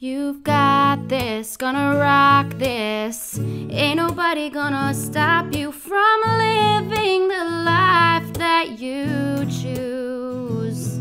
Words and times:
You've 0.00 0.44
got 0.44 1.08
this, 1.08 1.56
gonna 1.56 1.98
rock 1.98 2.56
this. 2.56 3.36
Ain't 3.36 3.96
nobody 3.96 4.48
gonna 4.48 4.94
stop 4.94 5.52
you 5.52 5.72
from 5.72 6.20
living 6.38 7.26
the 7.26 7.44
life 7.64 8.32
that 8.34 8.78
you 8.78 9.44
choose. 9.46 11.00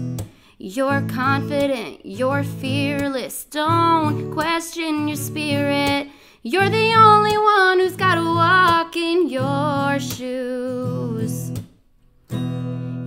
You're 0.58 1.04
confident, 1.10 2.08
you're 2.08 2.44
fearless. 2.44 3.44
Don't 3.44 4.34
question 4.34 5.08
your 5.08 5.18
spirit. 5.18 6.08
You're 6.42 6.70
the 6.70 6.96
only 6.96 7.38
one 7.38 7.78
who's 7.78 7.96
gotta 7.96 8.24
walk 8.24 8.96
in 8.96 9.30
your 9.30 10.00
shoes. 10.00 11.52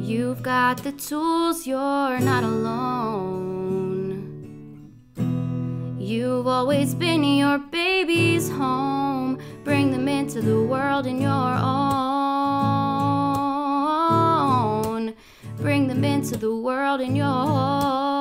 You've 0.00 0.43
got 0.45 0.84
the 0.84 0.93
tools, 0.93 1.66
you're 1.66 2.20
not 2.20 2.45
alone. 2.45 3.39
You've 6.11 6.48
always 6.48 6.92
been 6.92 7.22
your 7.22 7.58
baby's 7.58 8.50
home. 8.50 9.39
Bring 9.62 9.93
them 9.93 10.08
into 10.08 10.40
the 10.43 10.61
world 10.61 11.07
in 11.07 11.21
your 11.21 11.30
own. 11.30 11.54
Bring 15.58 15.86
them 15.86 16.02
into 16.02 16.36
the 16.36 16.52
world 16.52 17.00
in 17.00 17.14
your 17.14 17.29
own. 17.29 18.19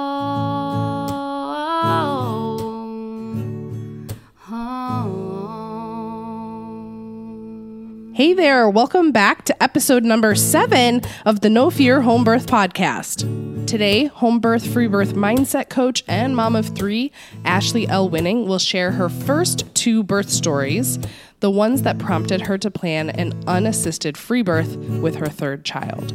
Hey 8.19 8.33
there, 8.33 8.69
welcome 8.69 9.13
back 9.13 9.45
to 9.45 9.63
episode 9.63 10.03
number 10.03 10.35
seven 10.35 11.03
of 11.25 11.39
the 11.39 11.49
No 11.49 11.69
Fear 11.69 12.01
Home 12.01 12.25
Birth 12.25 12.47
Podcast. 12.47 13.65
Today, 13.65 14.07
home 14.07 14.41
birth, 14.41 14.67
free 14.73 14.87
birth 14.87 15.13
mindset 15.13 15.69
coach 15.69 16.03
and 16.05 16.35
mom 16.35 16.53
of 16.57 16.75
three, 16.75 17.13
Ashley 17.45 17.87
L. 17.87 18.09
Winning, 18.09 18.45
will 18.45 18.59
share 18.59 18.91
her 18.91 19.07
first 19.07 19.73
two 19.73 20.03
birth 20.03 20.29
stories, 20.29 20.99
the 21.39 21.49
ones 21.49 21.83
that 21.83 21.97
prompted 21.97 22.41
her 22.41 22.57
to 22.57 22.69
plan 22.69 23.09
an 23.09 23.41
unassisted 23.47 24.17
free 24.17 24.41
birth 24.41 24.75
with 24.75 25.15
her 25.15 25.29
third 25.29 25.63
child. 25.63 26.11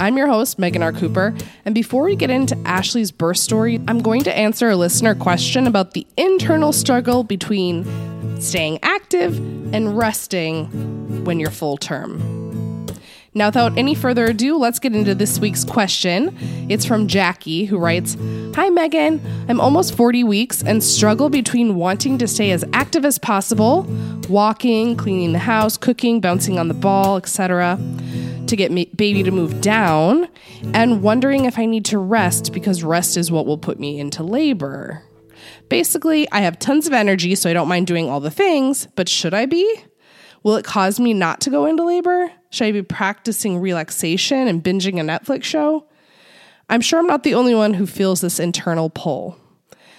I'm 0.00 0.16
your 0.16 0.28
host, 0.28 0.58
Megan 0.58 0.82
R. 0.82 0.92
Cooper, 0.94 1.34
and 1.66 1.74
before 1.74 2.04
we 2.04 2.16
get 2.16 2.30
into 2.30 2.56
Ashley's 2.64 3.12
birth 3.12 3.36
story, 3.36 3.82
I'm 3.86 4.00
going 4.00 4.22
to 4.22 4.34
answer 4.34 4.70
a 4.70 4.76
listener 4.76 5.14
question 5.14 5.66
about 5.66 5.92
the 5.92 6.06
internal 6.16 6.72
struggle 6.72 7.22
between 7.22 7.84
staying 8.40 8.78
active 8.82 9.36
and 9.74 9.98
resting 9.98 11.03
when 11.24 11.40
you're 11.40 11.50
full 11.50 11.76
term. 11.76 12.44
Now, 13.36 13.48
without 13.48 13.76
any 13.76 13.96
further 13.96 14.26
ado, 14.26 14.56
let's 14.56 14.78
get 14.78 14.94
into 14.94 15.12
this 15.12 15.40
week's 15.40 15.64
question. 15.64 16.36
It's 16.68 16.84
from 16.84 17.08
Jackie, 17.08 17.64
who 17.64 17.78
writes 17.78 18.16
Hi, 18.54 18.70
Megan. 18.70 19.20
I'm 19.48 19.60
almost 19.60 19.96
40 19.96 20.22
weeks 20.22 20.62
and 20.62 20.84
struggle 20.84 21.28
between 21.28 21.74
wanting 21.74 22.16
to 22.18 22.28
stay 22.28 22.52
as 22.52 22.64
active 22.72 23.04
as 23.04 23.18
possible, 23.18 23.88
walking, 24.28 24.96
cleaning 24.96 25.32
the 25.32 25.40
house, 25.40 25.76
cooking, 25.76 26.20
bouncing 26.20 26.60
on 26.60 26.68
the 26.68 26.74
ball, 26.74 27.16
etc., 27.16 27.76
to 28.46 28.54
get 28.54 28.70
me- 28.70 28.90
baby 28.94 29.24
to 29.24 29.32
move 29.32 29.60
down, 29.60 30.28
and 30.72 31.02
wondering 31.02 31.44
if 31.44 31.58
I 31.58 31.66
need 31.66 31.84
to 31.86 31.98
rest 31.98 32.52
because 32.52 32.84
rest 32.84 33.16
is 33.16 33.32
what 33.32 33.46
will 33.46 33.58
put 33.58 33.80
me 33.80 33.98
into 33.98 34.22
labor. 34.22 35.02
Basically, 35.68 36.30
I 36.30 36.40
have 36.40 36.60
tons 36.60 36.86
of 36.86 36.92
energy, 36.92 37.34
so 37.34 37.50
I 37.50 37.52
don't 37.52 37.68
mind 37.68 37.88
doing 37.88 38.08
all 38.08 38.20
the 38.20 38.30
things, 38.30 38.86
but 38.94 39.08
should 39.08 39.34
I 39.34 39.46
be? 39.46 39.84
Will 40.44 40.56
it 40.56 40.64
cause 40.64 41.00
me 41.00 41.14
not 41.14 41.40
to 41.40 41.50
go 41.50 41.64
into 41.64 41.82
labor? 41.82 42.30
Should 42.50 42.66
I 42.66 42.72
be 42.72 42.82
practicing 42.82 43.58
relaxation 43.58 44.46
and 44.46 44.62
binging 44.62 45.00
a 45.00 45.02
Netflix 45.02 45.42
show? 45.44 45.86
I'm 46.68 46.82
sure 46.82 47.00
I'm 47.00 47.06
not 47.06 47.22
the 47.24 47.34
only 47.34 47.54
one 47.54 47.74
who 47.74 47.86
feels 47.86 48.20
this 48.20 48.38
internal 48.38 48.90
pull. 48.90 49.38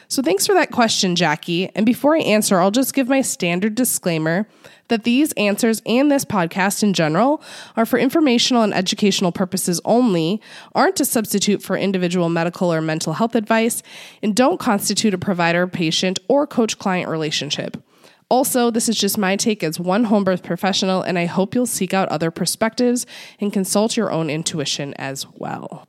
So 0.08 0.22
thanks 0.22 0.46
for 0.46 0.54
that 0.54 0.72
question, 0.72 1.16
Jackie. 1.16 1.70
And 1.76 1.84
before 1.84 2.16
I 2.16 2.20
answer, 2.20 2.60
I'll 2.60 2.70
just 2.70 2.94
give 2.94 3.10
my 3.10 3.22
standard 3.22 3.74
disclaimer 3.74 4.48
that 4.88 5.04
these 5.04 5.34
answers 5.34 5.82
and 5.88 6.12
this 6.12 6.26
podcast 6.26 6.84
in 6.84 6.94
general 6.94 7.42
are 7.76 7.88
for 7.88 7.98
informational 7.98 8.62
and 8.62 8.74
educational 8.74 9.32
purposes 9.32 9.82
only, 9.84 10.40
aren't 10.76 11.00
a 11.00 11.06
substitute 11.06 11.64
for 11.64 11.76
individual 11.76 12.30
medical 12.30 12.72
or 12.72 12.82
mental 12.82 13.14
health 13.14 13.34
advice, 13.34 13.82
and 14.22 14.36
don't 14.36 14.60
constitute 14.60 15.16
a 15.16 15.18
provider 15.18 15.66
patient 15.66 16.20
or 16.28 16.46
coach 16.46 16.78
client 16.78 17.10
relationship. 17.10 17.84
Also, 18.30 18.72
this 18.72 18.90
is 18.90 18.98
just 18.98 19.18
my 19.18 19.36
take 19.36 19.64
as 19.64 19.80
one 19.80 20.06
home 20.06 20.24
birth 20.24 20.44
professional, 20.44 21.02
and 21.02 21.20
I 21.20 21.26
hope 21.26 21.54
you'll 21.54 21.68
seek 21.68 21.94
out 21.94 22.10
other 22.10 22.32
perspectives 22.32 23.06
and 23.40 23.54
consult 23.54 23.96
your 23.96 24.12
own 24.12 24.30
intuition 24.30 24.94
as 24.96 25.28
well. 25.36 25.88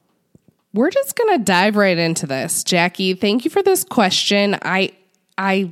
We're 0.75 0.91
just 0.91 1.17
going 1.17 1.39
to 1.39 1.43
dive 1.43 1.77
right 1.77 1.97
into 1.97 2.27
this. 2.27 2.63
Jackie, 2.63 3.15
thank 3.15 3.45
you 3.47 3.51
for 3.51 3.63
this 3.63 3.85
question. 3.85 4.59
I 4.61 4.93
I 5.39 5.71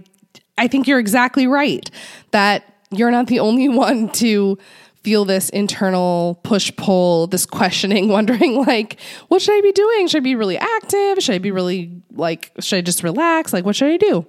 I 0.57 0.69
think 0.69 0.87
you're 0.87 0.99
exactly 0.99 1.47
right 1.47 1.91
that 2.31 2.65
you're 2.91 3.11
not 3.11 3.27
the 3.27 3.41
only 3.41 3.69
one 3.85 4.09
to 4.13 4.59
feel 5.03 5.27
this 5.27 5.51
internal 5.51 6.41
push 6.43 6.73
pull, 6.77 7.27
this 7.27 7.45
questioning, 7.45 8.09
wondering 8.19 8.65
like, 8.65 8.99
what 9.29 9.43
should 9.43 9.55
I 9.55 9.61
be 9.61 9.73
doing? 9.73 10.09
Should 10.09 10.23
I 10.23 10.25
be 10.25 10.35
really 10.35 10.57
active? 10.57 11.23
Should 11.23 11.35
I 11.35 11.39
be 11.39 11.51
really 11.51 12.03
like, 12.13 12.53
should 12.61 12.79
I 12.79 12.81
just 12.81 13.03
relax? 13.03 13.53
Like, 13.53 13.67
what 13.67 13.77
should 13.77 13.91
I 13.91 13.99
do? 13.99 14.27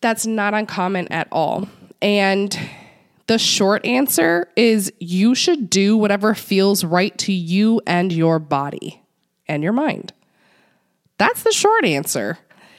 That's 0.00 0.26
not 0.26 0.54
uncommon 0.54 1.08
at 1.08 1.28
all. 1.30 1.68
And 2.00 2.58
the 3.26 3.38
short 3.38 3.84
answer 3.84 4.48
is 4.56 4.92
you 4.98 5.34
should 5.34 5.70
do 5.70 5.96
whatever 5.96 6.34
feels 6.34 6.84
right 6.84 7.16
to 7.18 7.32
you 7.32 7.80
and 7.86 8.12
your 8.12 8.38
body 8.38 9.02
and 9.46 9.62
your 9.62 9.72
mind. 9.72 10.12
That's 11.18 11.42
the 11.42 11.52
short 11.52 11.84
answer. 11.84 12.38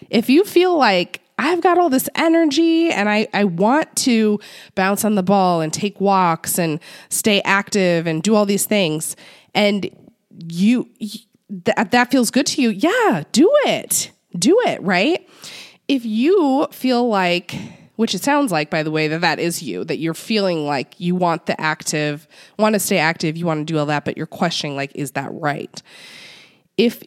If 0.10 0.30
you 0.30 0.44
feel 0.44 0.78
like 0.78 1.22
I've 1.38 1.62
got 1.62 1.78
all 1.78 1.90
this 1.90 2.10
energy 2.16 2.92
and 2.92 3.08
I, 3.08 3.28
I 3.34 3.46
want 3.46 3.96
to 3.98 4.40
bounce 4.76 5.06
on 5.06 5.16
the 5.16 5.24
ball 5.24 5.62
and 5.62 5.72
take 5.72 6.02
walks 6.02 6.60
and 6.60 6.80
stay 7.10 7.42
active 7.44 8.06
and 8.08 8.22
do 8.22 8.36
all 8.36 8.46
these 8.46 8.66
things, 8.66 9.16
and 9.56 9.90
you 10.48 10.90
that, 11.50 11.92
that 11.92 12.12
feels 12.12 12.32
good 12.32 12.46
to 12.48 12.62
you, 12.62 12.70
yeah, 12.70 13.24
do 13.32 13.52
it. 13.66 14.12
Do 14.38 14.60
it, 14.66 14.82
right? 14.82 15.28
If 15.92 16.06
you 16.06 16.68
feel 16.72 17.08
like 17.10 17.56
which 17.98 18.16
it 18.16 18.24
sounds 18.24 18.52
like 18.52 18.70
by 18.70 18.82
the 18.82 18.90
way 18.90 19.08
that 19.10 19.22
that 19.22 19.40
is 19.40 19.62
you 19.62 19.84
that 19.84 20.00
you're 20.00 20.14
feeling 20.16 20.66
like 20.66 21.00
you 21.00 21.14
want 21.14 21.46
the 21.46 21.60
active 21.60 22.28
want 22.58 22.74
to 22.74 22.80
stay 22.80 22.98
active 22.98 23.38
you 23.38 23.46
want 23.46 23.60
to 23.60 23.72
do 23.72 23.78
all 23.78 23.86
that 23.86 24.06
but 24.06 24.18
you're 24.18 24.26
questioning 24.26 24.76
like 24.76 24.92
is 24.96 25.12
that 25.12 25.30
right? 25.34 25.82
If 26.78 27.04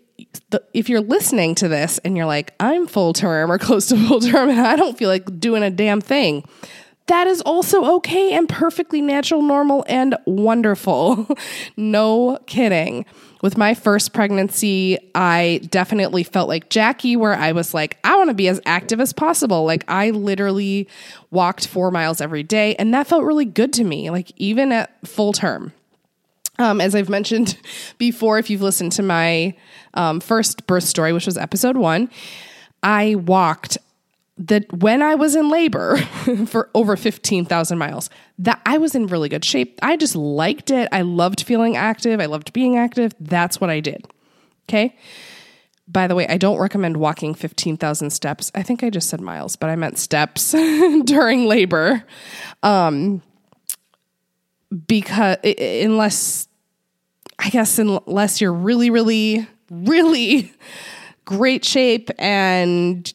the, 0.50 0.62
if 0.72 0.89
you're 0.89 1.00
listening 1.00 1.56
to 1.56 1.67
this 1.67 1.99
and 2.05 2.17
you're 2.17 2.27
like 2.27 2.55
i'm 2.61 2.87
full 2.87 3.12
term 3.12 3.50
or 3.50 3.59
close 3.67 3.87
to 3.89 3.97
full 4.06 4.21
term 4.21 4.50
and 4.50 4.61
i 4.61 4.77
don't 4.77 4.97
feel 4.97 5.09
like 5.09 5.41
doing 5.41 5.62
a 5.62 5.71
damn 5.71 6.01
thing 6.01 6.45
that 7.06 7.27
is 7.27 7.41
also 7.43 7.97
okay 7.97 8.33
and 8.33 8.49
perfectly 8.49 9.03
natural 9.03 9.43
normal 9.43 9.84
and 9.89 10.16
wonderful. 10.25 11.28
No 11.77 12.39
kidding 12.47 13.05
with 13.44 13.59
my 13.59 13.75
first 13.75 14.15
pregnancy, 14.15 14.97
I 15.15 15.60
definitely 15.71 16.22
felt 16.22 16.49
like 16.49 16.71
Jackie, 16.71 17.15
where 17.15 17.34
I 17.34 17.53
was 17.53 17.75
like, 17.75 17.99
I 18.03 18.16
want 18.16 18.31
to 18.31 18.34
be 18.34 18.49
as 18.49 18.59
active 18.65 19.00
as 19.00 19.12
possible. 19.12 19.66
Like, 19.66 19.84
I 19.87 20.12
literally 20.12 20.88
walked 21.31 21.66
four 21.66 21.91
miles 21.91 22.22
every 22.22 22.43
day, 22.43 22.75
and 22.77 22.94
that 22.94 23.06
felt 23.06 23.22
really 23.22 23.44
good 23.44 23.75
to 23.75 23.84
me, 23.84 24.09
like, 24.09 24.33
even 24.37 24.72
at 24.72 24.97
full 25.06 25.34
term. 25.34 25.75
Um, 26.59 26.81
as 26.81 26.94
I've 26.94 27.10
mentioned 27.10 27.59
before, 27.99 28.38
if 28.38 28.49
you've 28.49 28.62
listened 28.62 28.93
to 28.93 29.03
my 29.03 29.54
um, 29.93 30.21
first 30.21 30.66
birth 30.66 30.84
story, 30.84 31.12
which 31.12 31.27
was 31.27 31.37
episode 31.37 31.77
one, 31.77 32.09
I 32.83 33.16
walked 33.16 33.77
that 34.37 34.72
when 34.72 35.03
I 35.03 35.15
was 35.15 35.37
in 35.37 35.49
labor 35.49 35.97
for 36.47 36.71
over 36.75 36.97
15,000 36.97 37.78
miles, 37.78 38.11
that 38.39 38.61
I 38.67 38.78
was 38.78 38.95
in 38.95 39.06
really 39.06 39.28
good 39.28 39.45
shape. 39.45 39.78
I 39.83 39.97
just 39.97 40.17
liked 40.17 40.71
it. 40.71 40.89
I 40.91 41.03
loved 41.03 41.43
feeling 41.43 41.77
active. 41.77 42.21
I 42.21 42.27
loved 42.27 42.53
being 42.53 42.77
active. 42.77 43.12
That's 43.21 43.61
what 43.61 43.71
I 43.71 43.81
did. 43.81 44.06
Okay. 44.69 44.97
By 45.87 46.06
the 46.06 46.15
way, 46.15 46.27
I 46.27 46.39
don't 46.39 46.59
recommend 46.59 46.97
walking 46.97 47.34
15,000 47.34 48.11
steps. 48.11 48.50
I 48.55 48.62
think 48.62 48.83
I 48.83 48.91
just 48.91 49.11
said 49.11 49.21
miles, 49.21 49.54
but 49.54 49.69
I 49.69 49.77
meant 49.77 49.98
steps 49.98 50.53
during 51.04 51.47
labor. 51.47 52.04
Um, 52.63 53.22
because 54.87 55.37
unless, 55.45 56.48
I 57.39 57.51
guess, 57.51 57.78
unless 57.78 58.41
you're 58.41 58.53
really, 58.53 58.91
really, 58.91 59.47
really 59.71 60.53
great 61.27 61.65
shape 61.65 62.10
and 62.19 63.13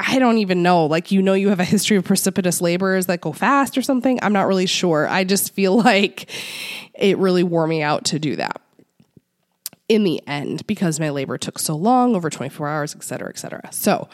I 0.00 0.18
don't 0.18 0.38
even 0.38 0.62
know. 0.62 0.86
Like, 0.86 1.10
you 1.10 1.22
know, 1.22 1.34
you 1.34 1.48
have 1.48 1.60
a 1.60 1.64
history 1.64 1.96
of 1.96 2.04
precipitous 2.04 2.60
labors 2.60 3.06
that 3.06 3.20
go 3.20 3.32
fast 3.32 3.76
or 3.76 3.82
something. 3.82 4.18
I'm 4.22 4.32
not 4.32 4.46
really 4.46 4.66
sure. 4.66 5.08
I 5.08 5.24
just 5.24 5.52
feel 5.54 5.76
like 5.82 6.30
it 6.94 7.18
really 7.18 7.42
wore 7.42 7.66
me 7.66 7.82
out 7.82 8.06
to 8.06 8.18
do 8.18 8.36
that 8.36 8.60
in 9.88 10.04
the 10.04 10.20
end 10.26 10.66
because 10.66 11.00
my 11.00 11.10
labor 11.10 11.38
took 11.38 11.58
so 11.58 11.74
long 11.74 12.14
over 12.14 12.30
24 12.30 12.68
hours, 12.68 12.94
et 12.94 13.02
cetera, 13.02 13.28
et 13.28 13.38
cetera. 13.38 13.68
So, 13.72 14.08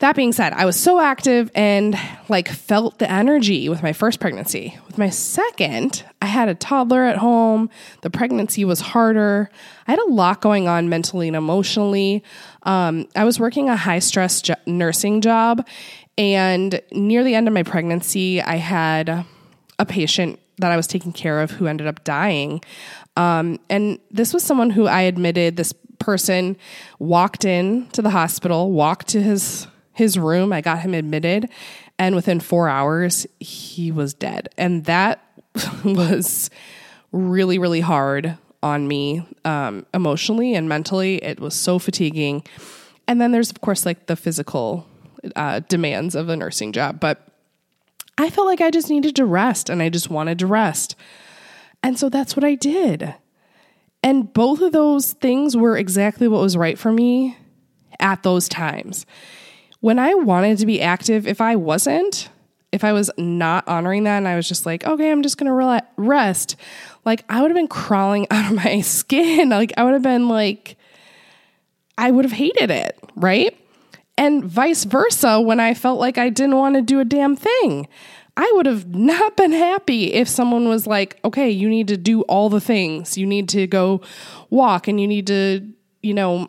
that 0.00 0.16
being 0.16 0.32
said, 0.32 0.52
I 0.52 0.64
was 0.64 0.78
so 0.78 0.98
active 0.98 1.50
and 1.54 1.98
like 2.28 2.48
felt 2.48 2.98
the 2.98 3.10
energy 3.10 3.68
with 3.68 3.82
my 3.82 3.92
first 3.92 4.18
pregnancy. 4.18 4.76
With 4.86 4.98
my 4.98 5.08
second, 5.08 6.04
I 6.20 6.26
had 6.26 6.48
a 6.48 6.54
toddler 6.54 7.04
at 7.04 7.16
home. 7.16 7.70
The 8.02 8.10
pregnancy 8.10 8.64
was 8.64 8.80
harder. 8.80 9.50
I 9.86 9.92
had 9.92 10.00
a 10.00 10.10
lot 10.10 10.40
going 10.40 10.66
on 10.66 10.88
mentally 10.88 11.28
and 11.28 11.36
emotionally. 11.36 12.24
Um, 12.64 13.08
I 13.14 13.24
was 13.24 13.38
working 13.38 13.68
a 13.68 13.76
high 13.76 13.98
stress 13.98 14.42
jo- 14.42 14.54
nursing 14.66 15.20
job. 15.20 15.66
And 16.16 16.80
near 16.92 17.24
the 17.24 17.34
end 17.34 17.48
of 17.48 17.54
my 17.54 17.62
pregnancy, 17.62 18.40
I 18.40 18.56
had 18.56 19.24
a 19.78 19.86
patient 19.86 20.38
that 20.58 20.70
I 20.70 20.76
was 20.76 20.86
taking 20.86 21.12
care 21.12 21.40
of 21.40 21.52
who 21.52 21.66
ended 21.66 21.86
up 21.86 22.04
dying. 22.04 22.62
Um, 23.16 23.58
and 23.68 23.98
this 24.10 24.32
was 24.32 24.42
someone 24.42 24.70
who 24.70 24.86
I 24.86 25.02
admitted 25.02 25.56
this 25.56 25.72
person 25.98 26.56
walked 26.98 27.44
in 27.44 27.88
to 27.90 28.02
the 28.02 28.10
hospital, 28.10 28.70
walked 28.70 29.08
to 29.08 29.22
his 29.22 29.66
his 29.92 30.18
room. 30.18 30.52
I 30.52 30.60
got 30.60 30.80
him 30.80 30.92
admitted, 30.92 31.48
and 31.98 32.16
within 32.16 32.40
four 32.40 32.68
hours, 32.68 33.26
he 33.38 33.92
was 33.92 34.12
dead. 34.12 34.48
And 34.58 34.84
that 34.86 35.24
was 35.84 36.50
really, 37.12 37.58
really 37.58 37.80
hard 37.80 38.36
on 38.64 38.88
me 38.88 39.26
um, 39.44 39.86
emotionally 39.94 40.54
and 40.54 40.68
mentally. 40.68 41.22
It 41.22 41.38
was 41.38 41.54
so 41.54 41.78
fatiguing. 41.78 42.44
And 43.06 43.20
then 43.20 43.30
there's, 43.30 43.50
of 43.50 43.60
course, 43.60 43.86
like 43.86 44.06
the 44.06 44.16
physical 44.16 44.86
uh, 45.36 45.60
demands 45.68 46.14
of 46.14 46.28
a 46.28 46.36
nursing 46.36 46.72
job. 46.72 46.98
But 46.98 47.28
I 48.18 48.30
felt 48.30 48.46
like 48.46 48.60
I 48.60 48.70
just 48.70 48.90
needed 48.90 49.14
to 49.16 49.24
rest 49.24 49.68
and 49.68 49.82
I 49.82 49.88
just 49.90 50.10
wanted 50.10 50.38
to 50.40 50.46
rest. 50.46 50.96
And 51.82 51.98
so 51.98 52.08
that's 52.08 52.34
what 52.34 52.44
I 52.44 52.54
did. 52.54 53.14
And 54.02 54.32
both 54.32 54.60
of 54.60 54.72
those 54.72 55.12
things 55.12 55.56
were 55.56 55.76
exactly 55.76 56.26
what 56.26 56.40
was 56.40 56.56
right 56.56 56.78
for 56.78 56.92
me 56.92 57.36
at 58.00 58.22
those 58.22 58.48
times 58.48 59.06
when 59.84 59.98
I 59.98 60.14
wanted 60.14 60.56
to 60.56 60.66
be 60.66 60.80
active, 60.80 61.26
if 61.26 61.42
I 61.42 61.56
wasn't, 61.56 62.30
if 62.74 62.82
I 62.82 62.92
was 62.92 63.08
not 63.16 63.66
honoring 63.68 64.02
that 64.02 64.18
and 64.18 64.26
I 64.26 64.34
was 64.34 64.48
just 64.48 64.66
like, 64.66 64.84
okay, 64.84 65.12
I'm 65.12 65.22
just 65.22 65.38
going 65.38 65.46
to 65.46 65.86
rest, 65.96 66.56
like 67.04 67.24
I 67.28 67.40
would 67.40 67.52
have 67.52 67.56
been 67.56 67.68
crawling 67.68 68.26
out 68.30 68.50
of 68.50 68.64
my 68.64 68.80
skin. 68.80 69.48
Like 69.48 69.72
I 69.76 69.84
would 69.84 69.92
have 69.92 70.02
been 70.02 70.28
like, 70.28 70.76
I 71.96 72.10
would 72.10 72.24
have 72.24 72.32
hated 72.32 72.72
it, 72.72 72.98
right? 73.14 73.56
And 74.18 74.44
vice 74.44 74.84
versa, 74.84 75.40
when 75.40 75.60
I 75.60 75.72
felt 75.72 76.00
like 76.00 76.18
I 76.18 76.30
didn't 76.30 76.56
want 76.56 76.74
to 76.74 76.82
do 76.82 76.98
a 76.98 77.04
damn 77.04 77.36
thing, 77.36 77.86
I 78.36 78.50
would 78.56 78.66
have 78.66 78.92
not 78.92 79.36
been 79.36 79.52
happy 79.52 80.12
if 80.12 80.28
someone 80.28 80.68
was 80.68 80.88
like, 80.88 81.20
okay, 81.24 81.48
you 81.48 81.68
need 81.68 81.86
to 81.88 81.96
do 81.96 82.22
all 82.22 82.48
the 82.48 82.60
things. 82.60 83.16
You 83.16 83.26
need 83.26 83.48
to 83.50 83.68
go 83.68 84.00
walk 84.50 84.88
and 84.88 85.00
you 85.00 85.06
need 85.06 85.28
to, 85.28 85.68
you 86.02 86.14
know, 86.14 86.48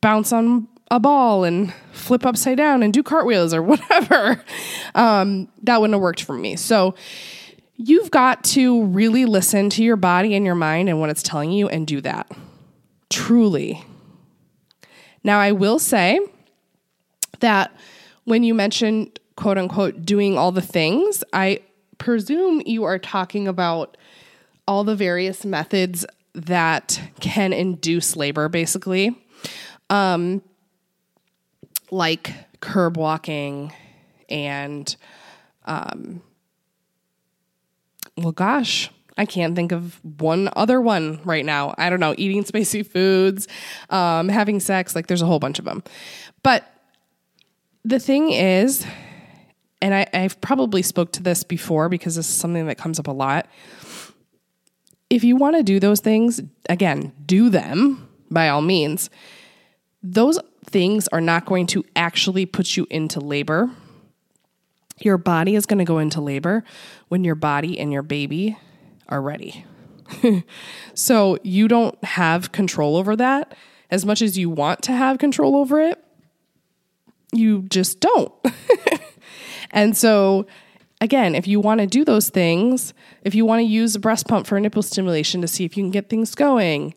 bounce 0.00 0.32
on 0.32 0.66
a 0.92 1.00
ball 1.00 1.42
and 1.42 1.72
flip 1.92 2.26
upside 2.26 2.58
down 2.58 2.82
and 2.82 2.92
do 2.92 3.02
cartwheels 3.02 3.54
or 3.54 3.62
whatever. 3.62 4.44
Um, 4.94 5.48
that 5.62 5.80
wouldn't 5.80 5.94
have 5.94 6.02
worked 6.02 6.22
for 6.22 6.34
me. 6.34 6.54
So 6.54 6.94
you've 7.76 8.10
got 8.10 8.44
to 8.44 8.84
really 8.84 9.24
listen 9.24 9.70
to 9.70 9.82
your 9.82 9.96
body 9.96 10.34
and 10.34 10.44
your 10.44 10.54
mind 10.54 10.90
and 10.90 11.00
what 11.00 11.08
it's 11.08 11.22
telling 11.22 11.50
you 11.50 11.66
and 11.66 11.86
do 11.86 12.02
that. 12.02 12.30
Truly. 13.08 13.82
Now, 15.24 15.38
I 15.40 15.52
will 15.52 15.78
say 15.78 16.20
that 17.40 17.74
when 18.24 18.42
you 18.42 18.52
mentioned 18.54 19.18
quote 19.36 19.56
unquote 19.56 20.04
doing 20.04 20.36
all 20.36 20.52
the 20.52 20.60
things, 20.60 21.24
I 21.32 21.60
presume 21.96 22.62
you 22.66 22.84
are 22.84 22.98
talking 22.98 23.48
about 23.48 23.96
all 24.68 24.84
the 24.84 24.94
various 24.94 25.44
methods 25.46 26.04
that 26.34 27.00
can 27.20 27.54
induce 27.54 28.14
labor, 28.14 28.50
basically. 28.50 29.16
Um, 29.88 30.42
like 31.92 32.34
curb 32.60 32.96
walking 32.96 33.72
and 34.28 34.96
um 35.66 36.22
well 38.16 38.32
gosh 38.32 38.90
I 39.18 39.26
can't 39.26 39.54
think 39.54 39.72
of 39.72 40.00
one 40.02 40.48
other 40.56 40.80
one 40.80 41.20
right 41.24 41.44
now. 41.44 41.74
I 41.76 41.90
don't 41.90 42.00
know, 42.00 42.14
eating 42.16 42.44
spicy 42.46 42.82
foods, 42.82 43.46
um, 43.90 44.30
having 44.30 44.58
sex, 44.58 44.94
like 44.94 45.06
there's 45.06 45.20
a 45.20 45.26
whole 45.26 45.38
bunch 45.38 45.58
of 45.58 45.66
them. 45.66 45.82
But 46.42 46.64
the 47.84 47.98
thing 47.98 48.30
is, 48.30 48.86
and 49.82 49.94
I, 49.94 50.06
I've 50.14 50.40
probably 50.40 50.82
spoke 50.82 51.12
to 51.12 51.22
this 51.22 51.44
before 51.44 51.88
because 51.88 52.16
this 52.16 52.28
is 52.28 52.34
something 52.34 52.66
that 52.66 52.78
comes 52.78 52.98
up 52.98 53.06
a 53.06 53.12
lot. 53.12 53.48
If 55.10 55.24
you 55.24 55.36
want 55.36 55.56
to 55.56 55.62
do 55.62 55.78
those 55.78 56.00
things, 56.00 56.40
again, 56.68 57.12
do 57.26 57.50
them 57.50 58.08
by 58.30 58.48
all 58.48 58.62
means. 58.62 59.10
Those 60.02 60.38
things 60.64 61.08
are 61.08 61.20
not 61.20 61.44
going 61.44 61.66
to 61.68 61.84
actually 61.96 62.46
put 62.46 62.76
you 62.76 62.86
into 62.90 63.20
labor. 63.20 63.70
Your 65.00 65.18
body 65.18 65.54
is 65.54 65.66
going 65.66 65.78
to 65.78 65.84
go 65.84 65.98
into 65.98 66.20
labor 66.20 66.64
when 67.08 67.24
your 67.24 67.34
body 67.34 67.78
and 67.78 67.92
your 67.92 68.02
baby 68.02 68.56
are 69.08 69.20
ready. 69.20 69.64
so 70.94 71.38
you 71.42 71.68
don't 71.68 72.02
have 72.04 72.52
control 72.52 72.96
over 72.96 73.16
that 73.16 73.54
as 73.90 74.06
much 74.06 74.22
as 74.22 74.38
you 74.38 74.48
want 74.48 74.82
to 74.82 74.92
have 74.92 75.18
control 75.18 75.56
over 75.56 75.80
it. 75.80 76.02
You 77.32 77.62
just 77.62 78.00
don't. 78.00 78.32
and 79.70 79.96
so, 79.96 80.46
again, 81.00 81.34
if 81.34 81.46
you 81.46 81.60
want 81.60 81.80
to 81.80 81.86
do 81.86 82.04
those 82.04 82.28
things, 82.28 82.94
if 83.22 83.34
you 83.34 83.44
want 83.44 83.60
to 83.60 83.64
use 83.64 83.94
a 83.94 84.00
breast 84.00 84.28
pump 84.28 84.46
for 84.46 84.60
nipple 84.60 84.82
stimulation 84.82 85.40
to 85.40 85.48
see 85.48 85.64
if 85.64 85.76
you 85.76 85.82
can 85.82 85.90
get 85.90 86.08
things 86.08 86.34
going, 86.34 86.94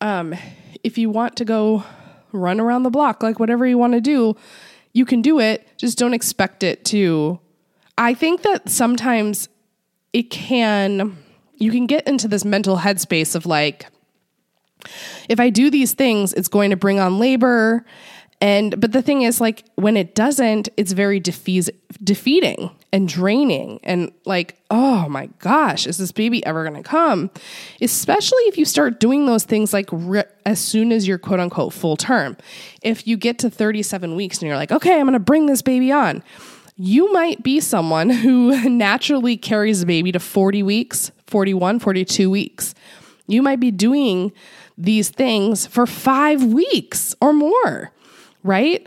um, 0.00 0.34
if 0.82 0.98
you 0.98 1.10
want 1.10 1.36
to 1.36 1.44
go 1.44 1.84
run 2.34 2.60
around 2.60 2.82
the 2.82 2.90
block, 2.90 3.22
like 3.22 3.38
whatever 3.38 3.66
you 3.66 3.78
want 3.78 3.94
to 3.94 4.00
do, 4.00 4.36
you 4.92 5.04
can 5.04 5.22
do 5.22 5.40
it. 5.40 5.66
Just 5.76 5.98
don't 5.98 6.14
expect 6.14 6.62
it 6.62 6.84
to. 6.86 7.40
I 7.96 8.14
think 8.14 8.42
that 8.42 8.68
sometimes 8.68 9.48
it 10.12 10.30
can, 10.30 11.16
you 11.56 11.70
can 11.70 11.86
get 11.86 12.06
into 12.06 12.28
this 12.28 12.44
mental 12.44 12.78
headspace 12.78 13.34
of 13.34 13.46
like, 13.46 13.86
if 15.28 15.40
I 15.40 15.50
do 15.50 15.70
these 15.70 15.94
things, 15.94 16.32
it's 16.34 16.48
going 16.48 16.70
to 16.70 16.76
bring 16.76 17.00
on 17.00 17.18
labor 17.18 17.84
and 18.44 18.78
but 18.78 18.92
the 18.92 19.00
thing 19.00 19.22
is 19.22 19.40
like 19.40 19.64
when 19.76 19.96
it 19.96 20.14
doesn't, 20.14 20.68
it's 20.76 20.92
very 20.92 21.18
defeating 21.18 22.70
and 22.94 23.08
draining 23.08 23.80
and 23.82 24.12
like, 24.24 24.56
oh 24.70 25.08
my 25.08 25.26
gosh, 25.40 25.84
is 25.84 25.98
this 25.98 26.12
baby 26.12 26.46
ever 26.46 26.62
going 26.62 26.80
to 26.80 26.88
come? 26.88 27.28
Especially 27.80 28.42
if 28.44 28.56
you 28.56 28.64
start 28.64 29.00
doing 29.00 29.26
those 29.26 29.42
things 29.42 29.72
like 29.72 29.88
re- 29.90 30.22
as 30.46 30.60
soon 30.60 30.92
as 30.92 31.08
you're 31.08 31.18
quote 31.18 31.40
unquote 31.40 31.72
full 31.72 31.96
term. 31.96 32.36
If 32.82 33.04
you 33.04 33.16
get 33.16 33.40
to 33.40 33.50
37 33.50 34.14
weeks 34.14 34.38
and 34.38 34.46
you're 34.46 34.56
like, 34.56 34.70
"Okay, 34.70 34.94
I'm 35.00 35.06
going 35.06 35.14
to 35.14 35.18
bring 35.18 35.46
this 35.46 35.60
baby 35.60 35.90
on." 35.90 36.22
You 36.76 37.12
might 37.12 37.42
be 37.42 37.58
someone 37.58 38.10
who 38.22 38.70
naturally 38.70 39.36
carries 39.36 39.82
a 39.82 39.86
baby 39.86 40.12
to 40.12 40.20
40 40.20 40.62
weeks, 40.62 41.10
41, 41.26 41.80
42 41.80 42.30
weeks. 42.30 42.76
You 43.26 43.42
might 43.42 43.58
be 43.58 43.72
doing 43.72 44.32
these 44.78 45.08
things 45.08 45.66
for 45.66 45.84
5 45.84 46.44
weeks 46.44 47.16
or 47.20 47.32
more 47.32 47.92
right? 48.44 48.86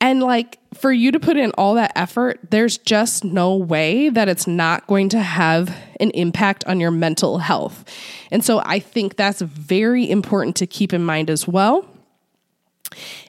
And 0.00 0.22
like 0.22 0.58
for 0.82 0.92
you 0.92 1.12
to 1.12 1.20
put 1.20 1.36
in 1.36 1.52
all 1.52 1.74
that 1.74 1.92
effort, 1.94 2.40
there's 2.50 2.76
just 2.76 3.22
no 3.22 3.54
way 3.54 4.08
that 4.08 4.28
it's 4.28 4.48
not 4.48 4.84
going 4.88 5.08
to 5.10 5.20
have 5.20 5.72
an 6.00 6.10
impact 6.10 6.64
on 6.66 6.80
your 6.80 6.90
mental 6.90 7.38
health. 7.38 7.84
And 8.32 8.44
so 8.44 8.60
I 8.64 8.80
think 8.80 9.14
that's 9.14 9.40
very 9.42 10.10
important 10.10 10.56
to 10.56 10.66
keep 10.66 10.92
in 10.92 11.04
mind 11.04 11.30
as 11.30 11.46
well. 11.46 11.86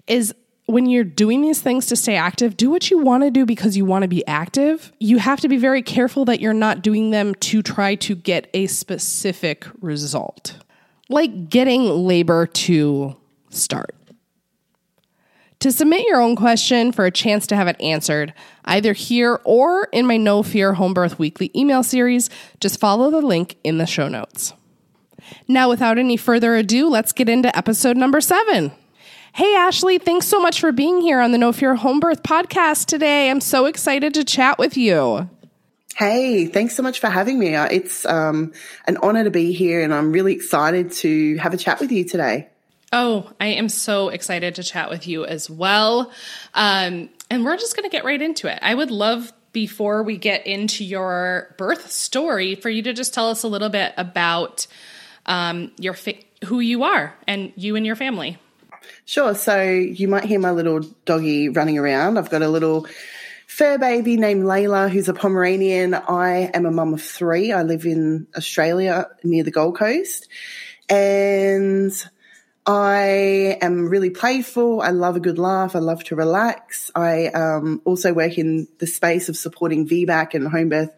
Is 0.07 0.33
when 0.65 0.87
you're 0.87 1.03
doing 1.03 1.43
these 1.43 1.61
things 1.61 1.85
to 1.87 1.95
stay 1.95 2.15
active, 2.15 2.57
do 2.57 2.71
what 2.71 2.89
you 2.89 2.97
want 2.97 3.21
to 3.21 3.29
do 3.29 3.45
because 3.45 3.77
you 3.77 3.85
want 3.85 4.01
to 4.01 4.07
be 4.07 4.25
active. 4.25 4.91
You 4.99 5.19
have 5.19 5.39
to 5.41 5.47
be 5.47 5.57
very 5.57 5.83
careful 5.83 6.25
that 6.25 6.39
you're 6.39 6.53
not 6.53 6.81
doing 6.81 7.11
them 7.11 7.35
to 7.35 7.61
try 7.61 7.93
to 7.95 8.15
get 8.15 8.49
a 8.55 8.65
specific 8.65 9.67
result, 9.79 10.57
like 11.07 11.49
getting 11.49 11.83
labor 11.83 12.47
to 12.47 13.15
start. 13.51 13.93
To 15.63 15.71
submit 15.71 16.05
your 16.09 16.19
own 16.19 16.35
question 16.35 16.91
for 16.91 17.05
a 17.05 17.11
chance 17.11 17.47
to 17.47 17.55
have 17.55 17.69
it 17.69 17.79
answered, 17.79 18.33
either 18.65 18.91
here 18.91 19.39
or 19.45 19.87
in 19.93 20.05
my 20.05 20.17
No 20.17 20.43
Fear 20.43 20.73
Home 20.73 20.93
Birth 20.93 21.17
Weekly 21.17 21.51
email 21.55 21.83
series, 21.83 22.29
just 22.59 22.81
follow 22.81 23.09
the 23.09 23.21
link 23.21 23.55
in 23.63 23.77
the 23.77 23.85
show 23.85 24.09
notes. 24.09 24.51
Now, 25.47 25.69
without 25.69 25.97
any 25.97 26.17
further 26.17 26.57
ado, 26.57 26.89
let's 26.89 27.13
get 27.13 27.29
into 27.29 27.57
episode 27.57 27.95
number 27.95 28.19
seven. 28.19 28.73
Hey, 29.35 29.55
Ashley, 29.55 29.99
thanks 29.99 30.25
so 30.25 30.41
much 30.41 30.59
for 30.59 30.73
being 30.73 30.99
here 30.99 31.21
on 31.21 31.31
the 31.31 31.37
No 31.37 31.53
Fear 31.53 31.75
Home 31.75 32.01
Birth 32.01 32.23
podcast 32.23 32.87
today. 32.87 33.29
I'm 33.29 33.39
so 33.39 33.65
excited 33.65 34.13
to 34.15 34.25
chat 34.25 34.59
with 34.59 34.75
you. 34.75 35.29
Hey, 35.95 36.45
thanks 36.45 36.75
so 36.75 36.83
much 36.83 36.99
for 36.99 37.07
having 37.07 37.39
me. 37.39 37.55
Uh, 37.55 37.69
it's 37.71 38.05
um, 38.05 38.51
an 38.85 38.97
honor 38.97 39.23
to 39.23 39.31
be 39.31 39.53
here, 39.53 39.81
and 39.81 39.93
I'm 39.93 40.11
really 40.11 40.33
excited 40.33 40.91
to 40.91 41.37
have 41.37 41.53
a 41.53 41.57
chat 41.57 41.79
with 41.79 41.93
you 41.93 42.03
today. 42.03 42.49
Oh, 42.95 43.31
I 43.41 43.47
am 43.47 43.69
so 43.69 44.09
excited 44.09 44.53
to 44.55 44.63
chat 44.63 44.91
with 44.91 45.07
you 45.07 45.25
as 45.25 45.49
well. 45.49 46.11
Um, 46.53 47.09
and 47.31 47.43
we're 47.43 47.57
just 47.57 47.75
going 47.75 47.89
to 47.89 47.89
get 47.89 48.05
right 48.05 48.21
into 48.21 48.47
it. 48.47 48.59
I 48.61 48.75
would 48.75 48.91
love, 48.91 49.33
before 49.51 50.03
we 50.03 50.15
get 50.15 50.45
into 50.45 50.85
your 50.85 51.55
birth 51.57 51.91
story, 51.91 52.53
for 52.53 52.69
you 52.69 52.83
to 52.83 52.93
just 52.93 53.11
tell 53.13 53.29
us 53.29 53.41
a 53.41 53.47
little 53.47 53.69
bit 53.69 53.93
about 53.97 54.67
um, 55.25 55.71
your 55.79 55.95
fa- 55.95 56.21
who 56.45 56.59
you 56.59 56.83
are 56.83 57.15
and 57.27 57.51
you 57.55 57.75
and 57.75 57.83
your 57.83 57.95
family. 57.95 58.37
Sure. 59.05 59.33
So 59.33 59.63
you 59.63 60.07
might 60.07 60.25
hear 60.25 60.39
my 60.39 60.51
little 60.51 60.81
doggy 61.05 61.49
running 61.49 61.79
around. 61.79 62.19
I've 62.19 62.29
got 62.29 62.43
a 62.43 62.49
little 62.49 62.85
fur 63.47 63.79
baby 63.79 64.17
named 64.17 64.43
Layla, 64.43 64.91
who's 64.91 65.09
a 65.09 65.15
Pomeranian. 65.15 65.95
I 65.95 66.51
am 66.53 66.67
a 66.67 66.71
mum 66.71 66.93
of 66.93 67.01
three. 67.01 67.51
I 67.51 67.63
live 67.63 67.85
in 67.85 68.27
Australia 68.37 69.07
near 69.23 69.43
the 69.43 69.51
Gold 69.51 69.79
Coast. 69.79 70.27
And 70.89 71.91
I 72.65 73.57
am 73.61 73.89
really 73.89 74.09
playful. 74.09 74.81
I 74.81 74.91
love 74.91 75.17
a 75.17 75.19
good 75.19 75.37
laugh. 75.37 75.75
I 75.75 75.79
love 75.79 76.03
to 76.05 76.15
relax. 76.15 76.91
I 76.95 77.27
um, 77.27 77.81
also 77.83 78.13
work 78.13 78.37
in 78.37 78.67
the 78.79 78.87
space 78.87 79.27
of 79.27 79.35
supporting 79.35 79.87
VBAC 79.87 80.33
and 80.33 80.47
home 80.47 80.69
birth 80.69 80.93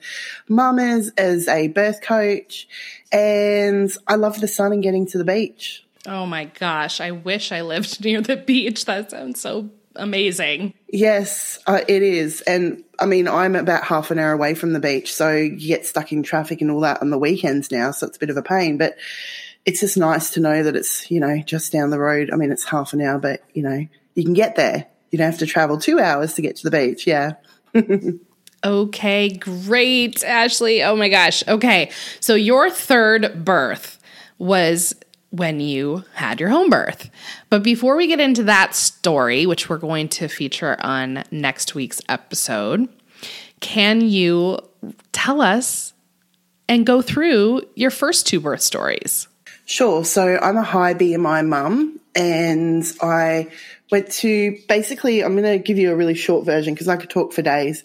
mamas 0.48 1.12
as 1.18 1.48
a 1.48 1.68
birth 1.70 2.02
coach. 2.02 2.68
And 3.12 3.92
I 4.08 4.16
love 4.16 4.40
the 4.40 4.48
sun 4.48 4.74
and 4.74 4.84
getting 4.84 5.08
to 5.08 5.18
the 5.18 5.24
beach. 5.24 5.84
Oh 6.06 6.28
my 6.28 6.46
gosh. 6.46 7.02
I 7.02 7.12
wish 7.12 7.52
I 7.52 7.62
lived 7.62 8.04
near 8.06 8.22
the 8.22 8.38
beach. 8.38 8.86
That 8.86 9.10
sounds 9.10 9.42
so 9.42 9.72
amazing. 9.96 10.76
Yes, 10.88 11.58
uh, 11.66 11.82
it 11.88 12.04
is. 12.04 12.42
And 12.42 12.84
I 13.00 13.08
mean, 13.08 13.28
I'm 13.28 13.56
about 13.56 13.84
half 13.84 14.12
an 14.12 14.20
hour 14.20 14.34
away 14.34 14.54
from 14.54 14.74
the 14.74 14.80
beach. 14.80 15.14
So 15.14 15.32
you 15.32 15.68
get 15.68 15.86
stuck 15.86 16.12
in 16.12 16.22
traffic 16.22 16.62
and 16.62 16.70
all 16.70 16.82
that 16.82 17.02
on 17.02 17.10
the 17.10 17.18
weekends 17.18 17.72
now. 17.72 17.90
So 17.90 18.06
it's 18.06 18.18
a 18.18 18.20
bit 18.20 18.30
of 18.30 18.38
a 18.38 18.44
pain. 18.44 18.78
But 18.78 18.98
it's 19.66 19.80
just 19.80 19.98
nice 19.98 20.30
to 20.32 20.40
know 20.40 20.64
that 20.64 20.76
it's, 20.76 21.10
you 21.10 21.20
know, 21.20 21.40
just 21.40 21.72
down 21.72 21.90
the 21.90 22.00
road. 22.00 22.30
I 22.32 22.36
mean, 22.36 22.52
it's 22.52 22.64
half 22.64 22.94
an 22.94 23.02
hour, 23.02 23.18
but, 23.18 23.44
you 23.54 23.64
know, 23.64 23.86
you 24.14 24.24
can 24.24 24.34
get 24.34 24.56
there. 24.56 24.86
You 25.12 25.18
don't 25.18 25.32
have 25.32 25.40
to 25.40 25.46
travel 25.46 25.78
two 25.78 26.00
hours 26.00 26.36
to 26.36 26.42
get 26.42 26.58
to 26.58 26.70
the 26.70 26.72
beach. 26.72 27.08
Yeah. 27.08 27.34
okay, 28.64 29.30
great, 29.30 30.24
Ashley. 30.24 30.84
Oh 30.84 30.96
my 30.96 31.10
gosh. 31.10 31.44
Okay. 31.48 31.92
So 32.20 32.36
your 32.36 32.70
third 32.70 33.44
birth 33.44 34.00
was 34.38 34.94
when 35.32 35.60
you 35.60 36.04
had 36.14 36.40
your 36.40 36.50
home 36.50 36.70
birth. 36.70 37.10
But 37.50 37.64
before 37.64 37.96
we 37.96 38.08
get 38.08 38.20
into 38.20 38.44
that 38.44 38.76
story, 38.76 39.46
which 39.46 39.70
we're 39.70 39.78
going 39.78 40.10
to 40.10 40.28
feature 40.28 40.78
on 40.80 41.24
next 41.32 41.76
week's 41.76 42.02
episode, 42.08 42.88
can 43.60 44.02
you 44.02 44.60
tell 45.12 45.42
us 45.42 45.94
and 46.70 46.86
go 46.86 47.02
through 47.02 47.64
your 47.76 47.92
first 47.92 48.28
two 48.28 48.40
birth 48.40 48.62
stories? 48.62 49.28
Sure. 49.66 50.06
So 50.06 50.38
I'm 50.42 50.58
a 50.58 50.64
high 50.64 50.94
BMI 50.94 51.46
mum 51.46 52.00
and 52.14 52.86
I 53.02 53.52
went 53.92 54.12
to 54.14 54.58
basically, 54.68 55.24
I'm 55.24 55.36
going 55.36 55.58
to 55.58 55.60
give 55.60 55.80
you 55.80 55.92
a 55.92 55.96
really 55.96 56.14
short 56.14 56.46
version 56.46 56.74
because 56.74 56.88
I 56.88 56.98
could 56.98 57.10
talk 57.10 57.34
for 57.34 57.42
days 57.42 57.84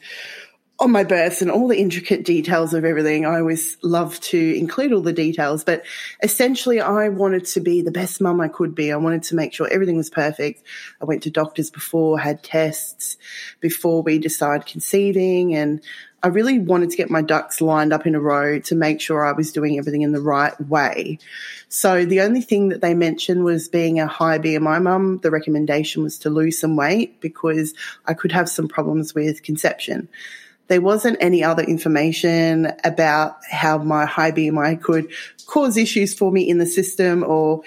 on 0.78 0.90
my 0.90 1.04
births 1.04 1.42
and 1.42 1.50
all 1.50 1.68
the 1.68 1.78
intricate 1.78 2.24
details 2.24 2.72
of 2.72 2.86
everything. 2.86 3.26
I 3.26 3.38
always 3.38 3.76
love 3.82 4.18
to 4.20 4.58
include 4.58 4.94
all 4.94 5.02
the 5.02 5.12
details, 5.12 5.62
but 5.62 5.84
essentially 6.22 6.80
I 6.80 7.10
wanted 7.10 7.44
to 7.46 7.60
be 7.60 7.82
the 7.82 7.90
best 7.90 8.20
mum 8.20 8.40
I 8.40 8.48
could 8.48 8.74
be. 8.74 8.90
I 8.90 8.96
wanted 8.96 9.22
to 9.24 9.34
make 9.34 9.52
sure 9.52 9.68
everything 9.70 9.98
was 9.98 10.08
perfect. 10.08 10.62
I 11.00 11.04
went 11.04 11.22
to 11.24 11.30
doctors 11.30 11.70
before, 11.70 12.18
had 12.18 12.42
tests 12.42 13.18
before 13.60 14.02
we 14.02 14.18
decided 14.18 14.66
conceiving 14.66 15.54
and 15.54 15.82
I 16.22 16.28
really 16.28 16.58
wanted 16.58 16.90
to 16.90 16.96
get 16.96 17.10
my 17.10 17.22
ducks 17.22 17.60
lined 17.60 17.92
up 17.92 18.06
in 18.06 18.14
a 18.14 18.20
row 18.20 18.58
to 18.60 18.74
make 18.74 19.00
sure 19.00 19.24
I 19.24 19.32
was 19.32 19.52
doing 19.52 19.78
everything 19.78 20.02
in 20.02 20.12
the 20.12 20.20
right 20.20 20.58
way. 20.68 21.18
So 21.68 22.04
the 22.04 22.20
only 22.20 22.42
thing 22.42 22.68
that 22.68 22.82
they 22.82 22.94
mentioned 22.94 23.44
was 23.44 23.68
being 23.68 24.00
a 24.00 24.06
high 24.06 24.38
BMI 24.38 24.82
mum. 24.82 25.18
The 25.22 25.30
recommendation 25.30 26.02
was 26.02 26.18
to 26.18 26.30
lose 26.30 26.58
some 26.58 26.76
weight 26.76 27.20
because 27.20 27.72
I 28.06 28.14
could 28.14 28.32
have 28.32 28.50
some 28.50 28.68
problems 28.68 29.14
with 29.14 29.42
conception. 29.42 30.08
There 30.68 30.82
wasn't 30.82 31.16
any 31.20 31.42
other 31.42 31.62
information 31.62 32.72
about 32.84 33.38
how 33.50 33.78
my 33.78 34.04
high 34.04 34.30
BMI 34.30 34.80
could 34.82 35.10
cause 35.46 35.76
issues 35.76 36.14
for 36.14 36.30
me 36.30 36.48
in 36.48 36.58
the 36.58 36.66
system 36.66 37.24
or 37.26 37.62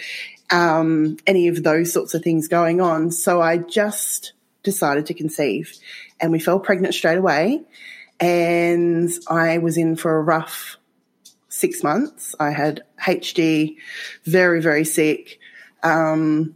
um, 0.52 1.18
any 1.26 1.48
of 1.48 1.64
those 1.64 1.92
sorts 1.92 2.14
of 2.14 2.22
things 2.22 2.48
going 2.48 2.80
on. 2.80 3.10
So 3.12 3.42
I 3.42 3.58
just 3.58 4.34
decided 4.62 5.08
to 5.08 5.14
conceive 5.14 5.74
and 6.22 6.32
we 6.32 6.40
fell 6.40 6.60
pregnant 6.60 6.94
straight 6.94 7.18
away 7.18 7.62
and 8.20 9.12
I 9.28 9.58
was 9.58 9.78
in 9.78 9.96
for 9.96 10.18
a 10.18 10.22
rough 10.22 10.78
six 11.50 11.84
months. 11.84 12.36
I 12.40 12.52
had 12.52 12.84
HG, 13.02 13.76
very, 14.26 14.62
very 14.62 14.86
sick. 14.86 15.40
Um, 15.84 16.56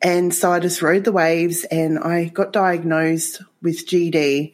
and 0.00 0.32
so 0.32 0.52
I 0.52 0.60
just 0.60 0.82
rode 0.82 1.04
the 1.04 1.12
waves 1.12 1.64
and 1.64 1.98
I 1.98 2.26
got 2.26 2.52
diagnosed 2.52 3.42
with 3.62 3.86
GD 3.86 4.52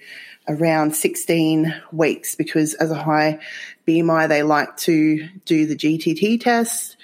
around 0.49 0.95
16 0.95 1.75
weeks 1.93 2.35
because 2.35 2.75
as 2.75 2.91
a 2.91 3.03
high 3.03 3.41
BMI, 3.87 4.29
they 4.29 4.43
like 4.43 4.77
to 4.79 5.29
do 5.45 5.67
the 5.67 5.77
GTT 5.77 6.41
test 6.41 6.97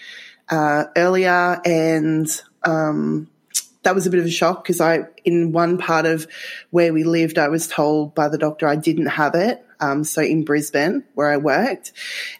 uh, 0.49 0.85
earlier. 0.97 1.61
And 1.65 2.29
um, 2.65 3.30
that 3.83 3.95
was 3.95 4.07
a 4.07 4.11
bit 4.11 4.21
of 4.21 4.27
a 4.27 4.31
shock 4.31 4.63
because 4.63 4.81
I, 4.81 5.05
in 5.25 5.53
one 5.53 5.79
part 5.79 6.07
of 6.07 6.27
where 6.71 6.93
we 6.93 7.05
lived, 7.05 7.39
I 7.39 7.49
was 7.49 7.67
told 7.67 8.15
by 8.15 8.29
the 8.29 8.39
doctor 8.39 8.67
I 8.67 8.77
didn't 8.77 9.07
have 9.07 9.35
it. 9.35 9.65
Um, 9.81 10.05
so 10.05 10.21
in 10.21 10.45
Brisbane, 10.45 11.05
where 11.15 11.31
I 11.31 11.39
worked. 11.39 11.93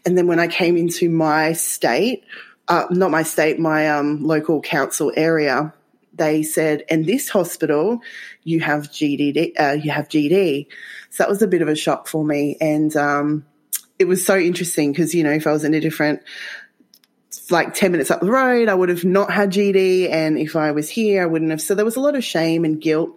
And 0.04 0.16
then 0.16 0.26
when 0.26 0.38
I 0.38 0.47
came 0.47 0.76
into 0.76 1.09
my 1.09 1.54
state, 1.54 2.25
uh, 2.68 2.85
not 2.90 3.11
my 3.11 3.23
state, 3.23 3.59
my 3.59 3.88
um, 3.88 4.23
local 4.23 4.61
council 4.61 5.12
area, 5.16 5.73
they 6.12 6.42
said, 6.42 6.85
"In 6.88 7.06
this 7.06 7.30
hospital, 7.30 8.00
you 8.44 8.61
have 8.61 8.90
GD, 8.90 9.52
uh, 9.59 9.73
you 9.82 9.90
have 9.90 10.09
GD." 10.09 10.66
So 11.09 11.23
that 11.23 11.30
was 11.30 11.40
a 11.40 11.49
bit 11.49 11.62
of 11.62 11.68
a 11.68 11.75
shock 11.75 12.06
for 12.06 12.25
me, 12.25 12.59
and 12.61 12.94
um, 12.97 13.47
it 13.99 14.06
was 14.06 14.25
so 14.25 14.37
interesting 14.37 14.92
because 14.92 15.14
you 15.14 15.25
know 15.25 15.32
if 15.32 15.47
I 15.47 15.52
was 15.52 15.64
in 15.64 15.73
a 15.73 15.80
different 15.80 16.23
like 17.50 17.75
10 17.75 17.92
minutes 17.92 18.10
up 18.10 18.20
the 18.20 18.30
road, 18.30 18.68
I 18.68 18.75
would 18.75 18.88
have 18.88 19.04
not 19.04 19.32
had 19.32 19.52
GD. 19.52 20.10
And 20.10 20.38
if 20.38 20.56
I 20.56 20.72
was 20.72 20.88
here, 20.88 21.22
I 21.22 21.26
wouldn't 21.26 21.50
have. 21.50 21.60
So 21.60 21.75
there 21.75 21.84
was 21.84 21.96
a 21.96 22.00
lot 22.00 22.16
of 22.16 22.25
shame 22.25 22.64
and 22.64 22.80
guilt 22.80 23.16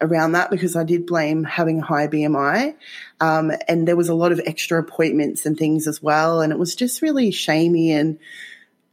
around 0.00 0.32
that 0.32 0.50
because 0.50 0.74
I 0.74 0.84
did 0.84 1.06
blame 1.06 1.44
having 1.44 1.78
a 1.80 1.84
high 1.84 2.08
BMI. 2.08 2.74
Um, 3.20 3.52
and 3.68 3.86
there 3.86 3.96
was 3.96 4.08
a 4.08 4.14
lot 4.14 4.32
of 4.32 4.40
extra 4.44 4.80
appointments 4.80 5.46
and 5.46 5.56
things 5.56 5.86
as 5.86 6.02
well. 6.02 6.40
And 6.40 6.52
it 6.52 6.58
was 6.58 6.74
just 6.74 7.02
really 7.02 7.30
shamey 7.30 7.92
and 7.92 8.18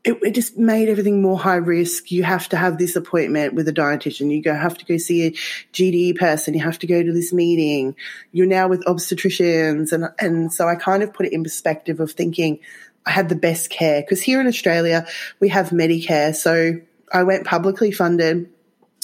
it, 0.03 0.17
it, 0.21 0.31
just 0.31 0.57
made 0.57 0.87
everything 0.87 1.21
more 1.21 1.37
high 1.37 1.55
risk. 1.55 2.11
You 2.11 2.23
have 2.23 2.47
to 2.49 2.57
have 2.57 2.77
this 2.77 2.95
appointment 2.95 3.53
with 3.53 3.67
a 3.67 3.73
dietitian. 3.73 4.31
You 4.31 4.41
go, 4.41 4.53
have 4.53 4.77
to 4.77 4.85
go 4.85 4.97
see 4.97 5.25
a 5.25 5.31
GDE 5.73 6.17
person. 6.17 6.53
You 6.53 6.63
have 6.63 6.79
to 6.79 6.87
go 6.87 7.03
to 7.03 7.11
this 7.11 7.33
meeting. 7.33 7.95
You're 8.31 8.47
now 8.47 8.69
with 8.69 8.85
obstetricians. 8.85 9.91
And, 9.91 10.05
and 10.19 10.53
so 10.53 10.67
I 10.67 10.75
kind 10.75 11.03
of 11.03 11.13
put 11.13 11.25
it 11.25 11.33
in 11.33 11.43
perspective 11.43 11.99
of 11.99 12.11
thinking, 12.11 12.59
I 13.05 13.11
had 13.11 13.29
the 13.29 13.35
best 13.35 13.69
care 13.69 14.01
because 14.01 14.21
here 14.21 14.39
in 14.39 14.47
Australia 14.47 15.07
we 15.39 15.49
have 15.49 15.69
Medicare. 15.69 16.35
So 16.35 16.79
I 17.11 17.23
went 17.23 17.45
publicly 17.45 17.91
funded, 17.91 18.49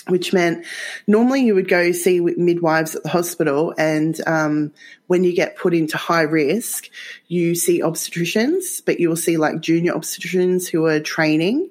which 0.07 0.33
meant 0.33 0.65
normally 1.07 1.41
you 1.41 1.55
would 1.55 1.67
go 1.67 1.91
see 1.91 2.19
midwives 2.19 2.95
at 2.95 3.03
the 3.03 3.09
hospital, 3.09 3.73
and 3.77 4.15
um, 4.27 4.71
when 5.07 5.23
you 5.23 5.33
get 5.33 5.57
put 5.57 5.73
into 5.73 5.97
high 5.97 6.21
risk, 6.21 6.89
you 7.27 7.55
see 7.55 7.81
obstetricians, 7.81 8.83
but 8.85 8.99
you 8.99 9.09
will 9.09 9.15
see 9.15 9.37
like 9.37 9.61
junior 9.61 9.93
obstetricians 9.93 10.67
who 10.67 10.85
are 10.85 10.99
training. 10.99 11.69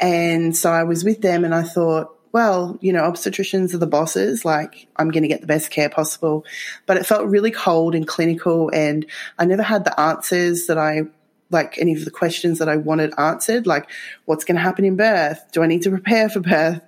And 0.00 0.56
so 0.56 0.70
I 0.72 0.84
was 0.84 1.04
with 1.04 1.20
them, 1.20 1.44
and 1.44 1.54
I 1.54 1.62
thought, 1.62 2.14
well, 2.32 2.78
you 2.80 2.92
know, 2.92 3.02
obstetricians 3.02 3.74
are 3.74 3.78
the 3.78 3.86
bosses. 3.86 4.44
Like, 4.44 4.86
I'm 4.96 5.10
going 5.10 5.22
to 5.22 5.28
get 5.28 5.40
the 5.40 5.46
best 5.46 5.70
care 5.70 5.90
possible. 5.90 6.44
But 6.86 6.96
it 6.96 7.06
felt 7.06 7.26
really 7.26 7.50
cold 7.50 7.94
and 7.94 8.06
clinical, 8.06 8.70
and 8.70 9.04
I 9.38 9.44
never 9.44 9.62
had 9.62 9.84
the 9.84 9.98
answers 10.00 10.66
that 10.66 10.78
I 10.78 11.02
like 11.50 11.78
any 11.78 11.94
of 11.94 12.04
the 12.04 12.10
questions 12.10 12.58
that 12.58 12.68
I 12.68 12.76
wanted 12.76 13.12
answered, 13.18 13.66
like 13.66 13.88
what's 14.26 14.44
going 14.44 14.56
to 14.56 14.62
happen 14.62 14.84
in 14.84 14.96
birth? 14.96 15.40
Do 15.52 15.62
I 15.62 15.66
need 15.66 15.82
to 15.82 15.90
prepare 15.90 16.28
for 16.28 16.40
birth? 16.40 16.80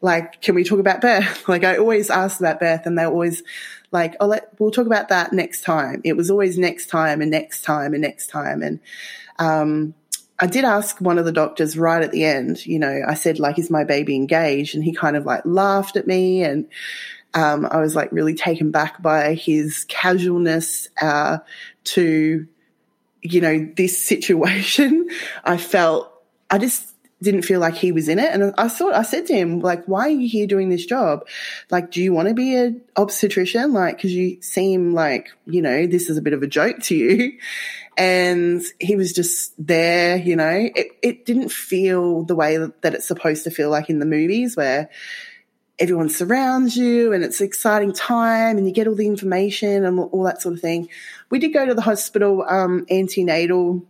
Like, 0.00 0.42
can 0.42 0.54
we 0.54 0.64
talk 0.64 0.80
about 0.80 1.00
birth? 1.00 1.44
Like, 1.48 1.64
I 1.64 1.78
always 1.78 2.10
asked 2.10 2.40
about 2.40 2.60
birth, 2.60 2.82
and 2.84 2.98
they're 2.98 3.06
always 3.06 3.42
like, 3.90 4.16
"Oh, 4.20 4.26
let 4.26 4.50
we'll 4.58 4.70
talk 4.70 4.86
about 4.86 5.08
that 5.08 5.32
next 5.32 5.62
time." 5.62 6.02
It 6.04 6.14
was 6.14 6.30
always 6.30 6.58
next 6.58 6.88
time 6.88 7.22
and 7.22 7.30
next 7.30 7.62
time 7.62 7.94
and 7.94 8.02
next 8.02 8.26
time, 8.26 8.60
and 8.62 8.80
um, 9.38 9.94
I 10.38 10.46
did 10.46 10.64
ask 10.64 11.00
one 11.00 11.18
of 11.18 11.24
the 11.24 11.32
doctors 11.32 11.78
right 11.78 12.02
at 12.02 12.10
the 12.10 12.24
end. 12.24 12.66
You 12.66 12.78
know, 12.78 13.02
I 13.08 13.14
said 13.14 13.38
like, 13.38 13.58
"Is 13.58 13.70
my 13.70 13.84
baby 13.84 14.14
engaged?" 14.14 14.74
And 14.74 14.84
he 14.84 14.92
kind 14.92 15.16
of 15.16 15.24
like 15.24 15.42
laughed 15.46 15.96
at 15.96 16.06
me, 16.06 16.42
and 16.42 16.66
um, 17.32 17.66
I 17.70 17.78
was 17.80 17.96
like 17.96 18.12
really 18.12 18.34
taken 18.34 18.70
back 18.70 19.00
by 19.00 19.34
his 19.34 19.86
casualness 19.88 20.88
uh, 21.00 21.38
to 21.84 22.46
you 23.24 23.40
know, 23.40 23.68
this 23.76 24.06
situation, 24.06 25.08
I 25.44 25.56
felt, 25.56 26.12
I 26.50 26.58
just 26.58 26.92
didn't 27.22 27.42
feel 27.42 27.58
like 27.58 27.74
he 27.74 27.90
was 27.90 28.08
in 28.08 28.18
it. 28.18 28.30
And 28.32 28.54
I 28.58 28.68
thought, 28.68 28.94
I 28.94 29.02
said 29.02 29.26
to 29.26 29.34
him, 29.34 29.60
like, 29.60 29.84
why 29.86 30.02
are 30.02 30.10
you 30.10 30.28
here 30.28 30.46
doing 30.46 30.68
this 30.68 30.84
job? 30.84 31.26
Like, 31.70 31.90
do 31.90 32.02
you 32.02 32.12
want 32.12 32.28
to 32.28 32.34
be 32.34 32.54
an 32.54 32.82
obstetrician? 32.96 33.72
Like, 33.72 34.00
cause 34.00 34.10
you 34.10 34.40
seem 34.42 34.92
like, 34.92 35.30
you 35.46 35.62
know, 35.62 35.86
this 35.86 36.10
is 36.10 36.18
a 36.18 36.22
bit 36.22 36.34
of 36.34 36.42
a 36.42 36.46
joke 36.46 36.78
to 36.82 36.94
you. 36.94 37.38
And 37.96 38.60
he 38.80 38.96
was 38.96 39.12
just 39.12 39.54
there, 39.56 40.16
you 40.16 40.34
know, 40.34 40.68
it, 40.74 40.88
it 41.00 41.24
didn't 41.24 41.52
feel 41.52 42.24
the 42.24 42.34
way 42.34 42.56
that 42.56 42.92
it's 42.92 43.06
supposed 43.06 43.44
to 43.44 43.52
feel 43.52 43.70
like 43.70 43.88
in 43.88 44.00
the 44.00 44.04
movies 44.04 44.56
where, 44.56 44.90
everyone 45.78 46.08
surrounds 46.08 46.76
you 46.76 47.12
and 47.12 47.24
it's 47.24 47.40
an 47.40 47.46
exciting 47.46 47.92
time 47.92 48.56
and 48.58 48.66
you 48.66 48.72
get 48.72 48.86
all 48.86 48.94
the 48.94 49.06
information 49.06 49.84
and 49.84 49.98
all 49.98 50.22
that 50.22 50.40
sort 50.40 50.54
of 50.54 50.60
thing. 50.60 50.88
We 51.30 51.38
did 51.38 51.52
go 51.52 51.66
to 51.66 51.74
the 51.74 51.82
hospital 51.82 52.44
um, 52.48 52.86
antenatal 52.90 53.84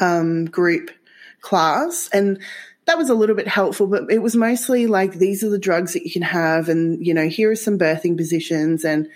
um, 0.00 0.46
group 0.46 0.90
class 1.40 2.08
and 2.12 2.40
that 2.86 2.98
was 2.98 3.10
a 3.10 3.14
little 3.14 3.36
bit 3.36 3.48
helpful, 3.48 3.86
but 3.88 4.10
it 4.10 4.22
was 4.22 4.36
mostly 4.36 4.86
like 4.86 5.14
these 5.14 5.42
are 5.42 5.50
the 5.50 5.58
drugs 5.58 5.92
that 5.92 6.04
you 6.04 6.10
can 6.10 6.22
have, 6.22 6.68
and 6.68 7.04
you 7.04 7.12
know, 7.12 7.28
here 7.28 7.50
are 7.50 7.56
some 7.56 7.78
birthing 7.78 8.16
positions, 8.16 8.84
and 8.84 9.08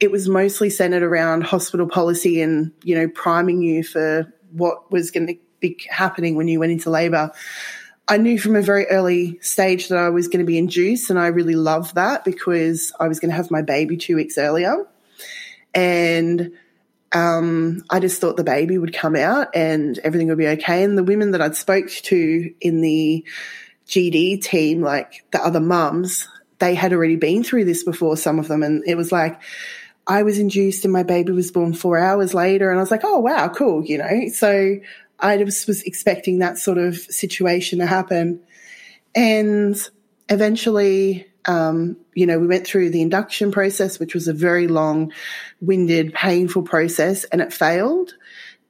it 0.00 0.10
was 0.10 0.28
mostly 0.28 0.70
centered 0.70 1.02
around 1.02 1.44
hospital 1.44 1.86
policy 1.86 2.40
and 2.40 2.72
you 2.82 2.94
know, 2.94 3.08
priming 3.08 3.62
you 3.62 3.84
for 3.84 4.32
what 4.52 4.90
was 4.90 5.10
going 5.10 5.26
to 5.26 5.34
be 5.60 5.78
happening 5.90 6.34
when 6.34 6.48
you 6.48 6.58
went 6.58 6.72
into 6.72 6.90
labor. 6.90 7.30
I 8.06 8.18
knew 8.18 8.38
from 8.38 8.54
a 8.54 8.62
very 8.62 8.86
early 8.86 9.38
stage 9.40 9.88
that 9.88 9.98
I 9.98 10.10
was 10.10 10.28
going 10.28 10.40
to 10.40 10.46
be 10.46 10.58
induced, 10.58 11.08
and 11.08 11.18
I 11.18 11.28
really 11.28 11.54
loved 11.54 11.94
that 11.94 12.24
because 12.24 12.92
I 13.00 13.08
was 13.08 13.18
going 13.18 13.30
to 13.30 13.36
have 13.36 13.50
my 13.50 13.62
baby 13.62 13.96
two 13.96 14.16
weeks 14.16 14.36
earlier. 14.36 14.86
And 15.74 16.52
um, 17.12 17.82
I 17.88 18.00
just 18.00 18.20
thought 18.20 18.36
the 18.36 18.44
baby 18.44 18.76
would 18.76 18.92
come 18.92 19.16
out 19.16 19.48
and 19.54 19.98
everything 19.98 20.28
would 20.28 20.38
be 20.38 20.48
okay. 20.48 20.82
And 20.82 20.98
the 20.98 21.04
women 21.04 21.30
that 21.30 21.40
I'd 21.40 21.56
spoke 21.56 21.88
to 21.88 22.54
in 22.60 22.80
the 22.80 23.24
GD 23.86 24.42
team, 24.42 24.82
like 24.82 25.24
the 25.30 25.44
other 25.44 25.60
mums, 25.60 26.28
they 26.58 26.74
had 26.74 26.92
already 26.92 27.16
been 27.16 27.44
through 27.44 27.64
this 27.64 27.84
before, 27.84 28.16
some 28.16 28.38
of 28.38 28.48
them. 28.48 28.62
And 28.62 28.82
it 28.86 28.96
was 28.96 29.12
like, 29.12 29.40
I 30.06 30.22
was 30.22 30.38
induced 30.38 30.84
and 30.84 30.92
my 30.92 31.02
baby 31.02 31.32
was 31.32 31.50
born 31.50 31.72
four 31.72 31.98
hours 31.98 32.34
later. 32.34 32.70
And 32.70 32.78
I 32.78 32.82
was 32.82 32.90
like, 32.90 33.04
oh, 33.04 33.20
wow, 33.20 33.48
cool, 33.48 33.84
you 33.84 33.98
know. 33.98 34.28
So 34.32 34.76
I 35.24 35.38
was, 35.38 35.66
was 35.66 35.82
expecting 35.82 36.40
that 36.40 36.58
sort 36.58 36.76
of 36.76 36.98
situation 36.98 37.78
to 37.78 37.86
happen. 37.86 38.40
And 39.14 39.74
eventually, 40.28 41.26
um, 41.46 41.96
you 42.12 42.26
know, 42.26 42.38
we 42.38 42.46
went 42.46 42.66
through 42.66 42.90
the 42.90 43.00
induction 43.00 43.50
process, 43.50 43.98
which 43.98 44.14
was 44.14 44.28
a 44.28 44.34
very 44.34 44.68
long 44.68 45.12
winded, 45.62 46.12
painful 46.12 46.62
process, 46.62 47.24
and 47.24 47.40
it 47.40 47.54
failed. 47.54 48.14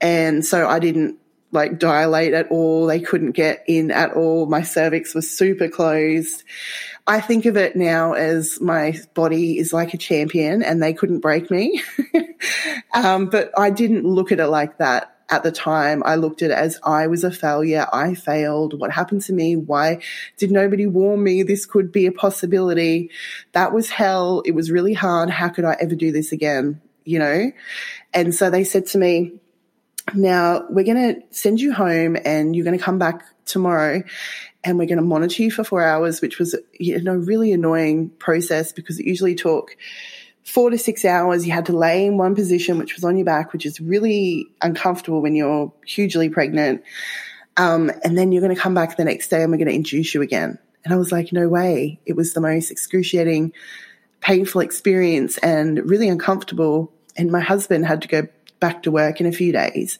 And 0.00 0.46
so 0.46 0.68
I 0.68 0.78
didn't 0.78 1.18
like 1.50 1.80
dilate 1.80 2.34
at 2.34 2.52
all. 2.52 2.86
They 2.86 3.00
couldn't 3.00 3.32
get 3.32 3.64
in 3.66 3.90
at 3.90 4.12
all. 4.12 4.46
My 4.46 4.62
cervix 4.62 5.12
was 5.12 5.28
super 5.28 5.68
closed. 5.68 6.44
I 7.06 7.20
think 7.20 7.46
of 7.46 7.56
it 7.56 7.74
now 7.74 8.12
as 8.12 8.60
my 8.60 8.96
body 9.14 9.58
is 9.58 9.72
like 9.72 9.92
a 9.92 9.98
champion 9.98 10.62
and 10.62 10.80
they 10.80 10.94
couldn't 10.94 11.20
break 11.20 11.50
me. 11.50 11.82
um, 12.94 13.26
but 13.26 13.50
I 13.58 13.70
didn't 13.70 14.04
look 14.04 14.30
at 14.30 14.38
it 14.38 14.46
like 14.46 14.78
that 14.78 15.13
at 15.34 15.42
the 15.42 15.50
time, 15.50 16.02
I 16.06 16.14
looked 16.14 16.42
at 16.42 16.52
it 16.52 16.56
as 16.56 16.78
I 16.84 17.08
was 17.08 17.24
a 17.24 17.30
failure. 17.32 17.86
I 17.92 18.14
failed. 18.14 18.78
What 18.78 18.92
happened 18.92 19.22
to 19.22 19.32
me? 19.32 19.56
Why 19.56 20.00
did 20.36 20.52
nobody 20.52 20.86
warn 20.86 21.24
me 21.24 21.42
this 21.42 21.66
could 21.66 21.90
be 21.90 22.06
a 22.06 22.12
possibility? 22.12 23.10
That 23.52 23.72
was 23.72 23.90
hell. 23.90 24.42
It 24.46 24.52
was 24.52 24.70
really 24.70 24.94
hard. 24.94 25.30
How 25.30 25.48
could 25.48 25.64
I 25.64 25.76
ever 25.80 25.96
do 25.96 26.12
this 26.12 26.30
again? 26.30 26.80
You 27.04 27.18
know? 27.18 27.52
And 28.12 28.32
so 28.32 28.48
they 28.48 28.62
said 28.62 28.86
to 28.88 28.98
me, 28.98 29.32
now 30.14 30.66
we're 30.70 30.84
going 30.84 31.14
to 31.14 31.36
send 31.36 31.60
you 31.60 31.72
home 31.72 32.16
and 32.24 32.54
you're 32.54 32.64
going 32.64 32.78
to 32.78 32.84
come 32.84 33.00
back 33.00 33.24
tomorrow 33.44 34.04
and 34.62 34.78
we're 34.78 34.86
going 34.86 34.98
to 34.98 35.04
monitor 35.04 35.42
you 35.42 35.50
for 35.50 35.64
four 35.64 35.82
hours, 35.82 36.20
which 36.20 36.38
was, 36.38 36.56
you 36.78 37.02
know, 37.02 37.14
really 37.14 37.52
annoying 37.52 38.10
process 38.10 38.72
because 38.72 39.00
it 39.00 39.06
usually 39.06 39.34
took 39.34 39.76
four 40.44 40.70
to 40.70 40.78
six 40.78 41.04
hours. 41.04 41.46
You 41.46 41.52
had 41.52 41.66
to 41.66 41.76
lay 41.76 42.06
in 42.06 42.18
one 42.18 42.34
position, 42.34 42.78
which 42.78 42.94
was 42.94 43.04
on 43.04 43.16
your 43.16 43.24
back, 43.24 43.52
which 43.52 43.66
is 43.66 43.80
really 43.80 44.46
uncomfortable 44.62 45.20
when 45.22 45.34
you're 45.34 45.72
hugely 45.86 46.28
pregnant. 46.28 46.82
Um, 47.56 47.90
and 48.02 48.16
then 48.16 48.30
you're 48.30 48.42
going 48.42 48.54
to 48.54 48.60
come 48.60 48.74
back 48.74 48.96
the 48.96 49.04
next 49.04 49.28
day 49.28 49.42
and 49.42 49.50
we're 49.50 49.58
going 49.58 49.68
to 49.68 49.74
induce 49.74 50.14
you 50.14 50.22
again. 50.22 50.58
And 50.84 50.92
I 50.92 50.96
was 50.96 51.10
like, 51.10 51.32
no 51.32 51.48
way. 51.48 51.98
It 52.04 52.14
was 52.14 52.34
the 52.34 52.40
most 52.40 52.70
excruciating, 52.70 53.52
painful 54.20 54.60
experience 54.60 55.38
and 55.38 55.88
really 55.88 56.08
uncomfortable. 56.08 56.92
And 57.16 57.30
my 57.30 57.40
husband 57.40 57.86
had 57.86 58.02
to 58.02 58.08
go 58.08 58.28
back 58.60 58.82
to 58.82 58.90
work 58.90 59.20
in 59.20 59.26
a 59.26 59.32
few 59.32 59.52
days. 59.52 59.98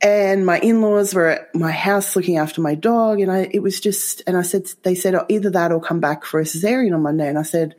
And 0.00 0.44
my 0.44 0.58
in-laws 0.58 1.14
were 1.14 1.28
at 1.28 1.54
my 1.54 1.70
house 1.70 2.14
looking 2.14 2.36
after 2.36 2.60
my 2.60 2.74
dog. 2.74 3.20
And 3.20 3.30
I, 3.30 3.48
it 3.50 3.62
was 3.62 3.80
just, 3.80 4.22
and 4.26 4.36
I 4.36 4.42
said, 4.42 4.66
they 4.82 4.94
said, 4.94 5.14
oh, 5.14 5.26
either 5.28 5.50
that 5.50 5.72
or 5.72 5.80
come 5.80 6.00
back 6.00 6.24
for 6.24 6.38
a 6.38 6.44
cesarean 6.44 6.94
on 6.94 7.02
Monday. 7.02 7.28
And 7.28 7.38
I 7.38 7.42
said, 7.42 7.74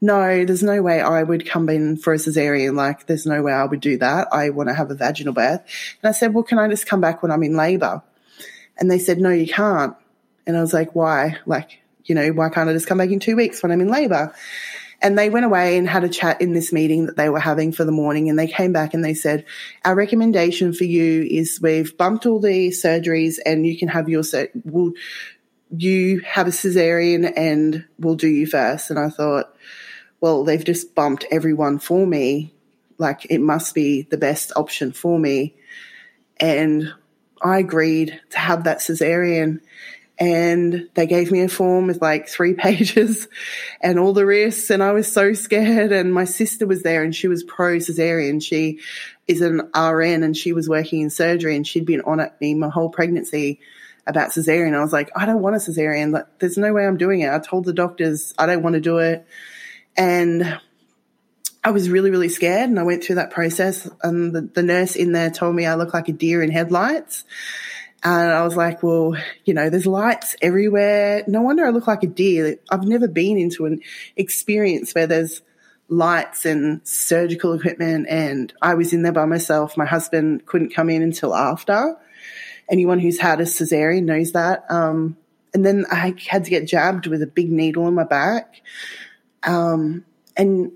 no, 0.00 0.44
there's 0.44 0.62
no 0.62 0.82
way 0.82 1.00
I 1.00 1.22
would 1.22 1.48
come 1.48 1.68
in 1.68 1.96
for 1.96 2.12
a 2.12 2.16
cesarean. 2.16 2.76
Like, 2.76 3.06
there's 3.06 3.26
no 3.26 3.42
way 3.42 3.52
I 3.52 3.64
would 3.64 3.80
do 3.80 3.96
that. 3.98 4.28
I 4.32 4.50
want 4.50 4.68
to 4.68 4.74
have 4.74 4.90
a 4.90 4.94
vaginal 4.94 5.32
birth. 5.32 5.62
And 6.02 6.08
I 6.08 6.12
said, 6.12 6.34
well, 6.34 6.44
can 6.44 6.58
I 6.58 6.68
just 6.68 6.86
come 6.86 7.00
back 7.00 7.22
when 7.22 7.32
I'm 7.32 7.42
in 7.42 7.56
labor? 7.56 8.02
And 8.78 8.90
they 8.90 8.98
said, 8.98 9.18
no, 9.18 9.30
you 9.30 9.46
can't. 9.46 9.96
And 10.46 10.56
I 10.56 10.60
was 10.60 10.74
like, 10.74 10.94
why? 10.94 11.38
Like, 11.46 11.80
you 12.04 12.14
know, 12.14 12.28
why 12.30 12.50
can't 12.50 12.68
I 12.68 12.72
just 12.72 12.86
come 12.86 12.98
back 12.98 13.10
in 13.10 13.20
two 13.20 13.36
weeks 13.36 13.62
when 13.62 13.72
I'm 13.72 13.80
in 13.80 13.88
labor? 13.88 14.34
And 15.02 15.18
they 15.18 15.28
went 15.28 15.46
away 15.46 15.76
and 15.76 15.88
had 15.88 16.04
a 16.04 16.08
chat 16.08 16.40
in 16.40 16.52
this 16.52 16.72
meeting 16.72 17.06
that 17.06 17.16
they 17.16 17.28
were 17.28 17.40
having 17.40 17.72
for 17.72 17.84
the 17.84 17.92
morning. 17.92 18.30
And 18.30 18.38
they 18.38 18.46
came 18.46 18.72
back 18.72 18.94
and 18.94 19.04
they 19.04 19.14
said, 19.14 19.44
Our 19.84 19.94
recommendation 19.94 20.72
for 20.72 20.84
you 20.84 21.22
is 21.22 21.60
we've 21.60 21.96
bumped 21.96 22.26
all 22.26 22.40
the 22.40 22.68
surgeries 22.68 23.38
and 23.44 23.66
you 23.66 23.78
can 23.78 23.88
have 23.88 24.08
your, 24.08 24.22
we'll, 24.64 24.92
you 25.70 26.20
have 26.20 26.46
a 26.46 26.50
cesarean 26.50 27.30
and 27.36 27.84
we'll 27.98 28.14
do 28.14 28.28
you 28.28 28.46
first. 28.46 28.90
And 28.90 28.98
I 28.98 29.10
thought, 29.10 29.54
well, 30.20 30.44
they've 30.44 30.64
just 30.64 30.94
bumped 30.94 31.24
everyone 31.30 31.78
for 31.78 32.06
me. 32.06 32.54
Like 32.98 33.26
it 33.30 33.40
must 33.40 33.74
be 33.74 34.02
the 34.02 34.16
best 34.16 34.52
option 34.56 34.92
for 34.92 35.18
me. 35.18 35.54
And 36.38 36.92
I 37.42 37.58
agreed 37.58 38.20
to 38.30 38.38
have 38.38 38.64
that 38.64 38.78
cesarean. 38.78 39.60
And 40.18 40.88
they 40.94 41.06
gave 41.06 41.30
me 41.30 41.42
a 41.42 41.48
form 41.48 41.88
with 41.88 42.00
like 42.00 42.26
three 42.28 42.54
pages 42.66 43.28
and 43.82 43.98
all 43.98 44.14
the 44.14 44.24
risks. 44.24 44.70
And 44.70 44.82
I 44.82 44.92
was 44.92 45.10
so 45.10 45.34
scared. 45.34 45.92
And 45.92 46.12
my 46.12 46.24
sister 46.24 46.66
was 46.66 46.82
there 46.82 47.02
and 47.02 47.14
she 47.14 47.28
was 47.28 47.44
pro 47.44 47.76
cesarean. 47.76 48.42
She 48.42 48.80
is 49.26 49.42
an 49.42 49.70
RN 49.76 50.22
and 50.22 50.36
she 50.36 50.52
was 50.52 50.68
working 50.68 51.02
in 51.02 51.10
surgery 51.10 51.56
and 51.56 51.66
she'd 51.66 51.84
been 51.84 52.00
on 52.02 52.20
at 52.20 52.40
me 52.40 52.54
my 52.54 52.70
whole 52.70 52.88
pregnancy 52.88 53.60
about 54.06 54.30
cesarean. 54.30 54.74
I 54.74 54.80
was 54.80 54.92
like, 54.92 55.10
I 55.16 55.26
don't 55.26 55.42
want 55.42 55.56
a 55.56 55.58
cesarean. 55.58 56.12
Like, 56.12 56.38
there's 56.38 56.56
no 56.56 56.72
way 56.72 56.86
I'm 56.86 56.96
doing 56.96 57.20
it. 57.20 57.32
I 57.32 57.38
told 57.40 57.64
the 57.64 57.72
doctors 57.72 58.32
I 58.38 58.46
don't 58.46 58.62
want 58.62 58.74
to 58.74 58.80
do 58.80 58.98
it. 58.98 59.26
And 59.96 60.58
I 61.64 61.70
was 61.70 61.90
really, 61.90 62.10
really 62.10 62.28
scared. 62.28 62.70
And 62.70 62.78
I 62.78 62.84
went 62.84 63.02
through 63.02 63.16
that 63.16 63.30
process. 63.30 63.88
And 64.02 64.34
the, 64.34 64.42
the 64.42 64.62
nurse 64.62 64.94
in 64.94 65.12
there 65.12 65.30
told 65.30 65.54
me 65.54 65.66
I 65.66 65.74
look 65.74 65.94
like 65.94 66.08
a 66.08 66.12
deer 66.12 66.42
in 66.42 66.50
headlights. 66.50 67.24
And 68.04 68.30
I 68.30 68.44
was 68.44 68.56
like, 68.56 68.82
well, 68.82 69.16
you 69.44 69.52
know, 69.52 69.68
there's 69.68 69.86
lights 69.86 70.36
everywhere. 70.40 71.24
No 71.26 71.42
wonder 71.42 71.66
I 71.66 71.70
look 71.70 71.88
like 71.88 72.04
a 72.04 72.06
deer. 72.06 72.56
I've 72.70 72.84
never 72.84 73.08
been 73.08 73.36
into 73.36 73.66
an 73.66 73.80
experience 74.16 74.94
where 74.94 75.08
there's 75.08 75.42
lights 75.88 76.44
and 76.44 76.86
surgical 76.86 77.52
equipment. 77.52 78.06
And 78.08 78.52
I 78.62 78.74
was 78.74 78.92
in 78.92 79.02
there 79.02 79.12
by 79.12 79.24
myself. 79.24 79.76
My 79.76 79.86
husband 79.86 80.46
couldn't 80.46 80.74
come 80.74 80.88
in 80.88 81.02
until 81.02 81.34
after. 81.34 81.96
Anyone 82.70 83.00
who's 83.00 83.18
had 83.18 83.40
a 83.40 83.44
cesarean 83.44 84.04
knows 84.04 84.32
that. 84.32 84.70
Um, 84.70 85.16
and 85.54 85.64
then 85.64 85.86
I 85.90 86.14
had 86.28 86.44
to 86.44 86.50
get 86.50 86.68
jabbed 86.68 87.06
with 87.06 87.22
a 87.22 87.26
big 87.26 87.50
needle 87.50 87.88
in 87.88 87.94
my 87.94 88.04
back. 88.04 88.60
Um, 89.42 90.04
and 90.36 90.72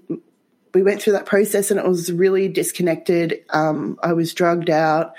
we 0.74 0.82
went 0.82 1.02
through 1.02 1.14
that 1.14 1.26
process 1.26 1.70
and 1.70 1.80
it 1.80 1.86
was 1.86 2.12
really 2.12 2.48
disconnected. 2.48 3.44
Um, 3.50 3.98
I 4.02 4.12
was 4.12 4.34
drugged 4.34 4.70
out. 4.70 5.14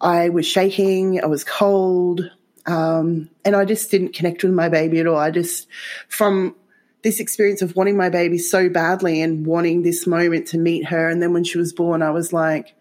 I 0.00 0.28
was 0.28 0.46
shaking. 0.46 1.22
I 1.22 1.26
was 1.26 1.44
cold. 1.44 2.30
Um, 2.66 3.30
and 3.44 3.56
I 3.56 3.64
just 3.64 3.90
didn't 3.90 4.12
connect 4.12 4.44
with 4.44 4.52
my 4.52 4.68
baby 4.68 5.00
at 5.00 5.06
all. 5.06 5.16
I 5.16 5.30
just, 5.30 5.66
from 6.08 6.54
this 7.02 7.20
experience 7.20 7.62
of 7.62 7.76
wanting 7.76 7.96
my 7.96 8.10
baby 8.10 8.38
so 8.38 8.68
badly 8.68 9.22
and 9.22 9.46
wanting 9.46 9.82
this 9.82 10.06
moment 10.06 10.48
to 10.48 10.58
meet 10.58 10.86
her. 10.86 11.08
And 11.08 11.22
then 11.22 11.32
when 11.32 11.44
she 11.44 11.58
was 11.58 11.72
born, 11.72 12.02
I 12.02 12.10
was 12.10 12.32
like, 12.32 12.74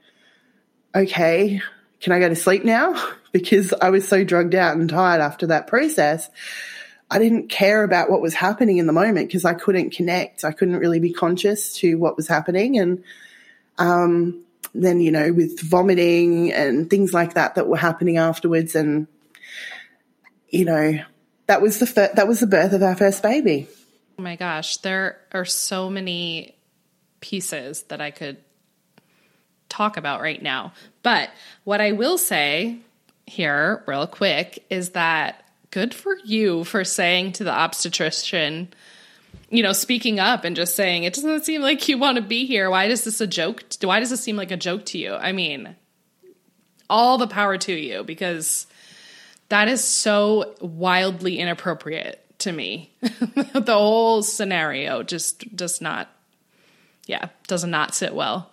okay, 0.93 1.61
can 2.01 2.13
I 2.13 2.19
go 2.19 2.29
to 2.29 2.35
sleep 2.35 2.65
now? 2.65 3.11
because 3.31 3.73
I 3.81 3.89
was 3.89 4.07
so 4.07 4.23
drugged 4.23 4.55
out 4.55 4.75
and 4.75 4.89
tired 4.89 5.21
after 5.21 5.47
that 5.47 5.67
process. 5.67 6.29
I 7.09 7.19
didn't 7.19 7.47
care 7.47 7.83
about 7.83 8.09
what 8.09 8.21
was 8.21 8.33
happening 8.33 8.77
in 8.77 8.87
the 8.87 8.93
moment 8.93 9.27
because 9.27 9.45
I 9.45 9.53
couldn't 9.53 9.91
connect. 9.91 10.43
I 10.43 10.51
couldn't 10.51 10.77
really 10.77 10.99
be 10.99 11.13
conscious 11.13 11.73
to 11.77 11.95
what 11.95 12.17
was 12.17 12.27
happening. 12.27 12.77
And 12.77 13.03
um, 13.77 14.43
then, 14.73 14.99
you 14.99 15.11
know, 15.11 15.31
with 15.31 15.61
vomiting 15.61 16.51
and 16.51 16.89
things 16.89 17.13
like 17.13 17.35
that 17.35 17.55
that 17.55 17.67
were 17.67 17.77
happening 17.77 18.17
afterwards. 18.17 18.75
And, 18.75 19.07
you 20.49 20.65
know, 20.65 20.99
that 21.45 21.61
was 21.61 21.79
the 21.79 21.87
fir- 21.87 22.11
that 22.13 22.27
was 22.27 22.41
the 22.41 22.47
birth 22.47 22.73
of 22.73 22.83
our 22.83 22.95
first 22.95 23.23
baby. 23.23 23.67
Oh 24.19 24.23
my 24.23 24.35
gosh, 24.35 24.77
there 24.77 25.19
are 25.31 25.45
so 25.45 25.89
many 25.89 26.55
pieces 27.21 27.83
that 27.83 28.01
I 28.01 28.11
could 28.11 28.37
talk 29.69 29.95
about 29.95 30.21
right 30.21 30.41
now. 30.41 30.73
But 31.03 31.29
what 31.63 31.79
I 31.79 31.93
will 31.93 32.17
say 32.17 32.79
here, 33.25 33.83
real 33.87 34.07
quick, 34.07 34.65
is 34.69 34.91
that 34.91 35.46
good 35.71 35.93
for 35.93 36.17
you 36.23 36.63
for 36.63 36.83
saying 36.83 37.33
to 37.33 37.43
the 37.43 37.51
obstetrician, 37.51 38.73
you 39.49 39.63
know, 39.63 39.73
speaking 39.73 40.19
up 40.19 40.43
and 40.43 40.55
just 40.55 40.75
saying, 40.75 41.03
it 41.03 41.13
doesn't 41.13 41.45
seem 41.45 41.61
like 41.61 41.87
you 41.87 41.97
want 41.97 42.17
to 42.17 42.21
be 42.21 42.45
here. 42.45 42.69
Why 42.69 42.85
is 42.85 43.03
this 43.03 43.21
a 43.21 43.27
joke? 43.27 43.63
Why 43.81 43.99
does 43.99 44.09
this 44.09 44.21
seem 44.21 44.35
like 44.35 44.51
a 44.51 44.57
joke 44.57 44.85
to 44.87 44.97
you? 44.97 45.13
I 45.13 45.31
mean, 45.31 45.75
all 46.89 47.17
the 47.17 47.27
power 47.27 47.57
to 47.57 47.73
you 47.73 48.03
because 48.03 48.67
that 49.49 49.67
is 49.67 49.83
so 49.83 50.55
wildly 50.61 51.39
inappropriate 51.39 52.23
to 52.39 52.51
me. 52.51 52.93
the 53.01 53.73
whole 53.73 54.21
scenario 54.23 55.03
just 55.03 55.55
does 55.55 55.81
not, 55.81 56.09
yeah, 57.05 57.29
does 57.47 57.63
not 57.63 57.95
sit 57.95 58.13
well. 58.13 58.49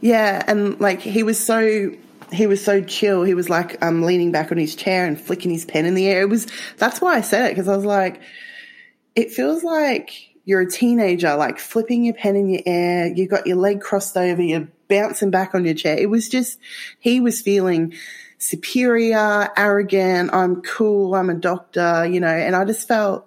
Yeah. 0.00 0.42
And 0.46 0.78
like 0.80 1.00
he 1.00 1.22
was 1.22 1.38
so 1.38 1.92
he 2.32 2.46
was 2.46 2.64
so 2.64 2.82
chill. 2.82 3.22
He 3.22 3.34
was 3.34 3.48
like 3.48 3.82
um, 3.84 4.02
leaning 4.02 4.32
back 4.32 4.50
on 4.50 4.58
his 4.58 4.74
chair 4.74 5.06
and 5.06 5.20
flicking 5.20 5.50
his 5.50 5.64
pen 5.64 5.86
in 5.86 5.94
the 5.94 6.06
air. 6.06 6.22
It 6.22 6.28
was 6.28 6.46
that's 6.76 7.00
why 7.00 7.16
I 7.16 7.20
said 7.20 7.46
it 7.46 7.54
because 7.54 7.68
I 7.68 7.76
was 7.76 7.84
like, 7.84 8.20
it 9.14 9.30
feels 9.30 9.62
like 9.62 10.10
you're 10.44 10.60
a 10.60 10.70
teenager, 10.70 11.34
like 11.36 11.58
flipping 11.58 12.04
your 12.04 12.14
pen 12.14 12.36
in 12.36 12.48
your 12.48 12.62
air. 12.66 13.06
You've 13.08 13.30
got 13.30 13.46
your 13.46 13.56
leg 13.56 13.80
crossed 13.80 14.16
over. 14.16 14.42
You're 14.42 14.68
bouncing 14.88 15.30
back 15.30 15.54
on 15.54 15.64
your 15.64 15.74
chair. 15.74 15.96
It 15.98 16.10
was 16.10 16.28
just 16.28 16.58
he 17.00 17.20
was 17.20 17.40
feeling 17.40 17.94
superior, 18.38 19.48
arrogant. 19.56 20.30
I'm 20.32 20.62
cool. 20.62 21.14
I'm 21.14 21.30
a 21.30 21.34
doctor, 21.34 22.06
you 22.06 22.20
know. 22.20 22.28
And 22.28 22.54
I 22.54 22.64
just 22.64 22.86
felt 22.86 23.26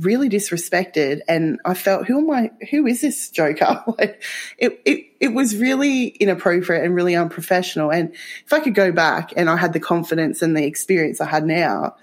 really 0.00 0.28
disrespected 0.28 1.20
and 1.28 1.60
I 1.64 1.74
felt 1.74 2.06
who 2.06 2.18
am 2.18 2.30
I 2.30 2.50
who 2.70 2.86
is 2.86 3.00
this 3.00 3.30
joker? 3.30 3.84
Like 3.98 4.22
it, 4.58 4.80
it 4.84 5.06
it 5.20 5.28
was 5.28 5.56
really 5.56 6.08
inappropriate 6.08 6.84
and 6.84 6.94
really 6.94 7.14
unprofessional. 7.14 7.92
And 7.92 8.12
if 8.44 8.52
I 8.52 8.60
could 8.60 8.74
go 8.74 8.90
back 8.90 9.32
and 9.36 9.48
I 9.48 9.56
had 9.56 9.72
the 9.72 9.80
confidence 9.80 10.42
and 10.42 10.56
the 10.56 10.64
experience 10.64 11.20
I 11.20 11.26
had 11.26 11.46
now 11.46 11.96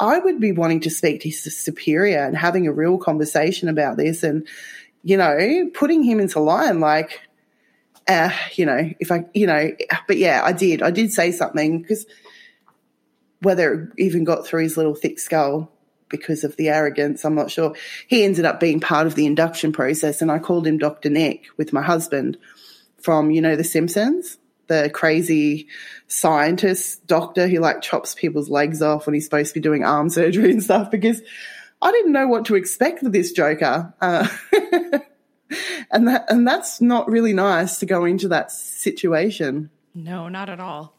I 0.00 0.18
would 0.18 0.40
be 0.40 0.52
wanting 0.52 0.80
to 0.80 0.90
speak 0.90 1.22
to 1.22 1.28
his 1.28 1.56
superior 1.56 2.24
and 2.24 2.36
having 2.36 2.66
a 2.66 2.72
real 2.72 2.98
conversation 2.98 3.68
about 3.68 3.96
this 3.96 4.22
and 4.22 4.46
you 5.02 5.16
know 5.16 5.70
putting 5.74 6.02
him 6.02 6.20
into 6.20 6.40
line 6.40 6.80
like 6.80 7.20
uh, 8.06 8.30
you 8.54 8.64
know 8.64 8.90
if 9.00 9.12
I 9.12 9.26
you 9.34 9.46
know 9.46 9.70
but 10.06 10.16
yeah 10.16 10.42
I 10.44 10.52
did. 10.52 10.82
I 10.82 10.90
did 10.90 11.12
say 11.12 11.32
something 11.32 11.82
because 11.82 12.06
whether 13.40 13.72
it 13.74 13.90
even 13.98 14.24
got 14.24 14.46
through 14.46 14.62
his 14.62 14.76
little 14.76 14.94
thick 14.94 15.18
skull 15.18 15.70
because 16.08 16.44
of 16.44 16.56
the 16.56 16.68
arrogance. 16.68 17.24
I'm 17.24 17.34
not 17.34 17.50
sure. 17.50 17.74
He 18.06 18.24
ended 18.24 18.44
up 18.44 18.60
being 18.60 18.80
part 18.80 19.06
of 19.06 19.14
the 19.14 19.26
induction 19.26 19.72
process, 19.72 20.22
and 20.22 20.30
I 20.30 20.38
called 20.38 20.66
him 20.66 20.78
Dr. 20.78 21.10
Nick 21.10 21.46
with 21.56 21.72
my 21.72 21.82
husband 21.82 22.38
from, 23.00 23.30
you 23.30 23.40
know, 23.40 23.56
The 23.56 23.64
Simpsons, 23.64 24.38
the 24.66 24.90
crazy 24.92 25.68
scientist 26.06 27.06
doctor 27.06 27.48
who 27.48 27.58
like 27.58 27.82
chops 27.82 28.14
people's 28.14 28.48
legs 28.48 28.82
off 28.82 29.06
when 29.06 29.14
he's 29.14 29.24
supposed 29.24 29.50
to 29.50 29.54
be 29.54 29.62
doing 29.62 29.84
arm 29.84 30.08
surgery 30.10 30.50
and 30.50 30.62
stuff 30.62 30.90
because 30.90 31.20
I 31.80 31.90
didn't 31.90 32.12
know 32.12 32.26
what 32.26 32.46
to 32.46 32.56
expect 32.56 33.02
with 33.02 33.12
this 33.12 33.32
Joker. 33.32 33.94
Uh, 34.00 34.28
and 35.90 36.08
that 36.08 36.26
and 36.28 36.46
that's 36.46 36.80
not 36.80 37.08
really 37.08 37.32
nice 37.32 37.78
to 37.78 37.86
go 37.86 38.04
into 38.04 38.28
that 38.28 38.50
situation. 38.52 39.70
No, 39.94 40.28
not 40.28 40.48
at 40.48 40.60
all. 40.60 40.97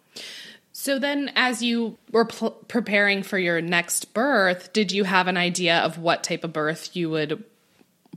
So 0.81 0.97
then, 0.97 1.29
as 1.35 1.61
you 1.61 1.97
were 2.09 2.23
pl- 2.23 2.51
preparing 2.69 3.21
for 3.21 3.37
your 3.37 3.59
next 3.59 4.13
birth, 4.13 4.71
did 4.71 4.93
you 4.93 5.03
have 5.03 5.27
an 5.27 5.35
idea 5.35 5.77
of 5.79 5.97
what 5.97 6.23
type 6.23 6.45
of 6.45 6.53
birth 6.53 6.95
you 6.95 7.09
would 7.09 7.43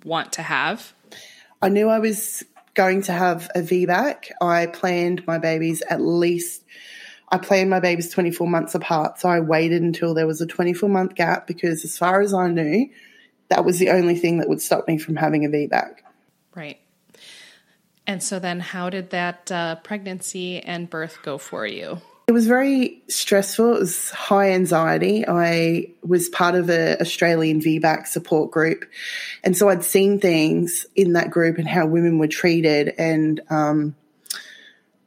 want 0.04 0.34
to 0.34 0.42
have? 0.42 0.92
I 1.60 1.70
knew 1.70 1.88
I 1.88 1.98
was 1.98 2.44
going 2.74 3.02
to 3.02 3.12
have 3.12 3.50
a 3.56 3.62
VBAC. 3.62 4.30
I 4.40 4.66
planned 4.66 5.26
my 5.26 5.38
babies 5.38 5.82
at 5.90 6.00
least, 6.00 6.62
I 7.32 7.38
planned 7.38 7.68
my 7.68 7.80
babies 7.80 8.10
24 8.10 8.46
months 8.46 8.76
apart. 8.76 9.18
So 9.18 9.28
I 9.28 9.40
waited 9.40 9.82
until 9.82 10.14
there 10.14 10.28
was 10.28 10.40
a 10.40 10.46
24 10.46 10.88
month 10.88 11.16
gap 11.16 11.48
because, 11.48 11.84
as 11.84 11.98
far 11.98 12.20
as 12.20 12.32
I 12.32 12.46
knew, 12.46 12.88
that 13.48 13.64
was 13.64 13.80
the 13.80 13.90
only 13.90 14.14
thing 14.14 14.38
that 14.38 14.48
would 14.48 14.62
stop 14.62 14.86
me 14.86 14.98
from 14.98 15.16
having 15.16 15.44
a 15.44 15.48
VBAC. 15.48 15.94
Right. 16.54 16.78
And 18.06 18.22
so 18.22 18.38
then, 18.38 18.60
how 18.60 18.88
did 18.88 19.10
that 19.10 19.50
uh, 19.50 19.74
pregnancy 19.82 20.60
and 20.60 20.88
birth 20.88 21.18
go 21.24 21.38
for 21.38 21.66
you? 21.66 22.00
It 22.28 22.32
was 22.32 22.46
very 22.46 23.02
stressful. 23.08 23.76
It 23.76 23.80
was 23.80 24.10
high 24.10 24.52
anxiety. 24.52 25.24
I 25.26 25.88
was 26.02 26.28
part 26.28 26.54
of 26.54 26.70
an 26.70 26.98
Australian 27.00 27.60
VBAC 27.60 28.06
support 28.06 28.50
group. 28.50 28.84
And 29.42 29.56
so 29.56 29.68
I'd 29.68 29.82
seen 29.82 30.20
things 30.20 30.86
in 30.94 31.14
that 31.14 31.30
group 31.30 31.58
and 31.58 31.66
how 31.66 31.86
women 31.86 32.18
were 32.18 32.28
treated. 32.28 32.94
And 32.96 33.40
um, 33.50 33.96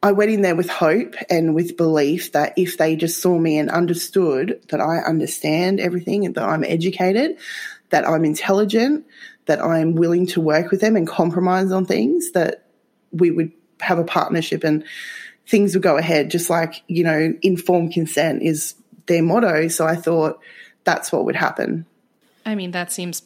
I 0.04 0.12
went 0.12 0.30
in 0.30 0.42
there 0.42 0.56
with 0.56 0.70
hope 0.70 1.16
and 1.30 1.56
with 1.56 1.78
belief 1.78 2.34
that 2.34 2.54
if 2.58 2.78
they 2.78 2.96
just 2.98 3.22
saw 3.22 3.40
me 3.40 3.58
and 3.58 3.72
understood 3.72 4.62
that 4.70 4.82
I 4.82 4.98
understand 4.98 5.80
everything 5.80 6.26
and 6.26 6.36
that 6.36 6.44
I'm 6.44 6.66
educated, 6.66 7.38
that 7.90 8.08
I'm 8.08 8.26
intelligent, 8.26 9.06
that 9.46 9.62
I'm 9.62 9.96
willing 9.96 10.28
to 10.28 10.42
work 10.42 10.70
with 10.70 10.82
them 10.82 10.96
and 10.96 11.08
compromise 11.08 11.72
on 11.72 11.86
things, 11.86 12.32
that 12.34 12.66
we 13.12 13.32
would 13.32 13.52
have 13.80 14.00
a 14.00 14.04
partnership 14.04 14.64
and 14.64 14.84
things 15.48 15.76
would 15.76 15.84
go 15.84 15.98
ahead, 15.98 16.32
just 16.32 16.50
like, 16.50 16.84
you 16.88 17.04
know, 17.04 17.34
informed 17.42 17.94
consent 17.94 18.42
is 18.42 18.76
their 19.06 19.22
motto. 19.22 19.68
So 19.68 19.86
I 19.86 19.96
thought 19.96 20.40
that's 20.84 21.12
what 21.12 21.26
would 21.26 21.36
happen. 21.36 21.86
I 22.46 22.56
mean, 22.56 22.72
that 22.72 22.92
seems 22.92 23.24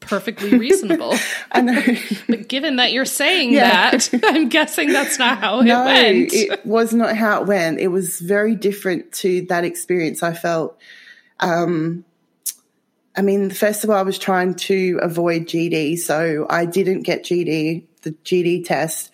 perfectly 0.00 0.56
reasonable. 0.58 1.14
I 1.52 1.60
know. 1.60 1.82
but 2.28 2.48
given 2.48 2.76
that 2.76 2.92
you're 2.92 3.04
saying 3.04 3.52
yeah. 3.52 3.90
that, 3.90 4.10
I'm 4.24 4.48
guessing 4.48 4.92
that's 4.92 5.18
not 5.18 5.38
how 5.38 5.60
no, 5.60 5.82
it 5.82 5.84
went. 5.84 6.32
It 6.32 6.66
was 6.66 6.92
not 6.92 7.16
how 7.16 7.42
it 7.42 7.46
went. 7.46 7.80
It 7.80 7.88
was 7.88 8.20
very 8.20 8.54
different 8.54 9.12
to 9.14 9.42
that 9.46 9.64
experience. 9.64 10.22
I 10.22 10.32
felt, 10.32 10.78
um, 11.40 12.04
I 13.16 13.22
mean, 13.22 13.50
first 13.50 13.84
of 13.84 13.90
all, 13.90 13.96
I 13.96 14.02
was 14.02 14.18
trying 14.18 14.54
to 14.54 14.98
avoid 15.02 15.46
GD, 15.46 15.98
so 15.98 16.46
I 16.50 16.66
didn't 16.66 17.02
get 17.02 17.24
GD, 17.24 17.84
the 18.02 18.10
GD 18.10 18.66
test. 18.66 19.10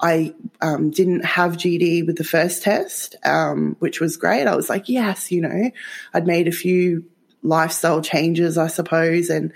I 0.00 0.34
um, 0.60 0.90
didn't 0.90 1.24
have 1.24 1.56
GD 1.56 2.06
with 2.06 2.16
the 2.16 2.24
first 2.24 2.62
test, 2.62 3.16
um, 3.24 3.76
which 3.80 4.00
was 4.00 4.16
great. 4.16 4.46
I 4.46 4.54
was 4.54 4.68
like, 4.68 4.88
yes, 4.88 5.32
you 5.32 5.40
know, 5.40 5.70
I'd 6.14 6.26
made 6.26 6.46
a 6.46 6.52
few 6.52 7.04
lifestyle 7.42 8.00
changes, 8.00 8.58
I 8.58 8.66
suppose, 8.66 9.30
and 9.30 9.52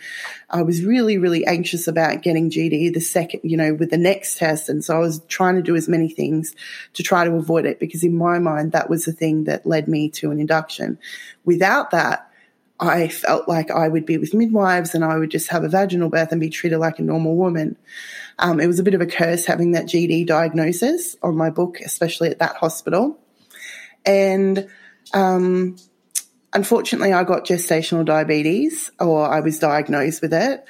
I 0.51 0.63
was 0.63 0.85
really, 0.85 1.19
really 1.19 1.45
anxious 1.47 1.89
about 1.89 2.23
getting 2.23 2.51
GD 2.51 2.93
the 2.95 3.01
second, 3.01 3.41
you 3.45 3.57
know, 3.57 3.75
with 3.75 3.91
the 3.91 3.99
next 3.99 4.39
test. 4.39 4.69
And 4.69 4.85
so 4.85 4.97
I 4.97 4.99
was 4.99 5.21
trying 5.29 5.57
to 5.57 5.63
do 5.63 5.77
as 5.77 5.89
many 5.89 6.09
things 6.09 6.55
to 6.95 7.03
try 7.03 7.25
to 7.25 7.33
avoid 7.33 7.67
it 7.67 7.81
because 7.81 8.05
in 8.05 8.17
my 8.17 8.39
mind, 8.39 8.73
that 8.73 8.91
was 8.91 9.05
the 9.05 9.13
thing 9.13 9.45
that 9.45 9.67
led 9.67 9.89
me 9.89 10.09
to 10.11 10.31
an 10.31 10.41
induction. 10.41 10.99
Without 11.45 11.91
that, 11.91 12.29
I 12.83 13.07
felt 13.07 13.49
like 13.49 13.71
I 13.71 13.87
would 13.87 14.05
be 14.05 14.19
with 14.19 14.35
midwives 14.35 14.93
and 14.93 15.05
I 15.05 15.17
would 15.17 15.31
just 15.31 15.49
have 15.51 15.63
a 15.63 15.69
vaginal 15.69 16.09
birth 16.09 16.33
and 16.33 16.41
be 16.41 16.51
treated 16.51 16.79
like 16.79 16.99
a 16.99 17.03
normal 17.03 17.37
woman. 17.37 17.77
Um, 18.41 18.59
it 18.59 18.67
was 18.67 18.81
a 18.81 18.83
bit 18.83 18.95
of 18.95 19.01
a 19.01 19.07
curse 19.07 19.47
having 19.47 19.71
that 19.73 19.85
GD 19.85 20.27
diagnosis 20.27 21.17
on 21.23 21.37
my 21.37 21.49
book, 21.49 21.79
especially 21.81 22.31
at 22.31 22.41
that 22.41 22.57
hospital. 22.57 23.21
And 24.05 24.69
um, 25.15 25.77
unfortunately, 26.53 27.13
I 27.13 27.23
got 27.23 27.47
gestational 27.47 28.05
diabetes, 28.05 28.91
or 28.99 29.33
I 29.33 29.41
was 29.41 29.61
diagnosed 29.61 30.21
with 30.21 30.35
it. 30.35 30.65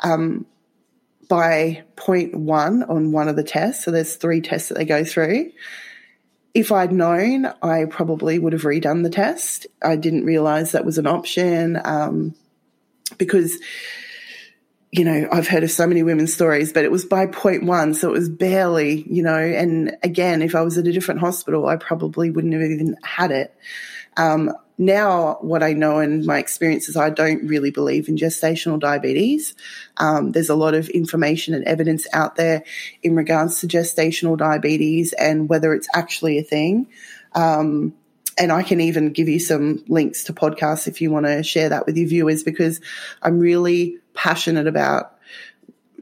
Um, 0.00 0.46
by 1.28 1.84
0.1 1.96 2.88
on 2.88 3.12
one 3.12 3.28
of 3.28 3.36
the 3.36 3.44
tests. 3.44 3.84
So 3.84 3.90
there's 3.90 4.16
three 4.16 4.40
tests 4.40 4.70
that 4.70 4.78
they 4.78 4.86
go 4.86 5.04
through 5.04 5.52
if 6.54 6.72
I'd 6.72 6.92
known, 6.92 7.46
I 7.62 7.84
probably 7.84 8.38
would 8.38 8.52
have 8.52 8.62
redone 8.62 9.02
the 9.02 9.10
test. 9.10 9.66
I 9.82 9.96
didn't 9.96 10.24
realize 10.24 10.72
that 10.72 10.84
was 10.84 10.98
an 10.98 11.06
option 11.06 11.80
um, 11.84 12.34
because, 13.18 13.58
you 14.90 15.04
know, 15.04 15.28
I've 15.30 15.46
heard 15.46 15.64
of 15.64 15.70
so 15.70 15.86
many 15.86 16.02
women's 16.02 16.32
stories, 16.32 16.72
but 16.72 16.84
it 16.84 16.90
was 16.90 17.04
by 17.04 17.26
point 17.26 17.64
one, 17.64 17.94
so 17.94 18.08
it 18.08 18.18
was 18.18 18.28
barely, 18.28 19.02
you 19.02 19.22
know. 19.22 19.38
And 19.38 19.96
again, 20.02 20.42
if 20.42 20.54
I 20.54 20.62
was 20.62 20.78
at 20.78 20.86
a 20.86 20.92
different 20.92 21.20
hospital, 21.20 21.66
I 21.66 21.76
probably 21.76 22.30
wouldn't 22.30 22.54
have 22.54 22.62
even 22.62 22.96
had 23.02 23.30
it. 23.30 23.54
Um, 24.16 24.52
now 24.78 25.38
what 25.40 25.62
I 25.62 25.72
know 25.72 25.98
and 25.98 26.24
my 26.24 26.38
experience 26.38 26.88
is 26.88 26.96
I 26.96 27.10
don't 27.10 27.46
really 27.46 27.72
believe 27.72 28.08
in 28.08 28.16
gestational 28.16 28.78
diabetes. 28.78 29.54
Um, 29.96 30.30
there's 30.32 30.48
a 30.48 30.54
lot 30.54 30.74
of 30.74 30.88
information 30.90 31.52
and 31.52 31.64
evidence 31.64 32.06
out 32.12 32.36
there 32.36 32.62
in 33.02 33.16
regards 33.16 33.60
to 33.60 33.66
gestational 33.66 34.38
diabetes 34.38 35.12
and 35.14 35.48
whether 35.48 35.74
it's 35.74 35.88
actually 35.94 36.38
a 36.38 36.44
thing. 36.44 36.86
Um, 37.34 37.94
and 38.38 38.52
I 38.52 38.62
can 38.62 38.80
even 38.80 39.12
give 39.12 39.28
you 39.28 39.40
some 39.40 39.84
links 39.88 40.22
to 40.24 40.32
podcasts 40.32 40.86
if 40.86 41.00
you 41.00 41.10
want 41.10 41.26
to 41.26 41.42
share 41.42 41.68
that 41.70 41.86
with 41.86 41.96
your 41.96 42.08
viewers 42.08 42.44
because 42.44 42.80
I'm 43.20 43.40
really 43.40 43.98
passionate 44.14 44.68
about 44.68 45.18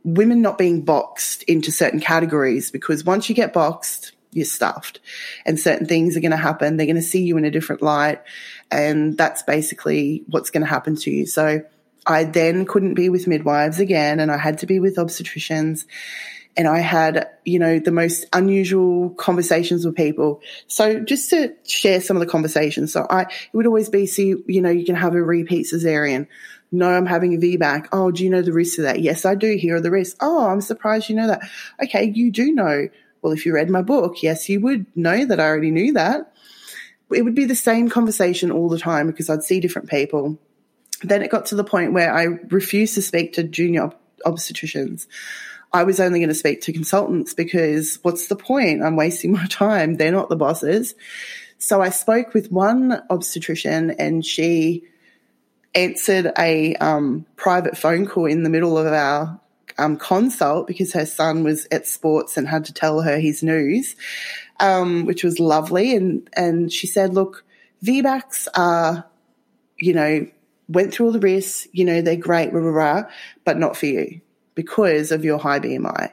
women 0.04 0.42
not 0.42 0.58
being 0.58 0.82
boxed 0.82 1.42
into 1.44 1.72
certain 1.72 1.98
categories 1.98 2.70
because 2.70 3.04
once 3.04 3.28
you 3.28 3.34
get 3.34 3.54
boxed, 3.54 4.12
you're 4.36 4.44
stuffed 4.44 5.00
and 5.44 5.58
certain 5.58 5.86
things 5.86 6.16
are 6.16 6.20
going 6.20 6.30
to 6.30 6.36
happen. 6.36 6.76
They're 6.76 6.86
going 6.86 6.96
to 6.96 7.02
see 7.02 7.22
you 7.22 7.36
in 7.38 7.44
a 7.44 7.50
different 7.50 7.82
light 7.82 8.22
and 8.70 9.16
that's 9.16 9.42
basically 9.42 10.24
what's 10.28 10.50
going 10.50 10.62
to 10.62 10.68
happen 10.68 10.96
to 10.96 11.10
you. 11.10 11.26
So 11.26 11.62
I 12.06 12.24
then 12.24 12.66
couldn't 12.66 12.94
be 12.94 13.08
with 13.08 13.26
midwives 13.26 13.80
again 13.80 14.20
and 14.20 14.30
I 14.30 14.36
had 14.36 14.58
to 14.58 14.66
be 14.66 14.78
with 14.78 14.96
obstetricians 14.96 15.86
and 16.56 16.66
I 16.66 16.78
had, 16.78 17.28
you 17.44 17.58
know, 17.58 17.78
the 17.78 17.92
most 17.92 18.24
unusual 18.32 19.10
conversations 19.10 19.84
with 19.84 19.94
people. 19.94 20.40
So 20.68 21.00
just 21.00 21.28
to 21.30 21.54
share 21.66 22.00
some 22.00 22.16
of 22.16 22.20
the 22.20 22.26
conversations. 22.26 22.92
So 22.92 23.06
I, 23.10 23.22
it 23.22 23.54
would 23.54 23.66
always 23.66 23.90
be, 23.90 24.06
see, 24.06 24.34
you 24.46 24.62
know, 24.62 24.70
you 24.70 24.86
can 24.86 24.94
have 24.94 25.14
a 25.14 25.22
repeat 25.22 25.66
cesarean. 25.66 26.28
No, 26.72 26.88
I'm 26.88 27.06
having 27.06 27.34
a 27.34 27.38
VBAC. 27.38 27.88
Oh, 27.92 28.10
do 28.10 28.24
you 28.24 28.30
know 28.30 28.42
the 28.42 28.52
risks 28.52 28.78
of 28.78 28.84
that? 28.84 29.00
Yes, 29.00 29.24
I 29.24 29.34
do. 29.34 29.56
Here 29.56 29.76
are 29.76 29.80
the 29.80 29.90
risks. 29.90 30.16
Oh, 30.20 30.46
I'm 30.46 30.60
surprised 30.60 31.08
you 31.08 31.16
know 31.16 31.28
that. 31.28 31.42
Okay, 31.82 32.10
you 32.14 32.32
do 32.32 32.52
know. 32.52 32.88
Well, 33.22 33.32
if 33.32 33.46
you 33.46 33.54
read 33.54 33.70
my 33.70 33.82
book, 33.82 34.22
yes, 34.22 34.48
you 34.48 34.60
would 34.60 34.86
know 34.96 35.24
that 35.24 35.40
I 35.40 35.44
already 35.44 35.70
knew 35.70 35.92
that 35.94 36.32
it 37.14 37.22
would 37.22 37.34
be 37.34 37.44
the 37.44 37.54
same 37.54 37.88
conversation 37.88 38.50
all 38.50 38.68
the 38.68 38.78
time 38.78 39.06
because 39.06 39.30
I'd 39.30 39.44
see 39.44 39.60
different 39.60 39.88
people. 39.88 40.38
Then 41.02 41.22
it 41.22 41.30
got 41.30 41.46
to 41.46 41.54
the 41.54 41.64
point 41.64 41.92
where 41.92 42.12
I 42.12 42.24
refused 42.24 42.94
to 42.94 43.02
speak 43.02 43.34
to 43.34 43.44
junior 43.44 43.92
obstetricians. 44.24 45.06
I 45.72 45.84
was 45.84 46.00
only 46.00 46.20
going 46.20 46.30
to 46.30 46.34
speak 46.34 46.62
to 46.62 46.72
consultants 46.72 47.34
because 47.34 47.98
what's 48.02 48.28
the 48.28 48.36
point? 48.36 48.82
I'm 48.82 48.96
wasting 48.96 49.32
my 49.32 49.46
time. 49.46 49.96
They're 49.96 50.12
not 50.12 50.28
the 50.28 50.36
bosses. 50.36 50.94
So 51.58 51.80
I 51.80 51.90
spoke 51.90 52.34
with 52.34 52.50
one 52.50 53.02
obstetrician 53.08 53.92
and 53.92 54.24
she 54.24 54.84
answered 55.74 56.32
a 56.38 56.74
um, 56.76 57.26
private 57.36 57.76
phone 57.76 58.06
call 58.06 58.26
in 58.26 58.42
the 58.42 58.50
middle 58.50 58.78
of 58.78 58.86
our 58.86 59.40
um, 59.78 59.96
consult 59.96 60.66
because 60.66 60.92
her 60.92 61.06
son 61.06 61.44
was 61.44 61.66
at 61.70 61.86
sports 61.86 62.36
and 62.36 62.48
had 62.48 62.64
to 62.66 62.72
tell 62.72 63.02
her 63.02 63.18
his 63.18 63.42
news, 63.42 63.96
um, 64.60 65.06
which 65.06 65.24
was 65.24 65.38
lovely. 65.38 65.94
And, 65.94 66.28
and 66.34 66.72
she 66.72 66.86
said, 66.86 67.14
look, 67.14 67.44
VBACs 67.84 68.48
are, 68.54 69.06
you 69.78 69.92
know, 69.92 70.26
went 70.68 70.92
through 70.92 71.06
all 71.06 71.12
the 71.12 71.20
risks, 71.20 71.68
you 71.72 71.84
know, 71.84 72.02
they're 72.02 72.16
great, 72.16 72.52
rah, 72.52 72.60
rah, 72.60 72.70
rah, 72.70 73.02
but 73.44 73.58
not 73.58 73.76
for 73.76 73.86
you 73.86 74.20
because 74.54 75.12
of 75.12 75.24
your 75.24 75.38
high 75.38 75.60
BMI. 75.60 76.12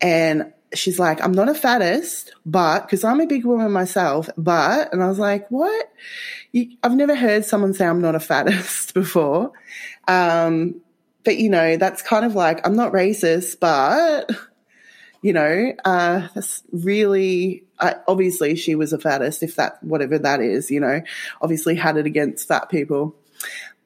And 0.00 0.52
she's 0.74 0.98
like, 0.98 1.22
I'm 1.22 1.32
not 1.32 1.48
a 1.48 1.54
fattest, 1.54 2.32
but 2.46 2.82
because 2.82 3.04
I'm 3.04 3.20
a 3.20 3.26
big 3.26 3.44
woman 3.44 3.72
myself, 3.72 4.28
but, 4.36 4.92
and 4.92 5.02
I 5.02 5.08
was 5.08 5.18
like, 5.18 5.50
what? 5.50 5.92
You, 6.52 6.76
I've 6.82 6.94
never 6.94 7.14
heard 7.14 7.44
someone 7.44 7.74
say 7.74 7.86
I'm 7.86 8.00
not 8.00 8.14
a 8.14 8.20
fattest 8.20 8.94
before. 8.94 9.52
Um, 10.06 10.81
but 11.24 11.38
you 11.38 11.48
know, 11.48 11.76
that's 11.76 12.02
kind 12.02 12.24
of 12.24 12.34
like, 12.34 12.66
I'm 12.66 12.76
not 12.76 12.92
racist, 12.92 13.60
but, 13.60 14.30
you 15.22 15.32
know, 15.32 15.72
uh, 15.84 16.28
that's 16.34 16.62
really, 16.72 17.64
uh, 17.78 17.94
obviously 18.08 18.56
she 18.56 18.74
was 18.74 18.92
a 18.92 18.98
fattest, 18.98 19.42
if 19.42 19.56
that, 19.56 19.82
whatever 19.82 20.18
that 20.18 20.40
is, 20.40 20.70
you 20.70 20.80
know, 20.80 21.00
obviously 21.40 21.74
had 21.74 21.96
it 21.96 22.06
against 22.06 22.48
fat 22.48 22.68
people. 22.68 23.16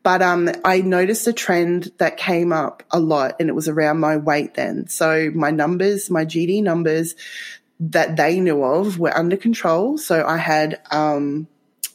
But 0.03 0.23
um, 0.23 0.49
I 0.65 0.83
noticed 0.83 1.27
a 1.27 1.33
trend 1.33 1.91
that 1.99 2.17
came 2.17 2.53
up 2.53 2.85
a 2.93 3.01
lot, 3.01 3.35
and 3.41 3.49
it 3.49 3.55
was 3.55 3.67
around 3.67 3.99
my 3.99 4.17
weight 4.17 4.55
then. 4.55 4.87
So 4.87 5.33
my 5.35 5.51
numbers, 5.51 6.11
my 6.11 6.25
GD 6.25 6.63
numbers 6.63 7.17
that 7.81 8.17
they 8.17 8.39
knew 8.39 8.63
of 8.63 9.01
were 9.01 9.17
under 9.19 9.37
control. 9.37 9.99
So 9.99 10.25
I 10.25 10.37
had 10.37 10.81
um, 10.93 11.49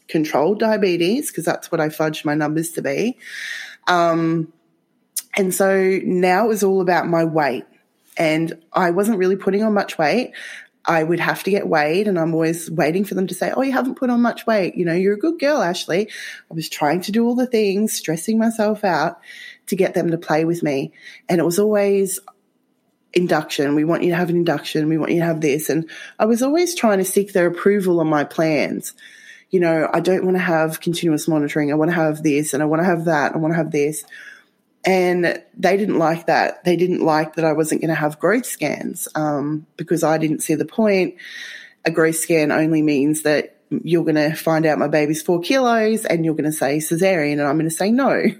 controlled 0.09 0.59
diabetes 0.59 1.31
because 1.31 1.45
that's 1.45 1.71
what 1.71 1.79
I 1.79 1.87
fudged 1.87 2.25
my 2.25 2.35
numbers 2.35 2.73
to 2.73 2.81
be. 2.81 3.17
Um, 3.87 4.51
and 5.35 5.53
so 5.53 5.99
now 6.03 6.45
it 6.45 6.49
was 6.49 6.63
all 6.63 6.81
about 6.81 7.07
my 7.07 7.23
weight. 7.23 7.65
And 8.17 8.61
I 8.73 8.91
wasn't 8.91 9.17
really 9.17 9.37
putting 9.37 9.63
on 9.63 9.73
much 9.73 9.97
weight. 9.97 10.33
I 10.83 11.03
would 11.03 11.19
have 11.19 11.43
to 11.43 11.51
get 11.51 11.67
weighed 11.67 12.07
and 12.07 12.19
I'm 12.19 12.33
always 12.33 12.69
waiting 12.69 13.05
for 13.05 13.13
them 13.13 13.27
to 13.27 13.33
say, 13.33 13.53
Oh, 13.55 13.61
you 13.61 13.71
haven't 13.71 13.95
put 13.95 14.09
on 14.09 14.21
much 14.21 14.47
weight. 14.47 14.75
You 14.75 14.85
know, 14.85 14.93
you're 14.93 15.13
a 15.13 15.19
good 15.19 15.39
girl, 15.39 15.61
Ashley. 15.61 16.09
I 16.49 16.53
was 16.53 16.69
trying 16.69 17.01
to 17.01 17.11
do 17.11 17.25
all 17.25 17.35
the 17.35 17.45
things, 17.45 17.93
stressing 17.93 18.39
myself 18.39 18.83
out 18.83 19.19
to 19.67 19.75
get 19.75 19.93
them 19.93 20.11
to 20.11 20.17
play 20.17 20.43
with 20.43 20.63
me. 20.63 20.91
And 21.29 21.39
it 21.39 21.45
was 21.45 21.59
always 21.59 22.19
induction. 23.13 23.75
We 23.75 23.83
want 23.83 24.03
you 24.03 24.09
to 24.11 24.17
have 24.17 24.29
an 24.29 24.35
induction. 24.35 24.89
We 24.89 24.97
want 24.97 25.11
you 25.11 25.19
to 25.19 25.25
have 25.25 25.41
this. 25.41 25.69
And 25.69 25.89
I 26.17 26.25
was 26.25 26.41
always 26.41 26.75
trying 26.75 26.97
to 26.97 27.05
seek 27.05 27.33
their 27.33 27.47
approval 27.47 27.99
on 27.99 28.07
my 28.07 28.23
plans. 28.23 28.93
You 29.49 29.59
know, 29.59 29.89
I 29.93 29.99
don't 29.99 30.25
want 30.25 30.37
to 30.37 30.43
have 30.43 30.79
continuous 30.79 31.27
monitoring. 31.27 31.71
I 31.71 31.75
want 31.75 31.91
to 31.91 31.95
have 31.95 32.23
this 32.23 32.53
and 32.53 32.63
I 32.63 32.65
want 32.65 32.81
to 32.81 32.85
have 32.85 33.05
that. 33.05 33.33
I 33.33 33.37
want 33.37 33.51
to 33.51 33.57
have 33.57 33.71
this. 33.71 34.03
And 34.83 35.43
they 35.55 35.77
didn't 35.77 35.99
like 35.99 36.25
that. 36.25 36.63
They 36.63 36.75
didn't 36.75 37.01
like 37.01 37.35
that 37.35 37.45
I 37.45 37.53
wasn't 37.53 37.81
going 37.81 37.89
to 37.89 37.95
have 37.95 38.19
growth 38.19 38.45
scans 38.45 39.07
um, 39.13 39.67
because 39.77 40.03
I 40.03 40.17
didn't 40.17 40.41
see 40.41 40.55
the 40.55 40.65
point. 40.65 41.15
A 41.85 41.91
growth 41.91 42.15
scan 42.15 42.51
only 42.51 42.81
means 42.81 43.21
that 43.23 43.57
you're 43.69 44.03
going 44.03 44.15
to 44.15 44.33
find 44.33 44.65
out 44.65 44.79
my 44.79 44.87
baby's 44.87 45.21
four 45.21 45.39
kilos 45.39 46.05
and 46.05 46.25
you're 46.25 46.33
going 46.33 46.49
to 46.49 46.51
say 46.51 46.77
cesarean, 46.77 47.33
and 47.33 47.43
I'm 47.43 47.57
going 47.57 47.69
to 47.69 47.75
say 47.75 47.91
no. 47.91 48.23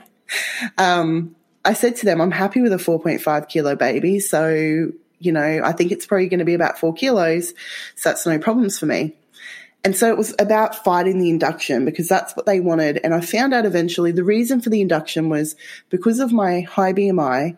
Um, 0.77 1.35
I 1.65 1.73
said 1.73 1.97
to 1.97 2.05
them, 2.05 2.21
I'm 2.21 2.31
happy 2.31 2.61
with 2.61 2.71
a 2.71 2.77
4.5 2.77 3.49
kilo 3.49 3.75
baby. 3.75 4.21
So, 4.21 4.91
you 5.19 5.31
know, 5.33 5.61
I 5.61 5.73
think 5.73 5.91
it's 5.91 6.05
probably 6.05 6.29
going 6.29 6.39
to 6.39 6.45
be 6.45 6.53
about 6.53 6.79
four 6.79 6.93
kilos. 6.93 7.49
So 7.95 8.09
that's 8.09 8.25
no 8.25 8.39
problems 8.39 8.79
for 8.79 8.85
me. 8.85 9.17
And 9.83 9.95
so 9.95 10.09
it 10.09 10.17
was 10.17 10.35
about 10.37 10.83
fighting 10.83 11.19
the 11.19 11.29
induction 11.29 11.85
because 11.85 12.07
that's 12.07 12.35
what 12.35 12.45
they 12.45 12.59
wanted. 12.59 12.99
And 13.03 13.13
I 13.13 13.21
found 13.21 13.53
out 13.53 13.65
eventually 13.65 14.11
the 14.11 14.23
reason 14.23 14.61
for 14.61 14.69
the 14.69 14.81
induction 14.81 15.29
was 15.29 15.55
because 15.89 16.19
of 16.19 16.31
my 16.31 16.61
high 16.61 16.93
BMI, 16.93 17.57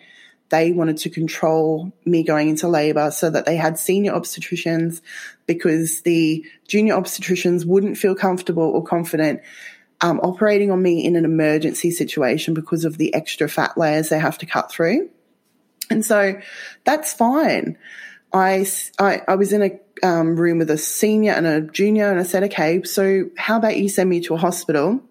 they 0.49 0.71
wanted 0.71 0.97
to 0.97 1.09
control 1.09 1.91
me 2.05 2.23
going 2.23 2.47
into 2.47 2.67
labor 2.67 3.11
so 3.11 3.29
that 3.29 3.45
they 3.45 3.57
had 3.57 3.77
senior 3.77 4.13
obstetricians 4.13 5.01
because 5.47 6.01
the 6.03 6.45
junior 6.67 6.95
obstetricians 6.95 7.65
wouldn't 7.65 7.97
feel 7.97 8.15
comfortable 8.15 8.63
or 8.63 8.83
confident 8.83 9.41
um, 9.99 10.19
operating 10.21 10.69
on 10.71 10.81
me 10.81 11.03
in 11.03 11.15
an 11.15 11.25
emergency 11.25 11.91
situation 11.91 12.53
because 12.53 12.85
of 12.85 12.97
the 12.97 13.13
extra 13.13 13.49
fat 13.49 13.77
layers 13.77 14.09
they 14.09 14.19
have 14.19 14.37
to 14.37 14.45
cut 14.45 14.71
through. 14.71 15.09
And 15.89 16.05
so 16.05 16.39
that's 16.83 17.13
fine. 17.13 17.77
I, 18.33 18.65
I, 18.99 19.21
I 19.27 19.35
was 19.35 19.53
in 19.53 19.61
a 19.61 19.79
um, 20.05 20.35
room 20.35 20.57
with 20.57 20.69
a 20.69 20.77
senior 20.77 21.33
and 21.33 21.45
a 21.45 21.61
junior, 21.61 22.09
and 22.09 22.19
I 22.19 22.23
said, 22.23 22.43
okay, 22.43 22.83
so 22.83 23.29
how 23.37 23.57
about 23.57 23.77
you 23.77 23.89
send 23.89 24.09
me 24.09 24.21
to 24.21 24.33
a 24.33 24.37
hospital 24.37 25.01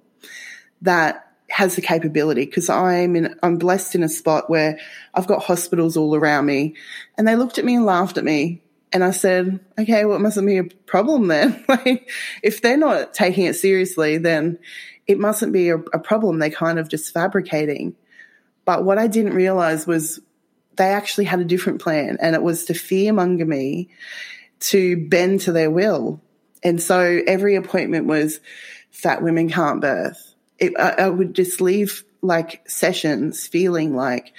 that 0.82 1.32
has 1.52 1.76
the 1.76 1.82
capability 1.82 2.46
because 2.46 2.68
I'm 2.68 3.14
in, 3.14 3.38
I'm 3.42 3.58
blessed 3.58 3.94
in 3.94 4.02
a 4.02 4.08
spot 4.08 4.48
where 4.48 4.78
I've 5.14 5.26
got 5.26 5.42
hospitals 5.42 5.96
all 5.96 6.14
around 6.16 6.46
me. 6.46 6.74
And 7.16 7.28
they 7.28 7.36
looked 7.36 7.58
at 7.58 7.64
me 7.64 7.76
and 7.76 7.84
laughed 7.84 8.16
at 8.16 8.24
me. 8.24 8.62
And 8.90 9.04
I 9.04 9.10
said, 9.10 9.60
okay, 9.78 10.04
well, 10.04 10.16
it 10.16 10.20
mustn't 10.20 10.46
be 10.46 10.58
a 10.58 10.64
problem 10.64 11.28
then. 11.28 11.62
like, 11.68 12.10
if 12.42 12.62
they're 12.62 12.76
not 12.76 13.14
taking 13.14 13.44
it 13.44 13.54
seriously, 13.54 14.18
then 14.18 14.58
it 15.06 15.18
mustn't 15.18 15.52
be 15.52 15.68
a, 15.68 15.76
a 15.76 15.98
problem. 15.98 16.38
They're 16.38 16.50
kind 16.50 16.78
of 16.78 16.88
just 16.88 17.12
fabricating. 17.12 17.96
But 18.64 18.84
what 18.84 18.98
I 18.98 19.06
didn't 19.06 19.34
realize 19.34 19.86
was 19.86 20.20
they 20.76 20.88
actually 20.88 21.24
had 21.24 21.40
a 21.40 21.44
different 21.44 21.80
plan 21.80 22.18
and 22.20 22.34
it 22.34 22.42
was 22.42 22.64
to 22.66 22.72
fearmonger 22.72 23.46
me 23.46 23.88
to 24.60 25.08
bend 25.08 25.40
to 25.42 25.52
their 25.52 25.70
will. 25.70 26.20
And 26.62 26.80
so 26.80 27.20
every 27.26 27.56
appointment 27.56 28.06
was 28.06 28.40
fat 28.90 29.22
women 29.22 29.48
can't 29.48 29.80
birth. 29.80 30.34
It, 30.58 30.78
I, 30.78 30.90
I 30.90 31.08
would 31.08 31.34
just 31.34 31.60
leave 31.60 32.04
like 32.22 32.68
sessions 32.68 33.46
feeling 33.46 33.96
like 33.96 34.32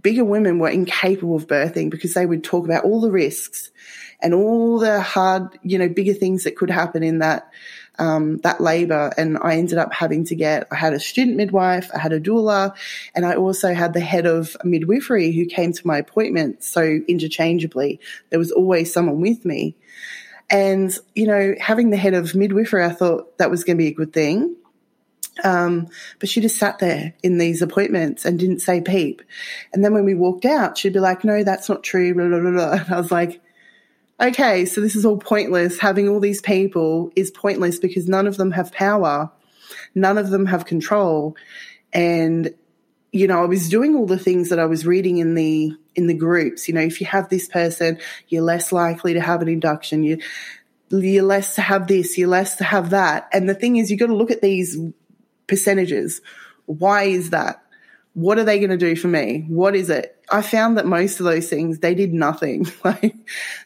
bigger 0.00 0.24
women 0.24 0.58
were 0.58 0.68
incapable 0.68 1.36
of 1.36 1.46
birthing 1.46 1.90
because 1.90 2.14
they 2.14 2.26
would 2.26 2.44
talk 2.44 2.64
about 2.64 2.84
all 2.84 3.00
the 3.00 3.10
risks 3.10 3.70
and 4.20 4.34
all 4.34 4.78
the 4.78 5.00
hard, 5.00 5.58
you 5.62 5.78
know, 5.78 5.88
bigger 5.88 6.14
things 6.14 6.44
that 6.44 6.56
could 6.56 6.70
happen 6.70 7.02
in 7.02 7.18
that 7.18 7.50
um, 7.98 8.38
that 8.38 8.60
labor. 8.60 9.12
And 9.16 9.38
I 9.42 9.56
ended 9.56 9.78
up 9.78 9.92
having 9.92 10.24
to 10.26 10.34
get, 10.34 10.66
I 10.70 10.76
had 10.76 10.92
a 10.92 11.00
student 11.00 11.36
midwife, 11.36 11.90
I 11.94 11.98
had 11.98 12.12
a 12.12 12.20
doula, 12.20 12.74
and 13.14 13.26
I 13.26 13.34
also 13.34 13.74
had 13.74 13.92
the 13.92 14.00
head 14.00 14.26
of 14.26 14.56
midwifery 14.64 15.32
who 15.32 15.46
came 15.46 15.72
to 15.72 15.86
my 15.86 15.98
appointment. 15.98 16.64
So 16.64 16.82
interchangeably, 17.08 18.00
there 18.30 18.38
was 18.38 18.52
always 18.52 18.92
someone 18.92 19.20
with 19.20 19.44
me. 19.44 19.76
And, 20.50 20.96
you 21.14 21.26
know, 21.26 21.54
having 21.60 21.90
the 21.90 21.96
head 21.96 22.14
of 22.14 22.34
midwifery, 22.34 22.84
I 22.84 22.90
thought 22.90 23.38
that 23.38 23.50
was 23.50 23.64
going 23.64 23.76
to 23.78 23.82
be 23.82 23.88
a 23.88 23.94
good 23.94 24.12
thing. 24.12 24.56
Um, 25.44 25.88
but 26.18 26.28
she 26.28 26.40
just 26.40 26.58
sat 26.58 26.78
there 26.78 27.14
in 27.22 27.38
these 27.38 27.62
appointments 27.62 28.24
and 28.24 28.38
didn't 28.38 28.60
say 28.60 28.80
peep. 28.80 29.22
And 29.72 29.82
then 29.84 29.94
when 29.94 30.04
we 30.04 30.14
walked 30.14 30.44
out, 30.44 30.76
she'd 30.76 30.92
be 30.92 31.00
like, 31.00 31.24
no, 31.24 31.42
that's 31.42 31.68
not 31.68 31.82
true. 31.82 32.14
Blah, 32.14 32.28
blah, 32.28 32.50
blah. 32.50 32.72
And 32.84 32.94
I 32.94 32.98
was 32.98 33.10
like, 33.10 33.41
okay, 34.22 34.64
so 34.64 34.80
this 34.80 34.94
is 34.94 35.04
all 35.04 35.18
pointless. 35.18 35.78
Having 35.78 36.08
all 36.08 36.20
these 36.20 36.40
people 36.40 37.10
is 37.16 37.30
pointless 37.30 37.78
because 37.78 38.08
none 38.08 38.26
of 38.26 38.36
them 38.36 38.52
have 38.52 38.72
power. 38.72 39.30
None 39.94 40.18
of 40.18 40.30
them 40.30 40.46
have 40.46 40.64
control. 40.64 41.36
And, 41.92 42.54
you 43.10 43.26
know, 43.26 43.42
I 43.42 43.46
was 43.46 43.68
doing 43.68 43.94
all 43.94 44.06
the 44.06 44.18
things 44.18 44.50
that 44.50 44.58
I 44.58 44.66
was 44.66 44.86
reading 44.86 45.18
in 45.18 45.34
the, 45.34 45.76
in 45.94 46.06
the 46.06 46.14
groups. 46.14 46.68
You 46.68 46.74
know, 46.74 46.80
if 46.80 47.00
you 47.00 47.06
have 47.06 47.28
this 47.28 47.48
person, 47.48 47.98
you're 48.28 48.42
less 48.42 48.72
likely 48.72 49.14
to 49.14 49.20
have 49.20 49.42
an 49.42 49.48
induction. 49.48 50.02
You, 50.02 50.18
you're 50.90 51.24
less 51.24 51.54
to 51.56 51.62
have 51.62 51.88
this, 51.88 52.16
you're 52.16 52.28
less 52.28 52.56
to 52.56 52.64
have 52.64 52.90
that. 52.90 53.28
And 53.32 53.48
the 53.48 53.54
thing 53.54 53.76
is, 53.76 53.90
you've 53.90 54.00
got 54.00 54.06
to 54.06 54.16
look 54.16 54.30
at 54.30 54.42
these 54.42 54.78
percentages. 55.46 56.20
Why 56.66 57.04
is 57.04 57.30
that? 57.30 57.61
What 58.14 58.38
are 58.38 58.44
they 58.44 58.58
going 58.58 58.70
to 58.70 58.76
do 58.76 58.94
for 58.94 59.08
me? 59.08 59.46
What 59.48 59.74
is 59.74 59.88
it? 59.88 60.16
I 60.30 60.42
found 60.42 60.76
that 60.76 60.86
most 60.86 61.18
of 61.18 61.24
those 61.24 61.48
things, 61.48 61.78
they 61.78 61.94
did 61.94 62.12
nothing. 62.12 62.66
like 62.84 63.14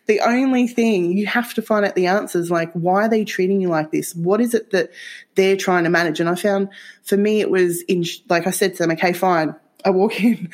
the 0.06 0.20
only 0.20 0.68
thing 0.68 1.16
you 1.16 1.26
have 1.26 1.52
to 1.54 1.62
find 1.62 1.84
out 1.84 1.96
the 1.96 2.06
answers, 2.06 2.50
like, 2.50 2.72
why 2.72 3.06
are 3.06 3.08
they 3.08 3.24
treating 3.24 3.60
you 3.60 3.68
like 3.68 3.90
this? 3.90 4.14
What 4.14 4.40
is 4.40 4.54
it 4.54 4.70
that 4.70 4.90
they're 5.34 5.56
trying 5.56 5.84
to 5.84 5.90
manage? 5.90 6.20
And 6.20 6.28
I 6.28 6.36
found 6.36 6.68
for 7.02 7.16
me, 7.16 7.40
it 7.40 7.50
was 7.50 7.82
in, 7.82 8.04
like 8.28 8.46
I 8.46 8.50
said 8.50 8.74
to 8.74 8.78
them, 8.78 8.92
okay, 8.92 9.12
fine. 9.12 9.54
I 9.84 9.90
walk 9.90 10.20
in, 10.22 10.50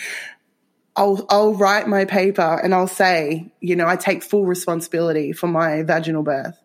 I'll, 0.96 1.26
I'll 1.28 1.54
write 1.54 1.86
my 1.86 2.06
paper 2.06 2.60
and 2.62 2.74
I'll 2.74 2.86
say, 2.86 3.52
you 3.60 3.76
know, 3.76 3.86
I 3.86 3.96
take 3.96 4.22
full 4.22 4.46
responsibility 4.46 5.32
for 5.32 5.48
my 5.48 5.82
vaginal 5.82 6.22
birth. 6.22 6.58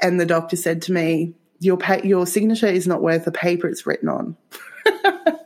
And 0.00 0.20
the 0.20 0.26
doctor 0.26 0.56
said 0.56 0.82
to 0.82 0.92
me, 0.92 1.34
your, 1.60 1.76
pa- 1.76 2.00
your 2.04 2.26
signature 2.26 2.66
is 2.66 2.86
not 2.86 3.02
worth 3.02 3.24
the 3.24 3.32
paper 3.32 3.68
it's 3.68 3.86
written 3.86 4.08
on. 4.08 4.36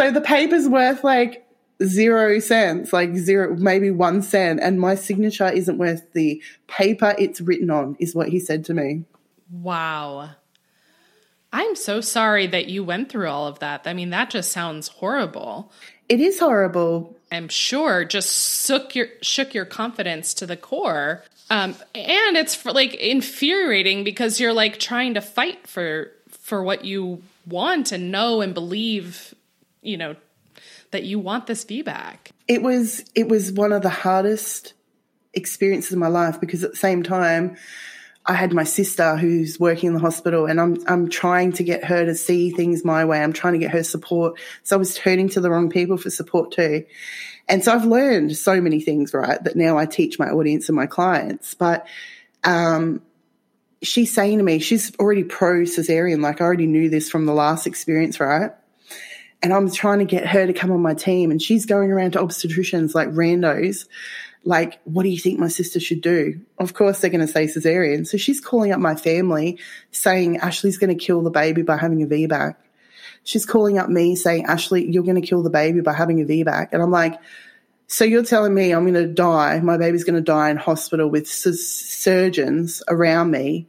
So 0.00 0.10
the 0.10 0.22
paper's 0.22 0.66
worth 0.66 1.04
like 1.04 1.46
zero 1.84 2.38
cents, 2.38 2.90
like 2.90 3.14
zero, 3.16 3.54
maybe 3.54 3.90
one 3.90 4.22
cent. 4.22 4.58
And 4.62 4.80
my 4.80 4.94
signature 4.94 5.52
isn't 5.52 5.76
worth 5.76 6.14
the 6.14 6.42
paper 6.68 7.14
it's 7.18 7.42
written 7.42 7.68
on, 7.68 7.96
is 7.98 8.14
what 8.14 8.28
he 8.28 8.40
said 8.40 8.64
to 8.64 8.72
me. 8.72 9.04
Wow. 9.50 10.30
I'm 11.52 11.76
so 11.76 12.00
sorry 12.00 12.46
that 12.46 12.68
you 12.68 12.82
went 12.82 13.10
through 13.10 13.28
all 13.28 13.46
of 13.46 13.58
that. 13.58 13.82
I 13.84 13.92
mean, 13.92 14.08
that 14.08 14.30
just 14.30 14.52
sounds 14.52 14.88
horrible. 14.88 15.70
It 16.08 16.18
is 16.18 16.38
horrible. 16.38 17.14
I'm 17.30 17.50
sure 17.50 18.06
just 18.06 18.66
shook 18.66 18.94
your 18.94 19.08
shook 19.20 19.52
your 19.52 19.66
confidence 19.66 20.32
to 20.32 20.46
the 20.46 20.56
core. 20.56 21.24
Um, 21.50 21.74
and 21.94 22.38
it's 22.38 22.54
for, 22.54 22.72
like 22.72 22.94
infuriating 22.94 24.04
because 24.04 24.40
you're 24.40 24.54
like 24.54 24.78
trying 24.78 25.12
to 25.12 25.20
fight 25.20 25.66
for 25.66 26.10
for 26.30 26.62
what 26.62 26.86
you 26.86 27.22
want 27.46 27.92
and 27.92 28.10
know 28.10 28.40
and 28.40 28.54
believe, 28.54 29.34
you 29.82 29.96
know, 29.96 30.16
that 30.90 31.04
you 31.04 31.18
want 31.18 31.46
this 31.46 31.64
VBAC. 31.64 32.16
It 32.48 32.62
was 32.62 33.04
it 33.14 33.28
was 33.28 33.52
one 33.52 33.72
of 33.72 33.82
the 33.82 33.88
hardest 33.88 34.74
experiences 35.32 35.92
of 35.92 35.98
my 35.98 36.08
life 36.08 36.40
because 36.40 36.64
at 36.64 36.72
the 36.72 36.76
same 36.76 37.02
time 37.02 37.56
I 38.26 38.34
had 38.34 38.52
my 38.52 38.64
sister 38.64 39.16
who's 39.16 39.58
working 39.58 39.88
in 39.88 39.94
the 39.94 40.00
hospital 40.00 40.46
and 40.46 40.60
I'm 40.60 40.76
I'm 40.86 41.08
trying 41.08 41.52
to 41.54 41.64
get 41.64 41.84
her 41.84 42.04
to 42.04 42.14
see 42.14 42.50
things 42.50 42.84
my 42.84 43.04
way. 43.04 43.22
I'm 43.22 43.32
trying 43.32 43.54
to 43.54 43.58
get 43.58 43.70
her 43.70 43.82
support. 43.82 44.38
So 44.62 44.76
I 44.76 44.78
was 44.78 44.94
turning 44.94 45.28
to 45.30 45.40
the 45.40 45.50
wrong 45.50 45.70
people 45.70 45.96
for 45.96 46.10
support 46.10 46.52
too. 46.52 46.84
And 47.48 47.64
so 47.64 47.72
I've 47.72 47.84
learned 47.84 48.36
so 48.36 48.60
many 48.60 48.80
things, 48.80 49.12
right, 49.12 49.42
that 49.42 49.56
now 49.56 49.76
I 49.76 49.84
teach 49.84 50.20
my 50.20 50.28
audience 50.28 50.68
and 50.68 50.76
my 50.76 50.86
clients. 50.86 51.54
But 51.54 51.84
um, 52.44 53.02
she's 53.82 54.14
saying 54.14 54.38
to 54.38 54.44
me, 54.44 54.60
she's 54.60 54.94
already 54.96 55.24
pro 55.24 55.62
cesarean. 55.62 56.20
Like 56.20 56.40
I 56.40 56.44
already 56.44 56.66
knew 56.66 56.88
this 56.88 57.10
from 57.10 57.26
the 57.26 57.32
last 57.32 57.66
experience, 57.66 58.20
right? 58.20 58.52
And 59.42 59.52
I'm 59.52 59.70
trying 59.70 60.00
to 60.00 60.04
get 60.04 60.26
her 60.26 60.46
to 60.46 60.52
come 60.52 60.70
on 60.70 60.82
my 60.82 60.94
team. 60.94 61.30
And 61.30 61.40
she's 61.40 61.64
going 61.64 61.90
around 61.90 62.12
to 62.12 62.18
obstetricians 62.18 62.94
like 62.94 63.08
randos 63.08 63.86
like, 64.44 64.80
what 64.84 65.02
do 65.02 65.10
you 65.10 65.18
think 65.18 65.38
my 65.38 65.48
sister 65.48 65.78
should 65.78 66.00
do? 66.00 66.40
Of 66.58 66.72
course, 66.72 67.00
they're 67.00 67.10
going 67.10 67.26
to 67.26 67.32
say 67.32 67.44
cesarean. 67.44 68.06
So 68.06 68.16
she's 68.16 68.40
calling 68.40 68.72
up 68.72 68.80
my 68.80 68.94
family 68.94 69.58
saying 69.90 70.38
Ashley's 70.38 70.78
going 70.78 70.96
to 70.96 71.04
kill 71.04 71.22
the 71.22 71.30
baby 71.30 71.62
by 71.62 71.76
having 71.76 72.02
a 72.02 72.06
VBAC. 72.06 72.56
She's 73.22 73.44
calling 73.44 73.78
up 73.78 73.90
me 73.90 74.16
saying, 74.16 74.46
Ashley, 74.46 74.90
you're 74.90 75.02
going 75.02 75.20
to 75.20 75.26
kill 75.26 75.42
the 75.42 75.50
baby 75.50 75.80
by 75.80 75.92
having 75.92 76.22
a 76.22 76.24
VBAC. 76.24 76.68
And 76.72 76.82
I'm 76.82 76.90
like, 76.90 77.20
so 77.86 78.04
you're 78.04 78.24
telling 78.24 78.54
me 78.54 78.70
I'm 78.70 78.84
going 78.90 78.94
to 78.94 79.12
die, 79.12 79.60
my 79.60 79.76
baby's 79.76 80.04
going 80.04 80.14
to 80.14 80.22
die 80.22 80.50
in 80.50 80.56
hospital 80.56 81.08
with 81.10 81.28
surgeons 81.28 82.82
around 82.88 83.30
me. 83.30 83.66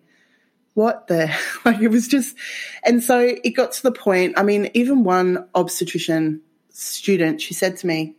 What 0.73 1.07
the, 1.07 1.33
like 1.65 1.81
it 1.81 1.89
was 1.89 2.07
just, 2.07 2.35
and 2.83 3.03
so 3.03 3.19
it 3.19 3.51
got 3.51 3.73
to 3.73 3.83
the 3.83 3.91
point, 3.91 4.35
I 4.37 4.43
mean, 4.43 4.71
even 4.73 5.03
one 5.03 5.47
obstetrician 5.53 6.41
student, 6.69 7.41
she 7.41 7.53
said 7.53 7.77
to 7.77 7.87
me, 7.87 8.15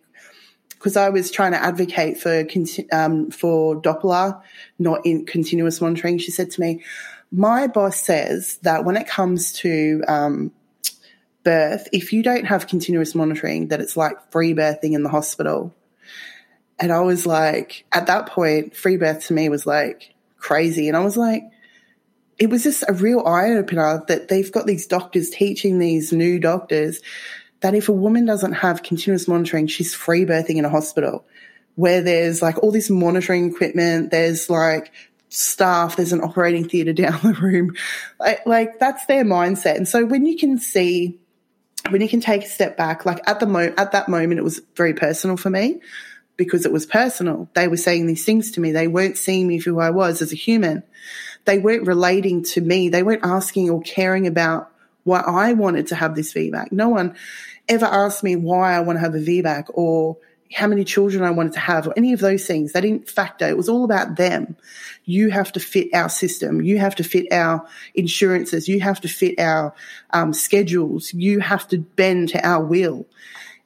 because 0.83 0.97
I 0.97 1.11
was 1.11 1.31
trying 1.31 1.53
to 1.53 1.63
advocate 1.63 2.19
for 2.19 2.45
um, 2.93 3.31
for 3.31 3.81
Doppler, 3.81 4.43
not 4.81 5.07
in 5.07 5.25
continuous 5.27 5.81
monitoring. 5.81 6.19
She 6.19 6.33
said 6.33 6.51
to 6.51 6.61
me, 6.61 6.83
"My 7.31 7.69
boss 7.69 8.01
says 8.01 8.59
that 8.63 8.85
when 8.85 8.97
it 8.97 9.07
comes 9.07 9.53
to 9.61 10.03
um, 10.09 10.51
birth, 11.45 11.87
if 11.93 12.13
you 12.13 12.25
don't 12.25 12.47
have 12.47 12.67
continuous 12.67 13.15
monitoring, 13.15 13.69
that 13.69 13.81
it's 13.81 13.97
like 13.97 14.33
free 14.33 14.55
birthing 14.55 14.95
in 14.95 15.05
the 15.05 15.09
hospital." 15.09 15.73
And 16.81 16.91
I 16.91 17.01
was 17.03 17.27
like, 17.27 17.85
at 17.93 18.09
that 18.09 18.27
point, 18.27 18.75
free 18.75 18.97
birth 18.97 19.29
to 19.29 19.35
me 19.35 19.49
was 19.49 19.65
like 19.65 20.13
crazy, 20.39 20.89
and 20.89 20.97
I 20.97 21.05
was 21.05 21.17
like. 21.17 21.45
It 22.43 22.51
was 22.51 22.65
just 22.65 22.83
a 22.89 22.93
real 22.93 23.25
eye 23.25 23.53
opener 23.53 24.03
that 24.09 24.27
they've 24.27 24.51
got 24.51 24.67
these 24.67 24.89
doctors 24.89 25.31
teaching 25.31 25.79
these 25.79 26.13
new 26.13 26.41
doctors 26.41 27.01
that 27.61 27.77
if 27.77 27.89
a 27.89 27.93
woman 27.93 28.25
doesn't 28.25 28.55
have 28.55 28.83
continuous 28.83 29.29
monitoring, 29.29 29.69
she's 29.69 29.95
free 29.95 30.25
birthing 30.25 30.57
in 30.57 30.65
a 30.65 30.69
hospital 30.69 31.25
where 31.77 32.03
there's 32.03 32.43
like 32.43 32.59
all 32.59 32.73
this 32.73 32.91
monitoring 32.91 33.49
equipment, 33.49 34.11
there's 34.11 34.51
like 34.51 34.91
staff, 35.29 35.95
there's 35.95 36.13
an 36.13 36.21
operating 36.21 36.69
theatre 36.69 36.93
down 37.05 37.21
the 37.23 37.35
room. 37.35 37.77
Like, 38.19 38.45
like 38.45 38.81
that's 38.81 39.07
their 39.07 39.25
mindset. 39.25 39.77
And 39.77 39.87
so 39.87 40.05
when 40.05 40.27
you 40.27 40.37
can 40.37 40.59
see, 40.59 41.21
when 41.91 42.01
you 42.01 42.09
can 42.09 42.21
take 42.21 42.43
a 42.43 42.49
step 42.49 42.77
back, 42.77 43.07
like 43.07 43.21
at 43.29 43.39
the 43.39 43.47
moment, 43.47 43.79
at 43.79 43.93
that 43.93 44.09
moment, 44.09 44.41
it 44.41 44.43
was 44.43 44.61
very 44.75 44.95
personal 44.95 45.37
for 45.37 45.49
me 45.49 45.81
because 46.37 46.67
it 46.67 46.73
was 46.73 46.87
personal. 46.87 47.49
They 47.55 47.69
were 47.69 47.77
saying 47.77 48.09
these 48.09 48.25
things 48.25 48.51
to 48.51 48.61
me. 48.61 48.73
They 48.73 48.89
weren't 48.89 49.17
seeing 49.17 49.47
me 49.47 49.61
for 49.61 49.71
who 49.71 49.79
I 49.79 49.91
was 49.91 50.21
as 50.23 50.33
a 50.33 50.37
human. 50.37 50.83
They 51.45 51.59
weren't 51.59 51.87
relating 51.87 52.45
to 52.45 52.61
me. 52.61 52.89
They 52.89 53.03
weren't 53.03 53.25
asking 53.25 53.71
or 53.71 53.81
caring 53.83 54.27
about 54.27 54.71
why 55.05 55.21
I 55.21 55.53
wanted 55.55 55.89
to 55.89 55.97
have 55.97 56.15
this 56.15 56.33
VBAC. 56.33 56.71
No 56.73 56.89
one, 56.89 57.17
ever 57.69 57.87
asked 57.87 58.23
me 58.23 58.37
why 58.37 58.75
I 58.75 58.81
want 58.81 58.97
to 58.97 59.01
have 59.01 59.15
a 59.15 59.19
VBAC 59.19 59.67
or 59.75 60.17
how 60.53 60.67
many 60.67 60.85
children 60.85 61.25
I 61.25 61.31
wanted 61.31 61.55
to 61.55 61.61
have 61.61 61.87
or 61.89 61.95
any 61.97 62.13
of 62.13 62.21
those 62.21 62.47
things. 62.47 62.73
They 62.73 62.83
didn't 62.83 63.09
factor. 63.09 63.49
It 63.49 63.57
was 63.57 63.69
all 63.69 63.85
about 63.85 64.17
them. 64.17 64.57
You 65.05 65.31
have 65.31 65.51
to 65.53 65.61
fit 65.61 65.89
our 65.95 66.09
system. 66.09 66.61
You 66.63 66.79
have 66.79 66.95
to 66.97 67.05
fit 67.05 67.33
our 67.33 67.67
insurances. 67.95 68.69
You 68.69 68.81
have 68.81 69.01
to 69.01 69.09
fit 69.09 69.39
our 69.41 69.75
um, 70.11 70.33
schedules. 70.33 71.13
You 71.15 71.41
have 71.41 71.67
to 71.69 71.79
bend 71.79 72.31
to 72.31 72.47
our 72.47 72.63
will. 72.63 73.07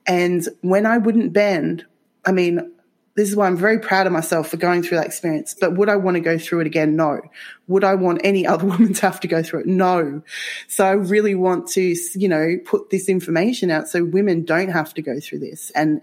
And 0.07 0.49
when 0.61 0.87
I 0.87 0.99
wouldn't 0.99 1.33
bend, 1.33 1.85
I 2.25 2.33
mean, 2.33 2.73
this 3.17 3.31
is 3.31 3.35
why 3.35 3.47
I'm 3.47 3.57
very 3.57 3.79
proud 3.79 4.07
of 4.07 4.13
myself 4.13 4.49
for 4.49 4.59
going 4.59 4.83
through 4.83 4.99
that 4.99 5.07
experience. 5.07 5.55
But 5.59 5.77
would 5.77 5.89
I 5.89 5.97
want 5.97 6.17
to 6.17 6.21
go 6.21 6.39
through 6.39 6.61
it 6.61 6.67
again? 6.67 6.97
No. 6.97 7.21
Would 7.67 7.83
I 7.83 7.95
want 7.95 8.21
any 8.23 8.47
other 8.47 8.67
woman 8.67 8.93
to 8.93 9.01
have 9.03 9.21
to 9.21 9.29
go 9.29 9.43
through 9.43 9.61
it? 9.61 9.67
No. 9.67 10.23
So 10.69 10.85
I 10.87 10.93
really 10.93 11.35
want 11.35 11.67
to, 11.69 11.97
you 12.15 12.29
know, 12.29 12.57
put 12.65 12.91
this 12.91 13.09
information 13.09 13.71
out 13.71 13.89
so 13.89 14.05
women 14.05 14.45
don't 14.45 14.69
have 14.69 14.93
to 14.95 15.03
go 15.03 15.19
through 15.19 15.41
this 15.41 15.71
and 15.71 16.03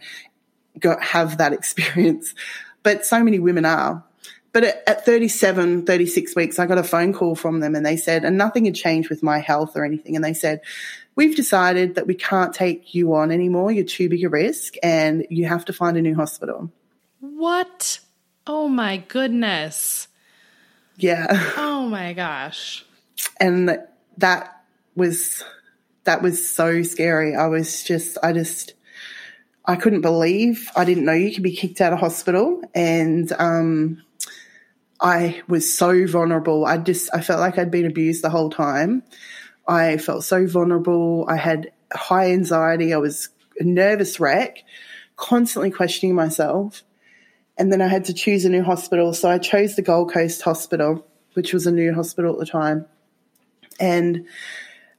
go, 0.80 0.98
have 1.00 1.38
that 1.38 1.54
experience. 1.60 2.34
But 2.82 3.06
so 3.06 3.24
many 3.24 3.40
women 3.40 3.64
are. 3.64 4.04
But 4.52 4.64
at, 4.64 4.84
at 4.88 5.06
37, 5.06 5.86
36 5.86 6.36
weeks, 6.36 6.58
I 6.58 6.66
got 6.66 6.78
a 6.80 6.84
phone 6.84 7.14
call 7.14 7.36
from 7.36 7.60
them 7.60 7.76
and 7.76 7.86
they 7.86 7.98
said, 7.98 8.26
and 8.26 8.38
nothing 8.38 8.66
had 8.66 8.76
changed 8.76 9.10
with 9.10 9.22
my 9.22 9.38
health 9.38 9.76
or 9.76 9.86
anything. 9.86 10.16
And 10.16 10.26
they 10.26 10.34
said, 10.34 10.62
we've 11.16 11.36
decided 11.36 11.96
that 11.96 12.08
we 12.08 12.16
can't 12.16 12.54
take 12.54 12.96
you 12.96 13.14
on 13.14 13.32
anymore. 13.32 13.72
You're 13.72 13.86
too 13.86 14.10
big 14.10 14.24
a 14.24 14.30
risk 14.30 14.76
and 14.82 15.28
you 15.30 15.46
have 15.46 15.66
to 15.66 15.74
find 15.74 15.96
a 15.96 16.02
new 16.02 16.16
hospital. 16.16 16.72
What? 17.24 18.02
Oh 18.46 18.68
my 18.68 18.98
goodness. 18.98 20.10
Yeah. 20.98 21.52
Oh 21.58 21.88
my 21.88 22.14
gosh. 22.14 22.86
And 23.40 23.78
that 24.18 24.64
was 24.96 25.44
that 26.04 26.22
was 26.22 26.50
so 26.50 26.84
scary. 26.84 27.34
I 27.36 27.48
was 27.48 27.84
just 27.84 28.18
I 28.24 28.34
just 28.34 28.74
I 29.66 29.78
couldn't 29.78 30.02
believe 30.02 30.70
I 30.76 30.84
didn't 30.84 31.06
know 31.06 31.14
you 31.14 31.34
could 31.34 31.44
be 31.44 31.56
kicked 31.56 31.80
out 31.80 31.94
of 31.94 32.00
hospital 32.00 32.62
and 32.76 33.32
um 33.40 34.02
I 35.00 35.42
was 35.48 35.74
so 35.74 36.06
vulnerable. 36.06 36.66
I 36.66 36.78
just 36.78 37.10
I 37.14 37.22
felt 37.22 37.40
like 37.40 37.58
I'd 37.58 37.72
been 37.72 37.86
abused 37.86 38.22
the 38.22 38.30
whole 38.30 38.50
time. 38.50 39.02
I 39.66 39.96
felt 39.96 40.26
so 40.26 40.46
vulnerable. 40.46 41.26
I 41.30 41.38
had 41.38 41.72
high 41.94 42.32
anxiety. 42.32 42.94
I 42.94 42.98
was 42.98 43.30
a 43.60 43.64
nervous 43.64 44.20
wreck, 44.20 44.64
constantly 45.16 45.72
questioning 45.72 46.16
myself. 46.16 46.84
And 47.58 47.72
then 47.72 47.82
I 47.82 47.88
had 47.88 48.06
to 48.06 48.14
choose 48.14 48.46
a 48.46 48.50
new 48.50 48.64
hospital. 48.64 49.14
So 49.14 49.30
I 49.30 49.38
chose 49.38 49.76
the 49.76 49.82
Gold 49.82 50.12
Coast 50.12 50.42
Hospital, 50.42 51.06
which 51.34 51.54
was 51.54 51.68
a 51.68 51.72
new 51.72 51.94
hospital 51.94 52.34
at 52.34 52.40
the 52.40 52.46
time. 52.46 52.86
And 53.80 54.26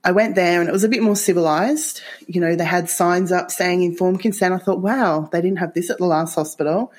I 0.04 0.12
went 0.12 0.34
there 0.34 0.60
and 0.60 0.68
it 0.68 0.72
was 0.72 0.84
a 0.84 0.88
bit 0.88 1.02
more 1.02 1.16
civilized. 1.16 2.02
You 2.26 2.40
know, 2.40 2.54
they 2.54 2.64
had 2.64 2.90
signs 2.90 3.32
up 3.32 3.50
saying 3.50 3.82
informed 3.82 4.20
consent. 4.20 4.54
I 4.54 4.58
thought, 4.58 4.80
wow, 4.80 5.28
they 5.32 5.40
didn't 5.40 5.58
have 5.58 5.74
this 5.74 5.90
at 5.90 5.98
the 5.98 6.06
last 6.06 6.34
hospital. 6.34 6.92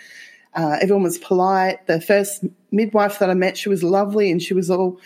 Uh, 0.54 0.78
everyone 0.82 1.04
was 1.04 1.18
polite. 1.18 1.86
The 1.86 2.02
first 2.02 2.44
midwife 2.72 3.20
that 3.20 3.30
I 3.30 3.34
met, 3.34 3.58
she 3.58 3.70
was 3.70 3.84
lovely 3.84 4.32
and 4.32 4.42
she 4.42 4.54
was 4.54 4.72
all, 4.72 5.00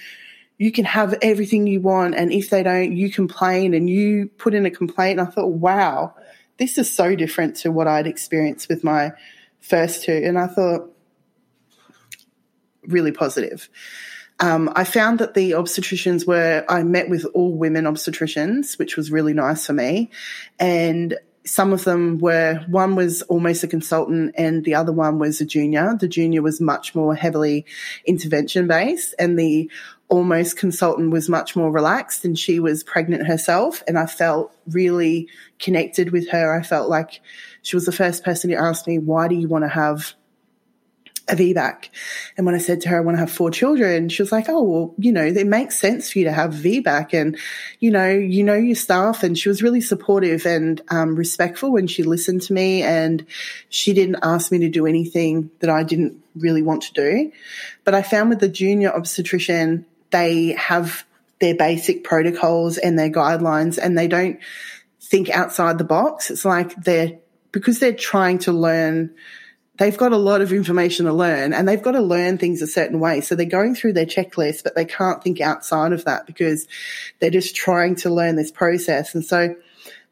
you 0.58 0.72
can 0.72 0.86
have 0.86 1.18
everything 1.22 1.68
you 1.68 1.82
want. 1.82 2.16
And 2.16 2.32
if 2.32 2.50
they 2.50 2.64
don't, 2.64 2.96
you 2.96 3.12
complain 3.12 3.74
and 3.74 3.90
you 3.90 4.30
put 4.38 4.54
in 4.54 4.66
a 4.66 4.72
complaint. 4.72 5.20
And 5.20 5.28
I 5.28 5.32
thought, 5.32 5.48
wow, 5.48 6.16
this 6.58 6.78
is 6.78 6.92
so 6.92 7.16
different 7.16 7.58
to 7.58 7.72
what 7.72 7.88
I'd 7.88 8.08
experienced 8.08 8.70
with 8.70 8.84
my 8.84 9.12
first 9.62 10.04
two, 10.04 10.22
and 10.24 10.38
I 10.38 10.48
thought 10.48 10.92
really 12.84 13.12
positive. 13.12 13.70
Um, 14.40 14.72
I 14.76 14.86
found 14.86 15.20
that 15.20 15.34
the 15.34 15.52
obstetricians 15.52 16.26
were, 16.26 16.64
I 16.70 16.84
met 16.84 17.10
with 17.10 17.26
all 17.34 17.54
women 17.54 17.86
obstetricians, 17.86 18.80
which 18.80 18.96
was 18.96 19.12
really 19.12 19.34
nice 19.34 19.66
for 19.66 19.74
me. 19.74 20.12
And 20.60 21.18
some 21.46 21.74
of 21.74 21.84
them 21.84 22.20
were, 22.20 22.64
one 22.70 22.96
was 22.96 23.22
almost 23.24 23.64
a 23.64 23.68
consultant 23.68 24.34
and 24.38 24.64
the 24.64 24.76
other 24.76 24.94
one 24.94 25.20
was 25.20 25.42
a 25.42 25.46
junior. 25.46 25.98
The 26.00 26.08
junior 26.08 26.42
was 26.42 26.62
much 26.62 26.96
more 26.96 27.16
heavily 27.16 27.66
intervention 28.06 28.68
based 28.68 29.14
and 29.20 29.38
the 29.38 29.70
almost 30.10 30.58
consultant 30.58 31.12
was 31.12 31.30
much 31.30 31.56
more 31.56 31.72
relaxed 31.72 32.26
and 32.26 32.38
she 32.38 32.60
was 32.60 32.84
pregnant 32.84 33.28
herself. 33.28 33.84
And 33.88 33.98
I 33.98 34.08
felt 34.08 34.54
really 34.68 35.30
connected 35.60 36.12
with 36.12 36.30
her. 36.30 36.54
I 36.54 36.64
felt 36.64 36.90
like 36.90 37.22
she 37.62 37.76
was 37.76 37.86
the 37.86 37.92
first 37.92 38.24
person 38.24 38.50
who 38.50 38.58
asked 38.58 38.88
me, 38.88 38.98
why 38.98 39.28
do 39.28 39.36
you 39.36 39.48
want 39.48 39.66
to 39.66 39.70
have 39.70 40.16
a 41.28 41.36
VBAC? 41.36 41.90
And 42.36 42.46
when 42.48 42.56
I 42.56 42.58
said 42.58 42.82
to 42.82 42.90
her, 42.90 42.98
I 42.98 43.02
want 43.02 43.18
to 43.18 43.20
have 43.20 43.32
four 43.32 43.52
children, 43.52 44.10
she 44.10 44.24
was 44.24 44.32
like, 44.32 44.50
oh, 44.50 44.64
well, 44.64 44.96
you 44.98 45.12
know, 45.12 45.24
it 45.24 45.46
makes 45.46 45.78
sense 45.80 46.12
for 46.12 46.18
you 46.18 46.26
to 46.26 46.32
have 46.32 46.56
VBAC 46.56 47.14
and, 47.14 47.38
you 47.80 47.92
know, 47.92 48.10
you 48.10 48.44
know 48.44 48.56
your 48.56 48.76
staff. 48.76 49.22
And 49.22 49.38
she 49.38 49.48
was 49.48 49.62
really 49.62 49.82
supportive 49.82 50.48
and 50.48 50.82
um, 50.90 51.16
respectful 51.16 51.72
when 51.72 51.86
she 51.86 52.02
listened 52.02 52.42
to 52.44 52.54
me 52.54 52.82
and 52.82 53.24
she 53.70 53.94
didn't 53.94 54.18
ask 54.24 54.52
me 54.52 54.58
to 54.60 54.70
do 54.70 54.88
anything 54.88 55.52
that 55.60 55.70
I 55.70 55.84
didn't 55.84 56.24
really 56.36 56.64
want 56.64 56.82
to 56.84 56.94
do. 56.94 57.32
But 57.84 57.94
I 57.94 58.02
found 58.02 58.30
with 58.30 58.40
the 58.40 58.50
junior 58.50 58.92
obstetrician, 58.92 59.86
they 60.12 60.54
have 60.54 61.06
their 61.40 61.56
basic 61.56 62.04
protocols 62.04 62.78
and 62.78 62.98
their 62.98 63.10
guidelines 63.10 63.78
and 63.78 63.98
they 63.98 64.08
don't 64.08 64.40
think 65.02 65.30
outside 65.30 65.78
the 65.78 65.84
box. 65.84 66.30
It's 66.30 66.46
like 66.46 66.76
they're 66.76 67.20
because 67.52 67.80
they're 67.80 67.94
trying 67.94 68.40
to 68.40 68.52
learn 68.52 69.16
they've 69.80 69.98
got 69.98 70.12
a 70.12 70.18
lot 70.18 70.42
of 70.42 70.52
information 70.52 71.06
to 71.06 71.14
learn 71.14 71.54
and 71.54 71.68
they've 71.68 71.82
got 71.82 71.94
to 71.94 72.02
learn 72.02 72.38
things 72.38 72.62
a 72.62 72.68
certain 72.68 73.00
way. 73.00 73.22
So 73.22 73.34
they're 73.34 73.46
going 73.46 73.76
through 73.76 73.94
their 73.94 74.06
checklist, 74.06 74.64
but 74.64 74.76
they 74.76 74.86
can't 74.86 75.24
think 75.24 75.40
outside 75.40 75.94
of 75.94 76.04
that 76.06 76.28
because 76.28 76.68
they're 77.20 77.30
just 77.30 77.56
trying 77.56 77.96
to 77.96 78.10
learn 78.10 78.36
this 78.36 78.52
process. 78.52 79.16
And 79.16 79.24
so 79.24 79.56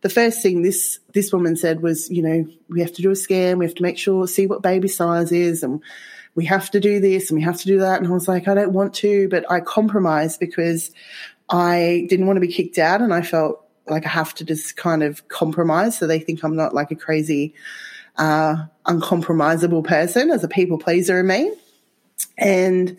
the 0.02 0.10
first 0.10 0.41
thing 0.41 0.62
this, 0.62 1.00
this 1.14 1.34
woman 1.34 1.58
said 1.58 1.82
was, 1.82 2.10
you 2.10 2.24
know, 2.24 2.48
we 2.70 2.80
have 2.80 2.93
to 2.93 3.02
do 3.02 3.12
a 3.12 3.16
scan. 3.16 3.58
We 3.58 3.66
have 3.66 3.76
to 3.76 3.84
make 3.84 3.98
sure, 3.98 4.26
see 4.26 4.48
what 4.48 4.62
baby 4.62 4.88
size 4.88 5.34
is 5.34 5.64
and 5.64 5.82
we 6.38 6.46
have 6.46 6.70
to 6.70 6.80
do 6.80 7.00
this 7.00 7.32
and 7.32 7.38
we 7.38 7.44
have 7.44 7.58
to 7.58 7.66
do 7.66 7.80
that. 7.80 8.00
And 8.00 8.08
I 8.08 8.12
was 8.12 8.28
like, 8.28 8.48
I 8.48 8.54
don't 8.54 8.72
want 8.72 8.94
to, 8.96 9.28
but 9.28 9.50
I 9.50 9.60
compromised 9.60 10.40
because 10.40 10.92
I 11.50 12.06
didn't 12.10 12.28
want 12.28 12.38
to 12.38 12.42
be 12.42 12.54
kicked 12.54 12.78
out 12.78 13.02
and 13.02 13.12
I 13.12 13.24
felt 13.24 13.66
like 13.88 14.06
I 14.06 14.10
have 14.10 14.36
to 14.36 14.46
just 14.46 14.78
kind 14.78 15.02
of 15.02 15.28
compromise 15.30 15.98
so 15.98 16.06
they 16.06 16.20
think 16.20 16.44
I'm 16.44 16.56
not 16.56 16.76
like 16.76 16.92
a 16.92 16.96
crazy 16.96 17.56
uh, 18.18 18.66
uncompromisable 18.86 19.84
person 19.84 20.30
as 20.30 20.44
a 20.44 20.48
people 20.48 20.78
pleaser 20.78 21.22
in 21.22 21.28
me. 21.28 21.52
And 22.38 22.98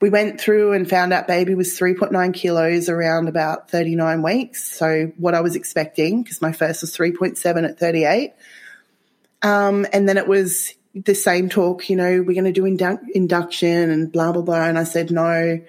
we 0.00 0.08
went 0.08 0.40
through 0.40 0.72
and 0.72 0.88
found 0.88 1.12
out 1.12 1.26
baby 1.26 1.56
was 1.56 1.76
3.9 1.76 2.32
kilos 2.32 2.88
around 2.88 3.26
about 3.26 3.72
39 3.72 4.22
weeks. 4.22 4.62
So 4.78 5.10
what 5.16 5.34
I 5.34 5.40
was 5.40 5.56
expecting, 5.56 6.22
because 6.22 6.40
my 6.40 6.52
first 6.52 6.82
was 6.82 6.96
3.7 6.96 7.68
at 7.68 7.76
38. 7.76 8.34
Um, 9.42 9.84
and 9.92 10.08
then 10.08 10.16
it 10.16 10.28
was 10.28 10.74
the 10.94 11.14
same 11.14 11.48
talk, 11.48 11.88
you 11.88 11.96
know, 11.96 12.22
we're 12.26 12.34
going 12.34 12.44
to 12.44 12.52
do 12.52 12.62
indu- 12.62 13.00
induction 13.14 13.90
and 13.90 14.10
blah, 14.10 14.32
blah, 14.32 14.42
blah. 14.42 14.64
And 14.64 14.78
I 14.78 14.84
said, 14.84 15.10
no, 15.10 15.60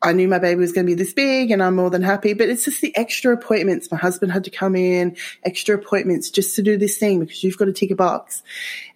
I 0.00 0.12
knew 0.12 0.28
my 0.28 0.38
baby 0.38 0.60
was 0.60 0.72
going 0.72 0.86
to 0.86 0.90
be 0.90 0.94
this 0.94 1.12
big 1.12 1.50
and 1.50 1.62
I'm 1.62 1.76
more 1.76 1.90
than 1.90 2.02
happy, 2.02 2.32
but 2.32 2.48
it's 2.48 2.64
just 2.64 2.80
the 2.80 2.96
extra 2.96 3.34
appointments. 3.34 3.90
My 3.90 3.96
husband 3.96 4.32
had 4.32 4.44
to 4.44 4.50
come 4.50 4.76
in, 4.76 5.16
extra 5.44 5.76
appointments 5.76 6.30
just 6.30 6.54
to 6.56 6.62
do 6.62 6.76
this 6.76 6.98
thing 6.98 7.20
because 7.20 7.42
you've 7.42 7.58
got 7.58 7.66
to 7.66 7.72
tick 7.72 7.90
a 7.90 7.96
box. 7.96 8.42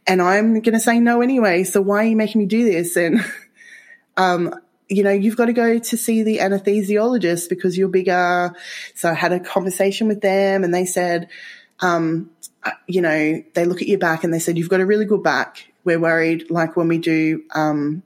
And 0.07 0.23
I'm 0.23 0.55
going 0.55 0.75
to 0.75 0.81
say 0.81 1.01
no 1.01 1.21
anyway. 1.21 1.65
So 1.65 1.81
why 1.81 1.99
are 1.99 2.09
you 2.09 2.17
making 2.17 2.41
me 2.41 2.47
do 2.47 2.65
this? 2.65 2.97
And, 2.97 3.25
um, 4.17 4.55
you 4.89 5.03
know, 5.03 5.11
you've 5.11 5.37
got 5.37 5.47
to 5.47 5.53
go 5.53 5.79
to 5.79 5.97
see 5.97 6.23
the 6.23 6.39
anesthesiologist 6.39 7.49
because 7.49 7.77
you're 7.77 7.89
bigger. 7.89 8.55
So 8.95 9.11
I 9.11 9.15
had 9.15 9.33
a 9.33 9.41
conversation 9.41 10.07
with 10.07 10.21
them 10.21 10.65
and 10.65 10.73
they 10.73 10.85
said, 10.85 11.29
um, 11.81 12.31
you 12.87 13.01
know, 13.01 13.43
they 13.55 13.65
look 13.65 13.83
at 13.83 13.89
your 13.89 13.99
back 13.99 14.25
and 14.25 14.33
they 14.33 14.39
said, 14.39 14.59
you've 14.59 14.69
got 14.69 14.81
a 14.81 14.87
really 14.87 15.05
good 15.05 15.23
back. 15.23 15.73
We're 15.85 15.99
worried, 15.99 16.51
like 16.51 16.77
when 16.77 16.89
we 16.89 16.99
do, 16.99 17.43
um, 17.55 18.03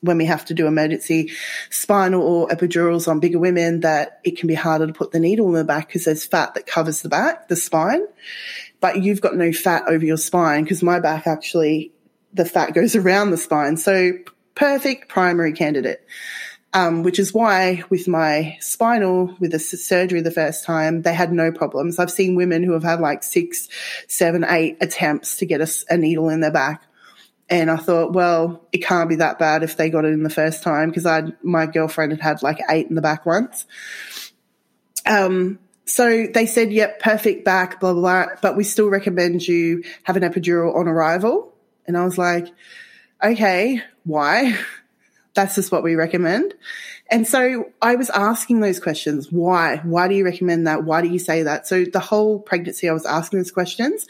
when 0.00 0.16
we 0.16 0.24
have 0.24 0.44
to 0.46 0.54
do 0.54 0.66
emergency 0.66 1.30
spinal 1.68 2.22
or 2.22 2.48
epidurals 2.48 3.06
on 3.06 3.20
bigger 3.20 3.38
women 3.38 3.80
that 3.80 4.20
it 4.24 4.38
can 4.38 4.46
be 4.46 4.54
harder 4.54 4.86
to 4.86 4.92
put 4.92 5.12
the 5.12 5.20
needle 5.20 5.46
in 5.48 5.54
the 5.54 5.64
back 5.64 5.88
because 5.88 6.04
there's 6.04 6.24
fat 6.24 6.54
that 6.54 6.66
covers 6.66 7.02
the 7.02 7.08
back, 7.08 7.48
the 7.48 7.56
spine. 7.56 8.02
But 8.80 9.02
you've 9.02 9.20
got 9.20 9.36
no 9.36 9.52
fat 9.52 9.84
over 9.86 10.04
your 10.04 10.16
spine 10.16 10.64
because 10.64 10.82
my 10.82 11.00
back 11.00 11.26
actually, 11.26 11.92
the 12.32 12.44
fat 12.44 12.74
goes 12.74 12.96
around 12.96 13.30
the 13.30 13.36
spine. 13.36 13.76
So 13.76 14.12
perfect 14.54 15.08
primary 15.08 15.52
candidate. 15.52 16.04
Um, 16.72 17.02
which 17.02 17.18
is 17.18 17.34
why 17.34 17.82
with 17.90 18.06
my 18.06 18.56
spinal, 18.60 19.34
with 19.40 19.50
the 19.50 19.58
surgery 19.58 20.20
the 20.20 20.30
first 20.30 20.64
time, 20.64 21.02
they 21.02 21.12
had 21.12 21.32
no 21.32 21.50
problems. 21.50 21.98
I've 21.98 22.12
seen 22.12 22.36
women 22.36 22.62
who 22.62 22.74
have 22.74 22.84
had 22.84 23.00
like 23.00 23.24
six, 23.24 23.68
seven, 24.06 24.44
eight 24.48 24.76
attempts 24.80 25.38
to 25.38 25.46
get 25.46 25.60
a, 25.60 25.68
a 25.88 25.96
needle 25.96 26.28
in 26.28 26.38
their 26.38 26.52
back 26.52 26.84
and 27.50 27.68
I 27.68 27.76
thought, 27.76 28.12
well, 28.12 28.64
it 28.70 28.78
can't 28.78 29.08
be 29.08 29.16
that 29.16 29.40
bad 29.40 29.64
if 29.64 29.76
they 29.76 29.90
got 29.90 30.04
it 30.04 30.12
in 30.12 30.22
the 30.22 30.30
first 30.30 30.62
time 30.62 30.88
because 30.88 31.04
I 31.04 31.32
my 31.42 31.66
girlfriend 31.66 32.12
had 32.12 32.20
had 32.20 32.42
like 32.42 32.60
eight 32.70 32.86
in 32.88 32.94
the 32.94 33.02
back 33.02 33.26
once. 33.26 33.66
Um, 35.04 35.58
so 35.84 36.28
they 36.32 36.46
said, 36.46 36.72
yep, 36.72 37.00
perfect 37.00 37.44
back, 37.44 37.80
blah, 37.80 37.92
blah, 37.92 38.26
blah, 38.26 38.34
but 38.40 38.56
we 38.56 38.62
still 38.62 38.88
recommend 38.88 39.46
you 39.46 39.82
have 40.04 40.16
an 40.16 40.22
epidural 40.22 40.76
on 40.76 40.86
arrival. 40.86 41.52
And 41.86 41.96
I 41.96 42.04
was 42.04 42.16
like, 42.16 42.46
okay, 43.22 43.82
why? 44.04 44.56
That's 45.34 45.54
just 45.54 45.70
what 45.70 45.82
we 45.82 45.94
recommend. 45.94 46.54
And 47.10 47.26
so 47.26 47.70
I 47.82 47.96
was 47.96 48.08
asking 48.10 48.60
those 48.60 48.78
questions. 48.78 49.30
Why? 49.30 49.78
Why 49.78 50.06
do 50.06 50.14
you 50.14 50.24
recommend 50.24 50.66
that? 50.66 50.84
Why 50.84 51.02
do 51.02 51.08
you 51.08 51.18
say 51.18 51.42
that? 51.42 51.66
So 51.66 51.84
the 51.84 52.00
whole 52.00 52.38
pregnancy, 52.38 52.88
I 52.88 52.92
was 52.92 53.06
asking 53.06 53.40
those 53.40 53.50
questions, 53.50 54.06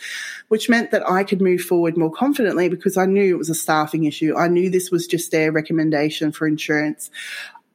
which 0.48 0.68
meant 0.68 0.90
that 0.90 1.08
I 1.08 1.24
could 1.24 1.40
move 1.40 1.62
forward 1.62 1.96
more 1.96 2.10
confidently 2.10 2.68
because 2.68 2.96
I 2.96 3.06
knew 3.06 3.34
it 3.34 3.38
was 3.38 3.50
a 3.50 3.54
staffing 3.54 4.04
issue. 4.04 4.36
I 4.36 4.48
knew 4.48 4.68
this 4.68 4.90
was 4.90 5.06
just 5.06 5.30
their 5.30 5.50
recommendation 5.50 6.30
for 6.32 6.46
insurance. 6.46 7.10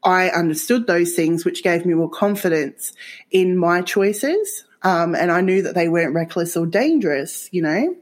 I 0.03 0.29
understood 0.29 0.85
those 0.85 1.13
things, 1.15 1.43
which 1.43 1.63
gave 1.63 1.85
me 1.85 1.95
more 1.95 2.09
confidence 2.09 2.93
in 3.31 3.57
my 3.57 3.81
choices. 3.81 4.63
Um, 4.83 5.15
and 5.15 5.31
I 5.31 5.41
knew 5.41 5.63
that 5.63 5.73
they 5.73 5.89
weren't 5.89 6.13
reckless 6.13 6.55
or 6.55 6.67
dangerous, 6.67 7.49
you 7.51 7.63
know. 7.63 7.95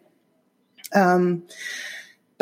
Um, 0.94 1.44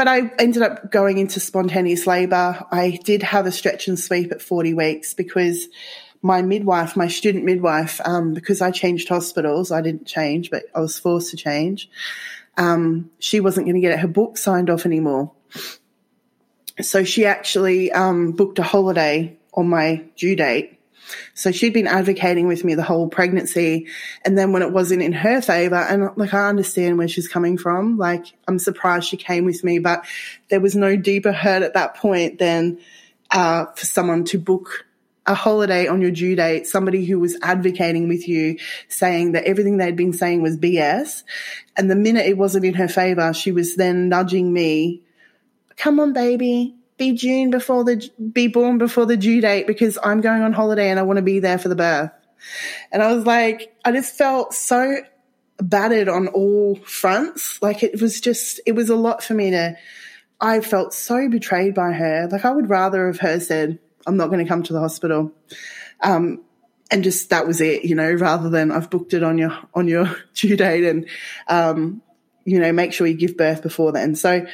but 0.02 0.08
I 0.08 0.32
ended 0.40 0.64
up 0.64 0.90
going 0.90 1.20
into 1.20 1.40
spontaneous 1.40 2.08
labor. 2.08 2.66
I 2.72 2.98
did 3.04 3.22
have 3.22 3.46
a 3.46 3.52
stretch 3.52 3.88
and 3.88 4.00
sweep 4.00 4.32
at 4.32 4.42
40 4.42 4.74
weeks 4.74 5.14
because 5.14 5.68
my 6.24 6.42
midwife, 6.42 6.96
my 6.96 7.08
student 7.08 7.46
midwife, 7.46 8.02
um, 8.04 8.34
because 8.34 8.62
I 8.62 8.72
changed 8.72 9.10
hospitals, 9.10 9.72
I 9.72 9.82
didn't 9.82 10.08
change, 10.08 10.50
but 10.50 10.64
I 10.74 10.80
was 10.80 10.98
forced 10.98 11.30
to 11.30 11.38
change. 11.38 11.88
Um, 12.58 13.12
she 13.20 13.42
wasn't 13.42 13.68
going 13.68 13.76
to 13.76 13.80
get 13.80 14.00
her 14.00 14.08
book 14.08 14.40
signed 14.40 14.72
off 14.72 14.88
anymore. 14.88 15.34
So 16.80 17.04
she 17.04 17.28
actually 17.28 17.92
um, 17.92 18.32
booked 18.32 18.58
a 18.58 18.64
holiday 18.64 19.38
on 19.54 19.70
my 19.70 20.04
due 20.16 20.36
date 20.36 20.80
so 21.34 21.52
she'd 21.52 21.74
been 21.74 21.88
advocating 21.88 22.48
with 22.48 22.64
me 22.64 22.76
the 22.76 22.84
whole 22.84 23.08
pregnancy. 23.08 23.88
And 24.24 24.38
then 24.38 24.52
when 24.52 24.62
it 24.62 24.72
wasn't 24.72 25.02
in 25.02 25.14
her 25.14 25.42
favor, 25.42 25.76
and 25.76 26.10
like 26.16 26.34
I 26.34 26.48
understand 26.48 26.98
where 26.98 27.08
she's 27.08 27.28
coming 27.28 27.58
from, 27.58 27.98
like 27.98 28.26
I'm 28.48 28.60
surprised 28.60 29.08
she 29.08 29.18
came 29.18 29.46
with 29.46 29.64
me, 29.64 29.80
but 29.80 30.06
there 30.50 30.62
was 30.62 30.76
no 30.76 30.96
deeper 30.96 31.32
hurt 31.32 31.64
at 31.64 31.74
that 31.74 31.96
point 31.96 32.40
than 32.40 32.80
uh, 33.32 33.66
for 33.76 33.86
someone 33.86 34.26
to 34.26 34.40
book 34.40 34.86
a 35.28 35.36
holiday 35.36 35.88
on 35.88 36.02
your 36.02 36.12
due 36.12 36.36
date, 36.36 36.66
somebody 36.66 37.06
who 37.06 37.20
was 37.20 37.38
advocating 37.44 38.08
with 38.08 38.28
you, 38.28 38.58
saying 38.88 39.34
that 39.34 39.46
everything 39.46 39.78
they'd 39.78 39.96
been 39.96 40.14
saying 40.14 40.42
was 40.42 40.58
BS. 40.58 41.24
And 41.78 41.90
the 41.90 41.96
minute 41.96 42.26
it 42.26 42.38
wasn't 42.38 42.66
in 42.66 42.74
her 42.74 42.88
favor, 42.88 43.34
she 43.34 43.52
was 43.52 43.76
then 43.76 44.10
nudging 44.10 44.52
me, 44.52 45.04
come 45.78 46.00
on, 46.00 46.14
baby, 46.14 46.76
be 47.02 47.14
June 47.14 47.50
before 47.50 47.84
the 47.84 48.08
be 48.32 48.48
born 48.48 48.78
before 48.78 49.08
the 49.08 49.18
due 49.18 49.42
date 49.42 49.66
because 49.66 49.98
I'm 50.04 50.22
going 50.22 50.44
on 50.44 50.54
holiday 50.54 50.92
and 50.92 51.00
I 51.00 51.04
want 51.04 51.18
to 51.18 51.24
be 51.24 51.40
there 51.40 51.58
for 51.58 51.68
the 51.68 51.76
birth. 51.76 52.12
And 52.92 53.02
I 53.02 53.12
was 53.12 53.26
like, 53.26 53.76
I 53.84 53.92
just 53.92 54.16
felt 54.16 54.54
so 54.54 54.98
battered 55.60 56.08
on 56.08 56.28
all 56.28 56.76
fronts. 56.86 57.60
Like 57.60 57.82
it 57.82 58.00
was 58.00 58.22
just, 58.22 58.60
it 58.68 58.74
was 58.74 58.90
a 58.90 58.96
lot 58.96 59.24
for 59.24 59.34
me 59.34 59.50
to. 59.50 59.76
I 60.40 60.62
felt 60.62 60.94
so 60.94 61.28
betrayed 61.28 61.74
by 61.74 61.92
her. 61.92 62.28
Like 62.32 62.46
I 62.46 62.52
would 62.52 62.70
rather 62.70 63.08
have 63.08 63.20
her 63.20 63.40
said, 63.40 63.80
"I'm 64.08 64.18
not 64.18 64.32
going 64.32 64.44
to 64.44 64.50
come 64.50 64.64
to 64.64 64.74
the 64.74 64.80
hospital," 64.80 65.32
um, 66.02 66.42
and 66.90 67.04
just 67.04 67.30
that 67.30 67.46
was 67.46 67.62
it, 67.62 67.86
you 67.86 67.94
know, 67.94 68.12
rather 68.12 68.50
than 68.50 68.72
I've 68.72 68.90
booked 68.90 69.14
it 69.14 69.22
on 69.22 69.38
your 69.38 69.56
on 69.76 69.88
your 69.88 70.16
due 70.34 70.58
date 70.58 70.84
and, 70.84 71.08
um, 71.48 72.02
you 72.44 72.60
know, 72.60 72.72
make 72.72 72.92
sure 72.92 73.06
you 73.06 73.14
give 73.14 73.38
birth 73.38 73.62
before 73.62 73.92
then. 73.92 74.16
So 74.16 74.48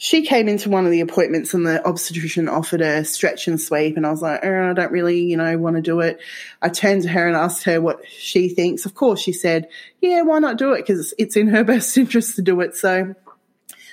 she 0.00 0.24
came 0.24 0.46
into 0.46 0.70
one 0.70 0.84
of 0.84 0.92
the 0.92 1.00
appointments 1.00 1.54
and 1.54 1.66
the 1.66 1.84
obstetrician 1.84 2.48
offered 2.48 2.80
a 2.80 3.04
stretch 3.04 3.48
and 3.48 3.60
sweep 3.60 3.96
and 3.96 4.06
I 4.06 4.10
was 4.12 4.22
like, 4.22 4.44
oh, 4.44 4.70
I 4.70 4.72
don't 4.72 4.92
really, 4.92 5.24
you 5.24 5.36
know, 5.36 5.58
want 5.58 5.74
to 5.74 5.82
do 5.82 5.98
it. 5.98 6.20
I 6.62 6.68
turned 6.68 7.02
to 7.02 7.08
her 7.08 7.26
and 7.26 7.36
asked 7.36 7.64
her 7.64 7.80
what 7.80 8.06
she 8.08 8.48
thinks. 8.48 8.86
Of 8.86 8.94
course, 8.94 9.18
she 9.18 9.32
said, 9.32 9.66
yeah, 10.00 10.22
why 10.22 10.38
not 10.38 10.56
do 10.56 10.70
it? 10.70 10.86
Because 10.86 11.12
it's 11.18 11.34
in 11.34 11.48
her 11.48 11.64
best 11.64 11.98
interest 11.98 12.36
to 12.36 12.42
do 12.42 12.60
it. 12.60 12.76
So 12.76 13.12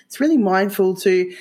it's 0.05 0.19
really 0.19 0.37
mindful 0.37 0.95
to 0.97 1.33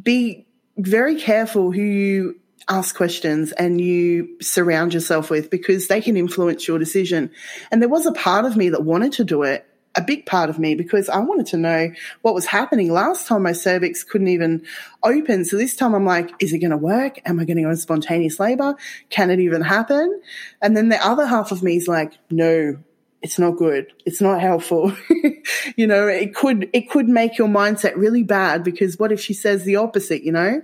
be 0.00 0.46
very 0.78 1.20
careful 1.20 1.72
who 1.72 1.82
you 1.82 2.40
ask 2.68 2.94
questions 2.94 3.50
and 3.50 3.80
you 3.80 4.36
surround 4.40 4.94
yourself 4.94 5.30
with 5.30 5.50
because 5.50 5.88
they 5.88 6.00
can 6.00 6.16
influence 6.16 6.68
your 6.68 6.78
decision. 6.78 7.28
And 7.72 7.82
there 7.82 7.88
was 7.88 8.06
a 8.06 8.12
part 8.12 8.44
of 8.44 8.56
me 8.56 8.68
that 8.68 8.84
wanted 8.84 9.14
to 9.14 9.24
do 9.24 9.42
it 9.42 9.66
a 9.96 10.02
big 10.02 10.24
part 10.24 10.50
of 10.50 10.58
me 10.58 10.74
because 10.74 11.08
I 11.08 11.18
wanted 11.18 11.46
to 11.46 11.56
know 11.56 11.90
what 12.22 12.34
was 12.34 12.46
happening. 12.46 12.92
Last 12.92 13.26
time 13.26 13.42
my 13.42 13.52
cervix 13.52 14.04
couldn't 14.04 14.28
even 14.28 14.64
open. 15.02 15.44
So 15.44 15.56
this 15.56 15.74
time 15.74 15.94
I'm 15.94 16.06
like, 16.06 16.30
is 16.38 16.52
it 16.52 16.60
going 16.60 16.70
to 16.70 16.76
work? 16.76 17.20
Am 17.24 17.40
I 17.40 17.44
going 17.44 17.56
to 17.56 17.64
go 17.64 17.70
in 17.70 17.76
spontaneous 17.76 18.38
labor? 18.38 18.76
Can 19.08 19.30
it 19.30 19.40
even 19.40 19.62
happen? 19.62 20.20
And 20.62 20.76
then 20.76 20.90
the 20.90 21.04
other 21.04 21.26
half 21.26 21.50
of 21.50 21.62
me 21.62 21.76
is 21.76 21.88
like, 21.88 22.12
no, 22.30 22.76
it's 23.20 23.38
not 23.38 23.56
good. 23.56 23.92
It's 24.06 24.20
not 24.20 24.40
helpful. 24.40 24.96
you 25.76 25.86
know, 25.86 26.06
it 26.06 26.34
could, 26.34 26.70
it 26.72 26.88
could 26.88 27.08
make 27.08 27.36
your 27.36 27.48
mindset 27.48 27.96
really 27.96 28.22
bad 28.22 28.62
because 28.62 28.98
what 28.98 29.12
if 29.12 29.20
she 29.20 29.34
says 29.34 29.64
the 29.64 29.76
opposite, 29.76 30.22
you 30.22 30.32
know? 30.32 30.62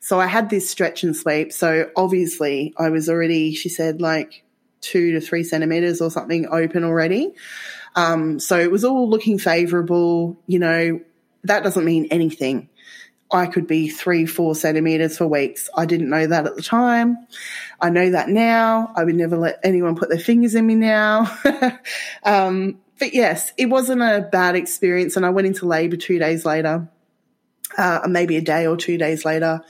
So 0.00 0.18
I 0.18 0.26
had 0.26 0.50
this 0.50 0.68
stretch 0.68 1.04
and 1.04 1.14
sweep. 1.14 1.52
So 1.52 1.90
obviously 1.94 2.74
I 2.78 2.88
was 2.90 3.08
already, 3.08 3.54
she 3.54 3.68
said 3.68 4.00
like 4.00 4.42
two 4.80 5.12
to 5.12 5.20
three 5.20 5.44
centimeters 5.44 6.00
or 6.00 6.10
something 6.10 6.46
open 6.48 6.84
already. 6.84 7.32
Um, 7.96 8.38
so 8.40 8.58
it 8.58 8.70
was 8.70 8.84
all 8.84 9.08
looking 9.08 9.38
favorable. 9.38 10.38
You 10.46 10.58
know, 10.58 11.00
that 11.44 11.62
doesn't 11.62 11.84
mean 11.84 12.08
anything. 12.10 12.68
I 13.32 13.46
could 13.46 13.66
be 13.66 13.88
three, 13.88 14.26
four 14.26 14.54
centimeters 14.54 15.16
for 15.16 15.26
weeks. 15.26 15.68
I 15.76 15.86
didn't 15.86 16.10
know 16.10 16.26
that 16.26 16.46
at 16.46 16.56
the 16.56 16.62
time. 16.62 17.16
I 17.80 17.90
know 17.90 18.10
that 18.10 18.28
now. 18.28 18.92
I 18.96 19.04
would 19.04 19.14
never 19.14 19.36
let 19.36 19.60
anyone 19.62 19.94
put 19.94 20.08
their 20.08 20.18
fingers 20.18 20.54
in 20.54 20.66
me 20.66 20.74
now. 20.74 21.30
um, 22.24 22.80
but 22.98 23.14
yes, 23.14 23.52
it 23.56 23.66
wasn't 23.66 24.02
a 24.02 24.28
bad 24.30 24.56
experience. 24.56 25.16
And 25.16 25.24
I 25.24 25.30
went 25.30 25.46
into 25.46 25.66
labor 25.66 25.96
two 25.96 26.18
days 26.18 26.44
later, 26.44 26.88
uh, 27.78 28.00
maybe 28.08 28.36
a 28.36 28.42
day 28.42 28.66
or 28.66 28.76
two 28.76 28.98
days 28.98 29.24
later. 29.24 29.62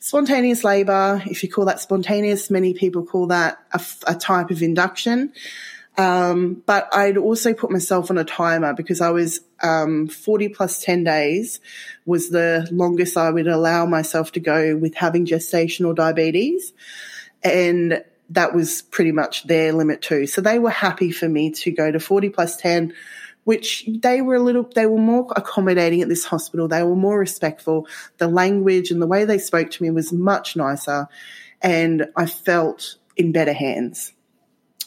Spontaneous 0.00 0.64
labor, 0.64 1.22
if 1.26 1.42
you 1.42 1.50
call 1.50 1.66
that 1.66 1.80
spontaneous, 1.80 2.50
many 2.50 2.72
people 2.72 3.04
call 3.04 3.26
that 3.26 3.58
a, 3.72 3.80
a 4.06 4.14
type 4.14 4.50
of 4.50 4.62
induction. 4.62 5.32
Um, 5.98 6.62
but 6.64 6.88
I'd 6.92 7.18
also 7.18 7.52
put 7.52 7.70
myself 7.70 8.10
on 8.10 8.16
a 8.16 8.24
timer 8.24 8.72
because 8.72 9.00
I 9.00 9.10
was 9.10 9.40
um, 9.62 10.08
40 10.08 10.48
plus 10.48 10.82
10 10.82 11.04
days 11.04 11.60
was 12.06 12.30
the 12.30 12.66
longest 12.70 13.16
I 13.16 13.30
would 13.30 13.46
allow 13.46 13.84
myself 13.84 14.32
to 14.32 14.40
go 14.40 14.76
with 14.76 14.94
having 14.94 15.26
gestational 15.26 15.94
diabetes. 15.94 16.72
And 17.42 18.02
that 18.30 18.54
was 18.54 18.82
pretty 18.82 19.12
much 19.12 19.44
their 19.44 19.72
limit 19.72 20.00
too. 20.00 20.26
So 20.26 20.40
they 20.40 20.58
were 20.58 20.70
happy 20.70 21.10
for 21.10 21.28
me 21.28 21.50
to 21.50 21.70
go 21.70 21.92
to 21.92 22.00
40 22.00 22.30
plus 22.30 22.56
10, 22.56 22.94
which 23.44 23.86
they 23.86 24.22
were 24.22 24.36
a 24.36 24.42
little, 24.42 24.62
they 24.74 24.86
were 24.86 24.98
more 24.98 25.30
accommodating 25.36 26.00
at 26.00 26.08
this 26.08 26.24
hospital. 26.24 26.68
They 26.68 26.82
were 26.82 26.96
more 26.96 27.18
respectful. 27.18 27.86
The 28.16 28.28
language 28.28 28.90
and 28.90 29.02
the 29.02 29.06
way 29.06 29.26
they 29.26 29.38
spoke 29.38 29.70
to 29.72 29.82
me 29.82 29.90
was 29.90 30.12
much 30.12 30.56
nicer. 30.56 31.08
And 31.60 32.06
I 32.16 32.24
felt 32.24 32.96
in 33.16 33.32
better 33.32 33.52
hands. 33.52 34.14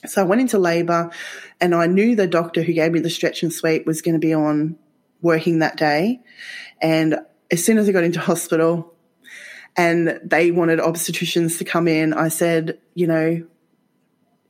So 0.09 0.21
I 0.21 0.25
went 0.25 0.41
into 0.41 0.59
labour 0.59 1.11
and 1.59 1.73
I 1.75 1.87
knew 1.87 2.15
the 2.15 2.27
doctor 2.27 2.63
who 2.63 2.73
gave 2.73 2.91
me 2.91 2.99
the 2.99 3.09
stretch 3.09 3.43
and 3.43 3.51
sweep 3.51 3.85
was 3.85 4.01
going 4.01 4.13
to 4.13 4.19
be 4.19 4.33
on 4.33 4.77
working 5.21 5.59
that 5.59 5.77
day. 5.77 6.21
And 6.81 7.19
as 7.51 7.63
soon 7.63 7.77
as 7.77 7.87
I 7.87 7.91
got 7.91 8.03
into 8.03 8.19
hospital 8.19 8.93
and 9.77 10.19
they 10.23 10.51
wanted 10.51 10.79
obstetricians 10.79 11.57
to 11.57 11.65
come 11.65 11.87
in, 11.87 12.13
I 12.13 12.29
said, 12.29 12.79
you 12.93 13.07
know, 13.07 13.45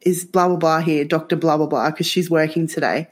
is 0.02 0.24
blah, 0.24 0.48
blah, 0.48 0.58
blah 0.58 0.80
here, 0.82 1.04
Dr. 1.04 1.36
blah, 1.36 1.58
blah, 1.58 1.66
blah, 1.66 1.90
because 1.90 2.06
she's 2.06 2.30
working 2.30 2.68
today. 2.68 3.10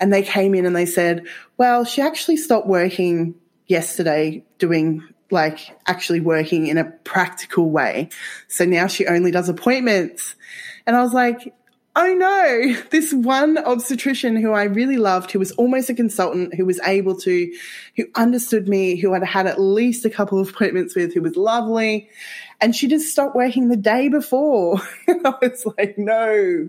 And 0.00 0.12
they 0.12 0.22
came 0.22 0.54
in 0.54 0.64
and 0.64 0.74
they 0.74 0.86
said, 0.86 1.26
well, 1.58 1.84
she 1.84 2.00
actually 2.00 2.38
stopped 2.38 2.66
working 2.66 3.34
yesterday 3.66 4.44
doing 4.58 5.02
like 5.30 5.76
actually 5.86 6.20
working 6.20 6.66
in 6.66 6.78
a 6.78 6.84
practical 6.84 7.70
way. 7.70 8.08
So 8.48 8.64
now 8.64 8.86
she 8.86 9.06
only 9.06 9.30
does 9.30 9.48
appointments. 9.48 10.34
And 10.86 10.96
I 10.96 11.02
was 11.02 11.12
like, 11.12 11.54
oh 11.94 12.14
no, 12.14 12.74
this 12.90 13.12
one 13.12 13.58
obstetrician 13.58 14.36
who 14.36 14.52
I 14.52 14.64
really 14.64 14.96
loved, 14.96 15.30
who 15.30 15.38
was 15.38 15.52
almost 15.52 15.90
a 15.90 15.94
consultant, 15.94 16.54
who 16.54 16.64
was 16.64 16.80
able 16.84 17.16
to, 17.20 17.52
who 17.96 18.04
understood 18.14 18.66
me, 18.66 18.96
who 18.96 19.14
I'd 19.14 19.22
had 19.22 19.46
at 19.46 19.60
least 19.60 20.04
a 20.04 20.10
couple 20.10 20.38
of 20.38 20.48
appointments 20.50 20.96
with, 20.96 21.12
who 21.12 21.20
was 21.20 21.36
lovely. 21.36 22.08
And 22.60 22.74
she 22.74 22.88
just 22.88 23.10
stopped 23.10 23.36
working 23.36 23.68
the 23.68 23.76
day 23.76 24.08
before. 24.08 24.80
I 25.08 25.34
was 25.42 25.66
like, 25.76 25.98
no. 25.98 26.68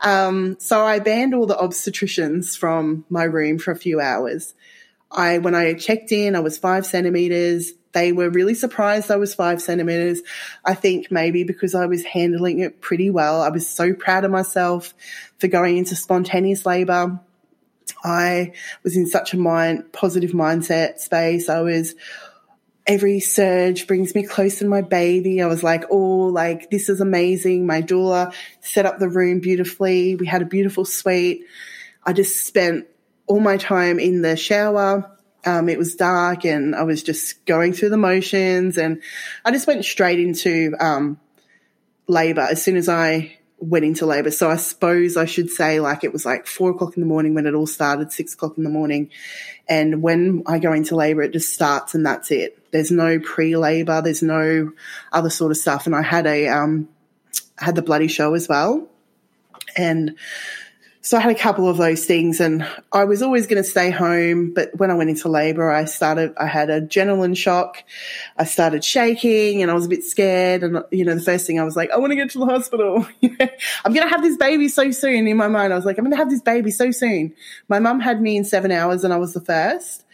Um, 0.00 0.56
so 0.58 0.84
I 0.84 0.98
banned 0.98 1.34
all 1.34 1.46
the 1.46 1.56
obstetricians 1.56 2.56
from 2.56 3.04
my 3.08 3.24
room 3.24 3.58
for 3.58 3.70
a 3.70 3.76
few 3.76 4.00
hours. 4.00 4.54
I, 5.10 5.38
when 5.38 5.54
I 5.54 5.74
checked 5.74 6.12
in, 6.12 6.36
I 6.36 6.40
was 6.40 6.58
five 6.58 6.84
centimeters. 6.84 7.72
They 7.92 8.12
were 8.12 8.30
really 8.30 8.54
surprised 8.54 9.10
I 9.10 9.16
was 9.16 9.34
five 9.34 9.60
centimeters. 9.60 10.22
I 10.64 10.74
think 10.74 11.10
maybe 11.10 11.44
because 11.44 11.74
I 11.74 11.86
was 11.86 12.04
handling 12.04 12.60
it 12.60 12.80
pretty 12.80 13.10
well. 13.10 13.42
I 13.42 13.48
was 13.48 13.68
so 13.68 13.94
proud 13.94 14.24
of 14.24 14.30
myself 14.30 14.94
for 15.38 15.48
going 15.48 15.78
into 15.78 15.96
spontaneous 15.96 16.64
labor. 16.64 17.18
I 18.04 18.52
was 18.82 18.96
in 18.96 19.06
such 19.06 19.34
a 19.34 19.38
mind, 19.38 19.92
positive 19.92 20.30
mindset 20.30 20.98
space. 20.98 21.48
I 21.48 21.60
was, 21.60 21.94
every 22.86 23.20
surge 23.20 23.86
brings 23.86 24.14
me 24.14 24.24
closer 24.24 24.60
to 24.60 24.68
my 24.68 24.82
baby. 24.82 25.42
I 25.42 25.46
was 25.46 25.62
like, 25.62 25.84
oh, 25.90 26.26
like 26.26 26.70
this 26.70 26.88
is 26.88 27.00
amazing. 27.00 27.66
My 27.66 27.82
doula 27.82 28.32
set 28.60 28.86
up 28.86 28.98
the 28.98 29.08
room 29.08 29.40
beautifully. 29.40 30.14
We 30.16 30.26
had 30.26 30.42
a 30.42 30.46
beautiful 30.46 30.84
suite. 30.84 31.44
I 32.04 32.12
just 32.12 32.46
spent 32.46 32.86
all 33.26 33.40
my 33.40 33.56
time 33.56 33.98
in 33.98 34.22
the 34.22 34.36
shower 34.36 35.10
um, 35.44 35.68
it 35.68 35.78
was 35.78 35.94
dark 35.94 36.44
and 36.44 36.74
I 36.74 36.82
was 36.82 37.02
just 37.02 37.44
going 37.46 37.72
through 37.72 37.90
the 37.90 37.96
motions 37.96 38.76
and 38.76 39.02
I 39.44 39.50
just 39.50 39.66
went 39.66 39.84
straight 39.84 40.20
into 40.20 40.74
um, 40.80 41.18
labor 42.06 42.42
as 42.42 42.62
soon 42.62 42.76
as 42.76 42.88
I 42.88 43.38
went 43.58 43.84
into 43.84 44.06
labor. 44.06 44.30
So 44.30 44.50
I 44.50 44.56
suppose 44.56 45.16
I 45.16 45.26
should 45.26 45.50
say 45.50 45.80
like 45.80 46.02
it 46.02 46.12
was 46.12 46.24
like 46.24 46.46
four 46.46 46.70
o'clock 46.70 46.96
in 46.96 47.00
the 47.02 47.06
morning 47.06 47.34
when 47.34 47.46
it 47.46 47.54
all 47.54 47.66
started, 47.66 48.10
six 48.10 48.34
o'clock 48.34 48.56
in 48.56 48.64
the 48.64 48.70
morning. 48.70 49.10
And 49.68 50.02
when 50.02 50.42
I 50.46 50.58
go 50.58 50.72
into 50.72 50.96
labor, 50.96 51.22
it 51.22 51.32
just 51.32 51.52
starts 51.52 51.94
and 51.94 52.04
that's 52.04 52.30
it. 52.30 52.58
There's 52.72 52.90
no 52.90 53.18
pre 53.20 53.56
labor. 53.56 54.00
There's 54.02 54.22
no 54.22 54.72
other 55.12 55.30
sort 55.30 55.50
of 55.50 55.58
stuff. 55.58 55.86
And 55.86 55.94
I 55.94 56.02
had 56.02 56.26
a, 56.26 56.48
um, 56.48 56.88
had 57.58 57.74
the 57.74 57.82
bloody 57.82 58.08
show 58.08 58.34
as 58.34 58.48
well. 58.48 58.88
And 59.76 60.16
so 61.02 61.16
I 61.16 61.20
had 61.20 61.34
a 61.34 61.38
couple 61.38 61.66
of 61.66 61.78
those 61.78 62.04
things 62.04 62.40
and 62.40 62.66
I 62.92 63.04
was 63.04 63.22
always 63.22 63.46
going 63.46 63.62
to 63.62 63.68
stay 63.68 63.90
home. 63.90 64.52
But 64.52 64.70
when 64.76 64.90
I 64.90 64.94
went 64.94 65.08
into 65.08 65.30
labor, 65.30 65.70
I 65.70 65.86
started, 65.86 66.34
I 66.36 66.46
had 66.46 66.68
adrenaline 66.68 67.34
shock. 67.34 67.82
I 68.36 68.44
started 68.44 68.84
shaking 68.84 69.62
and 69.62 69.70
I 69.70 69.74
was 69.74 69.86
a 69.86 69.88
bit 69.88 70.04
scared. 70.04 70.62
And, 70.62 70.84
you 70.90 71.06
know, 71.06 71.14
the 71.14 71.22
first 71.22 71.46
thing 71.46 71.58
I 71.58 71.64
was 71.64 71.74
like, 71.74 71.90
I 71.90 71.96
want 71.96 72.10
to 72.10 72.16
get 72.16 72.30
to 72.32 72.38
the 72.38 72.44
hospital. 72.44 73.06
I'm 73.22 73.94
going 73.94 74.06
to 74.06 74.10
have 74.10 74.20
this 74.20 74.36
baby 74.36 74.68
so 74.68 74.90
soon. 74.90 75.26
In 75.26 75.38
my 75.38 75.48
mind, 75.48 75.72
I 75.72 75.76
was 75.76 75.86
like, 75.86 75.96
I'm 75.96 76.04
going 76.04 76.12
to 76.12 76.18
have 76.18 76.28
this 76.28 76.42
baby 76.42 76.70
so 76.70 76.90
soon. 76.90 77.34
My 77.68 77.78
mum 77.78 78.00
had 78.00 78.20
me 78.20 78.36
in 78.36 78.44
seven 78.44 78.70
hours 78.70 79.02
and 79.02 79.14
I 79.14 79.16
was 79.16 79.32
the 79.32 79.40
first. 79.40 80.04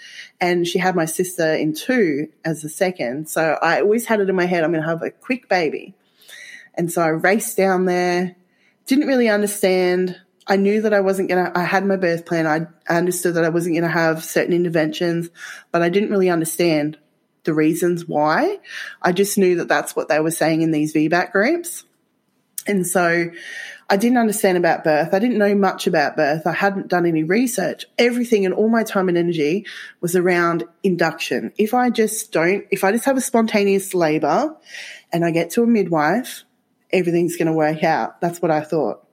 And 0.41 0.69
she 0.69 0.79
had 0.79 0.95
my 0.95 1.07
sister 1.07 1.53
in 1.53 1.75
two 1.75 2.29
as 2.45 2.63
the 2.63 2.69
second. 2.69 3.29
So 3.29 3.59
I 3.61 3.81
always 3.81 4.07
had 4.07 4.21
it 4.21 4.29
in 4.29 4.37
my 4.37 4.47
head, 4.47 4.63
I'm 4.63 4.71
going 4.71 4.85
to 4.85 4.89
have 4.89 5.03
a 5.03 5.11
quick 5.11 5.49
baby. 5.49 5.95
And 6.75 6.93
so 6.93 7.03
I 7.03 7.09
raced 7.09 7.57
down 7.57 7.87
there, 7.87 8.37
didn't 8.87 9.09
really 9.09 9.29
understand 9.29 10.21
I 10.47 10.57
knew 10.57 10.83
that 10.83 10.95
I 10.95 11.01
wasn't 11.01 11.29
going 11.29 11.45
to, 11.45 11.59
I 11.59 11.65
had 11.65 11.85
my 11.85 11.97
birth 11.97 12.25
plan. 12.25 12.47
I, 12.47 12.67
understood 12.93 13.35
that 13.35 13.45
I 13.45 13.49
wasn't 13.49 13.75
going 13.75 13.83
to 13.83 13.89
have 13.89 14.25
certain 14.25 14.55
interventions, 14.55 15.29
but 15.73 15.83
I 15.83 15.89
didn't 15.89 16.11
really 16.11 16.31
understand 16.31 16.99
the 17.43 17.55
reasons 17.55 18.07
why. 18.07 18.59
I 19.03 19.13
just 19.13 19.39
knew 19.39 19.57
that 19.57 19.69
that's 19.69 19.97
what 19.97 20.09
they 20.09 20.21
were 20.21 20.31
saying 20.31 20.63
in 20.63 20.71
these 20.71 20.95
VBAC 20.95 21.33
groups. 21.33 21.85
And 22.67 22.87
so 22.87 23.31
I 23.89 23.97
didn't 23.97 24.19
understand 24.19 24.59
about 24.59 24.85
birth. 24.85 25.15
I 25.15 25.19
didn't 25.19 25.39
know 25.39 25.55
much 25.55 25.87
about 25.87 26.17
birth. 26.17 26.47
I 26.47 26.53
hadn't 26.53 26.89
done 26.89 27.07
any 27.07 27.23
research. 27.23 27.87
Everything 27.99 28.45
and 28.45 28.55
all 28.55 28.69
my 28.69 28.83
time 28.83 29.09
and 29.09 29.17
energy 29.17 29.67
was 30.01 30.17
around 30.17 30.65
induction. 30.83 31.53
If 31.57 31.73
I 31.73 31.91
just 31.91 32.33
don't, 32.33 32.67
if 32.71 32.83
I 32.83 32.91
just 32.93 33.05
have 33.05 33.17
a 33.17 33.21
spontaneous 33.21 33.95
labor 33.95 34.57
and 35.13 35.25
I 35.25 35.31
get 35.31 35.51
to 35.51 35.63
a 35.63 35.67
midwife, 35.67 36.45
everything's 36.93 37.37
going 37.37 37.47
to 37.47 37.53
work 37.53 37.85
out. 37.85 38.21
That's 38.21 38.43
what 38.43 38.51
I 38.51 38.61
thought. 38.63 39.06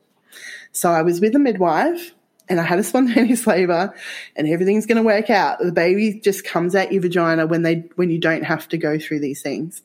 So 0.74 0.90
I 0.92 1.04
was 1.04 1.22
with 1.22 1.36
a 1.36 1.40
midwife 1.40 2.14
and 2.50 2.60
I 2.60 2.64
had 2.64 2.80
a 2.80 2.84
spontaneous 2.84 3.48
labor 3.48 3.94
and 4.36 4.48
everything's 4.48 4.86
going 4.86 4.98
to 4.98 5.04
work 5.04 5.30
out. 5.30 5.60
The 5.60 5.72
baby 5.72 6.20
just 6.20 6.44
comes 6.44 6.76
out 6.76 6.92
your 6.92 7.02
vagina 7.02 7.48
when 7.48 7.62
they, 7.62 7.86
when 7.96 8.10
you 8.10 8.20
don't 8.20 8.44
have 8.44 8.68
to 8.70 8.78
go 8.78 9.00
through 9.00 9.20
these 9.20 9.42
things. 9.42 9.82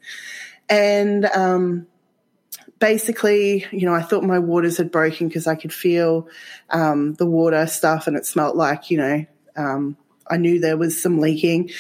And, 0.69 1.25
um, 1.27 1.87
basically, 2.79 3.67
you 3.71 3.87
know, 3.87 3.95
I 3.95 4.03
thought 4.03 4.25
my 4.25 4.39
waters 4.39 4.77
had 4.77 4.91
broken 4.91 5.29
because 5.29 5.47
I 5.47 5.55
could 5.55 5.73
feel, 5.73 6.29
um, 6.71 7.15
the 7.15 7.27
water 7.27 7.67
stuff 7.67 8.07
and 8.07 8.17
it 8.17 8.27
smelt 8.27 8.57
like, 8.57 8.91
you 8.91 8.99
know, 8.99 9.27
um, 9.57 9.97
I 10.31 10.37
knew 10.37 10.61
there 10.61 10.77
was 10.77 11.01
some 11.01 11.19
leaking 11.19 11.71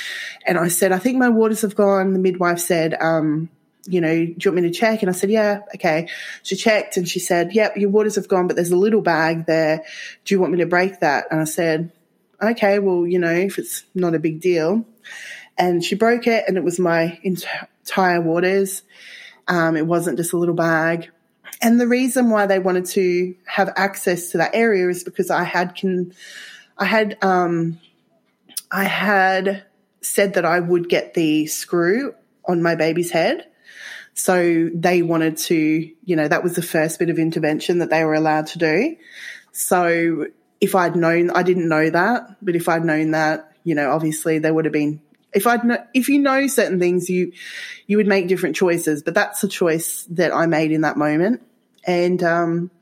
and 0.46 0.58
I 0.58 0.68
said, 0.68 0.92
I 0.92 0.98
think 0.98 1.18
my 1.18 1.28
waters 1.28 1.62
have 1.62 1.74
gone. 1.74 2.12
The 2.12 2.18
midwife 2.18 2.58
said, 2.58 2.94
um, 3.00 3.50
you 3.88 4.00
know, 4.00 4.14
do 4.14 4.34
you 4.38 4.50
want 4.50 4.62
me 4.62 4.70
to 4.70 4.70
check? 4.70 5.02
And 5.02 5.08
I 5.08 5.12
said, 5.12 5.30
yeah, 5.30 5.60
okay. 5.74 6.08
She 6.42 6.56
checked 6.56 6.96
and 6.96 7.08
she 7.08 7.20
said, 7.20 7.54
yep, 7.54 7.76
your 7.76 7.90
waters 7.90 8.16
have 8.16 8.28
gone, 8.28 8.46
but 8.46 8.56
there's 8.56 8.70
a 8.70 8.76
little 8.76 9.00
bag 9.00 9.46
there. 9.46 9.84
Do 10.24 10.34
you 10.34 10.40
want 10.40 10.52
me 10.52 10.58
to 10.58 10.66
break 10.66 11.00
that? 11.00 11.26
And 11.30 11.40
I 11.40 11.44
said, 11.44 11.92
okay, 12.40 12.78
well, 12.78 13.06
you 13.06 13.18
know, 13.18 13.32
if 13.32 13.58
it's 13.58 13.84
not 13.94 14.14
a 14.14 14.18
big 14.18 14.40
deal. 14.40 14.84
And 15.56 15.82
she 15.82 15.96
broke 15.96 16.26
it 16.26 16.44
and 16.46 16.56
it 16.56 16.62
was 16.62 16.78
my 16.78 17.18
entire 17.22 18.20
waters. 18.20 18.82
Um, 19.48 19.76
it 19.76 19.86
wasn't 19.86 20.18
just 20.18 20.32
a 20.32 20.38
little 20.38 20.54
bag. 20.54 21.10
And 21.60 21.80
the 21.80 21.88
reason 21.88 22.30
why 22.30 22.46
they 22.46 22.58
wanted 22.58 22.84
to 22.86 23.34
have 23.46 23.72
access 23.76 24.30
to 24.30 24.38
that 24.38 24.54
area 24.54 24.88
is 24.88 25.02
because 25.02 25.30
I 25.30 25.42
had 25.42 25.74
can, 25.74 26.14
I 26.76 26.84
had, 26.84 27.18
um, 27.22 27.80
I 28.70 28.84
had 28.84 29.64
said 30.00 30.34
that 30.34 30.44
I 30.44 30.60
would 30.60 30.88
get 30.88 31.14
the 31.14 31.46
screw 31.46 32.14
on 32.44 32.62
my 32.62 32.76
baby's 32.76 33.10
head. 33.10 33.47
So 34.18 34.68
they 34.74 35.02
wanted 35.02 35.36
to, 35.36 35.54
you 35.54 36.16
know, 36.16 36.26
that 36.26 36.42
was 36.42 36.56
the 36.56 36.62
first 36.62 36.98
bit 36.98 37.08
of 37.08 37.20
intervention 37.20 37.78
that 37.78 37.88
they 37.88 38.02
were 38.02 38.14
allowed 38.14 38.48
to 38.48 38.58
do. 38.58 38.96
So 39.52 40.26
if 40.60 40.74
I'd 40.74 40.96
known, 40.96 41.30
I 41.30 41.44
didn't 41.44 41.68
know 41.68 41.88
that, 41.88 42.36
but 42.42 42.56
if 42.56 42.68
I'd 42.68 42.84
known 42.84 43.12
that, 43.12 43.52
you 43.62 43.76
know, 43.76 43.92
obviously 43.92 44.40
there 44.40 44.52
would 44.52 44.64
have 44.64 44.72
been, 44.72 45.00
if 45.32 45.46
I'd, 45.46 45.62
know, 45.62 45.78
if 45.94 46.08
you 46.08 46.18
know 46.18 46.48
certain 46.48 46.80
things, 46.80 47.08
you, 47.08 47.32
you 47.86 47.96
would 47.96 48.08
make 48.08 48.26
different 48.26 48.56
choices, 48.56 49.04
but 49.04 49.14
that's 49.14 49.44
a 49.44 49.48
choice 49.48 50.04
that 50.10 50.34
I 50.34 50.46
made 50.46 50.72
in 50.72 50.80
that 50.80 50.96
moment. 50.96 51.40
And, 51.84 52.20
um, 52.24 52.72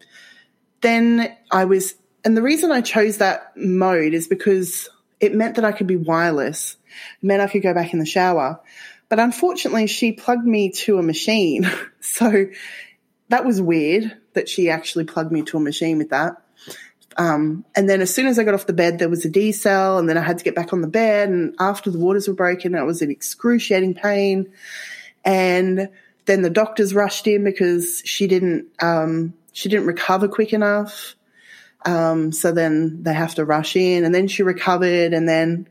then 0.80 1.37
I 1.51 1.66
was, 1.66 1.97
and 2.24 2.34
the 2.34 2.43
reason 2.43 2.72
I 2.72 2.80
chose 2.80 3.18
that 3.18 3.53
mode 3.59 4.14
is 4.14 4.26
because 4.26 4.89
it 5.20 5.34
meant 5.34 5.57
that 5.57 5.66
I 5.66 5.72
could 5.72 5.87
be 5.87 5.97
wireless. 5.97 6.78
It 7.20 7.26
meant 7.26 7.43
I 7.43 7.49
could 7.49 7.62
go 7.62 7.74
back 7.74 7.93
in 7.93 7.99
the 7.99 8.07
shower. 8.07 8.59
But 9.09 9.20
unfortunately, 9.20 9.86
she 9.86 10.12
plugged 10.12 10.46
me 10.46 10.70
to 10.70 10.98
a 10.98 11.02
machine. 11.02 11.70
so 12.00 12.46
that 13.28 13.44
was 13.44 13.61
weird 13.61 14.16
that 14.34 14.48
she 14.48 14.70
actually 14.70 15.04
plugged 15.04 15.32
me 15.32 15.42
to 15.42 15.57
a 15.57 15.61
machine 15.61 15.98
with 15.98 16.11
that. 16.11 16.42
Um, 17.18 17.64
and 17.74 17.88
then 17.88 18.02
as 18.02 18.14
soon 18.14 18.26
as 18.26 18.38
I 18.38 18.44
got 18.44 18.54
off 18.54 18.66
the 18.66 18.72
bed, 18.72 18.98
there 18.98 19.09
was 19.09 19.24
a 19.24 19.30
decel, 19.30 19.98
and 19.98 20.09
then 20.09 20.18
I 20.18 20.22
had 20.22 20.38
to 20.38 20.44
get 20.44 20.54
back 20.54 20.72
on 20.72 20.82
the 20.82 20.88
bed. 20.88 21.30
And 21.30 21.54
after 21.59 21.90
the 21.90 21.98
waters 21.98 22.28
were 22.28 22.34
broken, 22.34 22.74
I 22.74 22.82
was 22.82 23.00
in 23.00 23.11
excruciating 23.11 23.94
pain. 23.94 24.52
And 25.24 25.88
then 26.26 26.42
the 26.42 26.50
doctors 26.50 26.94
rushed 26.94 27.26
in 27.26 27.42
because 27.44 28.02
she 28.04 28.26
didn't 28.26 28.66
um, 28.80 29.34
she 29.52 29.68
didn't 29.68 29.86
recover 29.86 30.28
quick 30.28 30.52
enough. 30.52 31.14
Um, 31.84 32.32
so 32.32 32.52
then 32.52 33.02
they 33.02 33.14
have 33.14 33.36
to 33.36 33.44
rush 33.44 33.76
in, 33.76 34.04
and 34.04 34.14
then 34.14 34.28
she 34.28 34.42
recovered, 34.42 35.12
and 35.14 35.28
then 35.28 35.68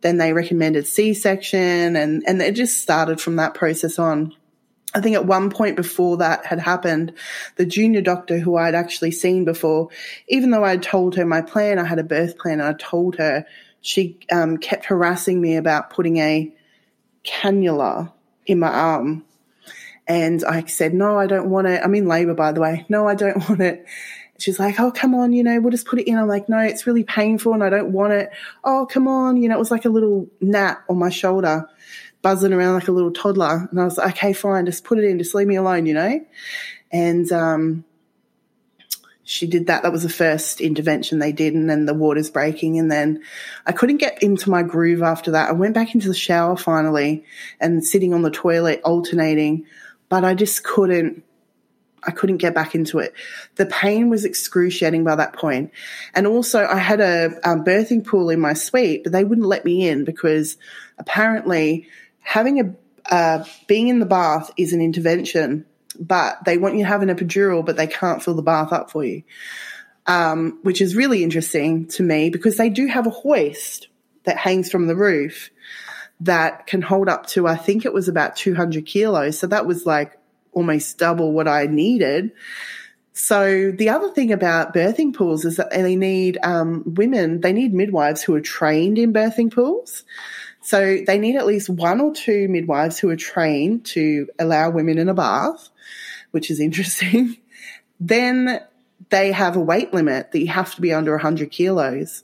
then 0.00 0.18
they 0.18 0.32
recommended 0.32 0.86
C 0.86 1.14
section, 1.14 1.96
and 1.96 2.22
and 2.26 2.40
it 2.40 2.54
just 2.54 2.82
started 2.82 3.20
from 3.20 3.36
that 3.36 3.54
process 3.54 3.98
on. 3.98 4.34
I 4.94 5.00
think 5.02 5.16
at 5.16 5.26
one 5.26 5.50
point 5.50 5.76
before 5.76 6.16
that 6.16 6.46
had 6.46 6.58
happened, 6.58 7.12
the 7.56 7.66
junior 7.66 8.00
doctor 8.00 8.38
who 8.38 8.56
I'd 8.56 8.74
actually 8.74 9.10
seen 9.10 9.44
before, 9.44 9.90
even 10.28 10.50
though 10.50 10.64
I'd 10.64 10.82
told 10.82 11.14
her 11.16 11.26
my 11.26 11.42
plan, 11.42 11.78
I 11.78 11.84
had 11.84 11.98
a 11.98 12.04
birth 12.04 12.38
plan, 12.38 12.62
I 12.62 12.72
told 12.72 13.16
her, 13.16 13.44
she 13.82 14.18
um, 14.32 14.56
kept 14.56 14.86
harassing 14.86 15.40
me 15.40 15.56
about 15.56 15.90
putting 15.90 16.16
a 16.16 16.52
cannula 17.24 18.12
in 18.46 18.58
my 18.58 18.68
arm. 18.68 19.24
And 20.06 20.42
I 20.42 20.64
said, 20.64 20.94
no, 20.94 21.18
I 21.18 21.26
don't 21.26 21.50
want 21.50 21.66
it. 21.66 21.82
I'm 21.84 21.94
in 21.94 22.08
labor, 22.08 22.34
by 22.34 22.52
the 22.52 22.60
way. 22.60 22.86
No, 22.88 23.06
I 23.06 23.14
don't 23.14 23.36
want 23.48 23.60
it. 23.60 23.84
She's 24.38 24.60
like, 24.60 24.78
oh, 24.78 24.92
come 24.92 25.16
on, 25.16 25.32
you 25.32 25.42
know, 25.42 25.60
we'll 25.60 25.72
just 25.72 25.86
put 25.86 25.98
it 25.98 26.06
in. 26.06 26.16
I'm 26.16 26.28
like, 26.28 26.48
no, 26.48 26.58
it's 26.60 26.86
really 26.86 27.02
painful 27.02 27.54
and 27.54 27.64
I 27.64 27.70
don't 27.70 27.92
want 27.92 28.12
it. 28.12 28.30
Oh, 28.62 28.86
come 28.88 29.08
on. 29.08 29.36
You 29.36 29.48
know, 29.48 29.56
it 29.56 29.58
was 29.58 29.72
like 29.72 29.84
a 29.84 29.90
little 29.90 30.28
gnat 30.40 30.78
on 30.88 30.96
my 30.96 31.10
shoulder 31.10 31.68
buzzing 32.22 32.52
around 32.52 32.74
like 32.74 32.88
a 32.88 32.92
little 32.92 33.10
toddler. 33.10 33.68
And 33.70 33.80
I 33.80 33.84
was 33.84 33.98
like, 33.98 34.16
okay, 34.16 34.32
fine, 34.32 34.66
just 34.66 34.84
put 34.84 34.98
it 34.98 35.04
in, 35.04 35.18
just 35.18 35.34
leave 35.34 35.48
me 35.48 35.56
alone, 35.56 35.86
you 35.86 35.94
know? 35.94 36.20
And 36.92 37.30
um, 37.32 37.84
she 39.24 39.46
did 39.46 39.66
that. 39.66 39.82
That 39.82 39.92
was 39.92 40.04
the 40.04 40.08
first 40.08 40.60
intervention 40.60 41.18
they 41.18 41.32
did. 41.32 41.54
And 41.54 41.68
then 41.68 41.86
the 41.86 41.94
water's 41.94 42.30
breaking. 42.30 42.78
And 42.78 42.90
then 42.90 43.22
I 43.66 43.72
couldn't 43.72 43.98
get 43.98 44.22
into 44.22 44.50
my 44.50 44.62
groove 44.62 45.02
after 45.02 45.32
that. 45.32 45.48
I 45.48 45.52
went 45.52 45.74
back 45.74 45.94
into 45.94 46.08
the 46.08 46.14
shower 46.14 46.56
finally 46.56 47.24
and 47.60 47.84
sitting 47.84 48.14
on 48.14 48.22
the 48.22 48.30
toilet, 48.30 48.80
alternating, 48.84 49.66
but 50.08 50.24
I 50.24 50.34
just 50.34 50.62
couldn't. 50.62 51.24
I 52.04 52.10
couldn't 52.10 52.38
get 52.38 52.54
back 52.54 52.74
into 52.74 52.98
it. 52.98 53.14
The 53.56 53.66
pain 53.66 54.08
was 54.08 54.24
excruciating 54.24 55.04
by 55.04 55.16
that 55.16 55.32
point. 55.32 55.72
And 56.14 56.26
also, 56.26 56.66
I 56.66 56.78
had 56.78 57.00
a 57.00 57.26
um, 57.48 57.64
birthing 57.64 58.06
pool 58.06 58.30
in 58.30 58.40
my 58.40 58.52
suite, 58.52 59.04
but 59.04 59.12
they 59.12 59.24
wouldn't 59.24 59.46
let 59.46 59.64
me 59.64 59.88
in 59.88 60.04
because 60.04 60.56
apparently 60.98 61.88
having 62.20 62.60
a 62.60 62.74
uh, 63.10 63.44
being 63.66 63.88
in 63.88 64.00
the 64.00 64.06
bath 64.06 64.50
is 64.56 64.72
an 64.72 64.82
intervention, 64.82 65.64
but 65.98 66.44
they 66.44 66.58
want 66.58 66.76
you 66.76 66.82
to 66.82 66.88
have 66.88 67.02
an 67.02 67.08
epidural, 67.08 67.64
but 67.64 67.76
they 67.76 67.86
can't 67.86 68.22
fill 68.22 68.34
the 68.34 68.42
bath 68.42 68.72
up 68.72 68.90
for 68.90 69.02
you, 69.02 69.22
um, 70.06 70.58
which 70.62 70.82
is 70.82 70.94
really 70.94 71.22
interesting 71.22 71.86
to 71.88 72.02
me 72.02 72.28
because 72.28 72.56
they 72.56 72.68
do 72.68 72.86
have 72.86 73.06
a 73.06 73.10
hoist 73.10 73.88
that 74.24 74.36
hangs 74.36 74.70
from 74.70 74.86
the 74.86 74.96
roof 74.96 75.50
that 76.20 76.66
can 76.66 76.82
hold 76.82 77.08
up 77.08 77.26
to 77.26 77.46
I 77.46 77.56
think 77.56 77.84
it 77.84 77.92
was 77.92 78.08
about 78.08 78.36
200 78.36 78.84
kilos. 78.84 79.38
So 79.38 79.46
that 79.46 79.66
was 79.66 79.86
like 79.86 80.18
almost 80.52 80.98
double 80.98 81.32
what 81.32 81.48
I 81.48 81.66
needed. 81.66 82.32
So 83.12 83.72
the 83.72 83.88
other 83.88 84.10
thing 84.10 84.32
about 84.32 84.72
birthing 84.72 85.12
pools 85.12 85.44
is 85.44 85.56
that 85.56 85.70
they 85.70 85.96
need 85.96 86.38
um, 86.44 86.84
women, 86.86 87.40
they 87.40 87.52
need 87.52 87.74
midwives 87.74 88.22
who 88.22 88.34
are 88.36 88.40
trained 88.40 88.96
in 88.96 89.12
birthing 89.12 89.52
pools. 89.52 90.04
So 90.60 90.98
they 91.04 91.18
need 91.18 91.36
at 91.36 91.46
least 91.46 91.68
one 91.68 92.00
or 92.00 92.14
two 92.14 92.46
midwives 92.48 92.98
who 92.98 93.10
are 93.10 93.16
trained 93.16 93.86
to 93.86 94.28
allow 94.38 94.70
women 94.70 94.98
in 94.98 95.08
a 95.08 95.14
bath, 95.14 95.68
which 96.30 96.50
is 96.50 96.60
interesting. 96.68 97.36
then 97.98 98.60
they 99.10 99.32
have 99.32 99.56
a 99.56 99.60
weight 99.60 99.92
limit 99.92 100.32
that 100.32 100.40
you 100.40 100.48
have 100.48 100.74
to 100.74 100.80
be 100.80 100.92
under 100.92 101.12
100 101.12 101.50
kilos. 101.50 102.22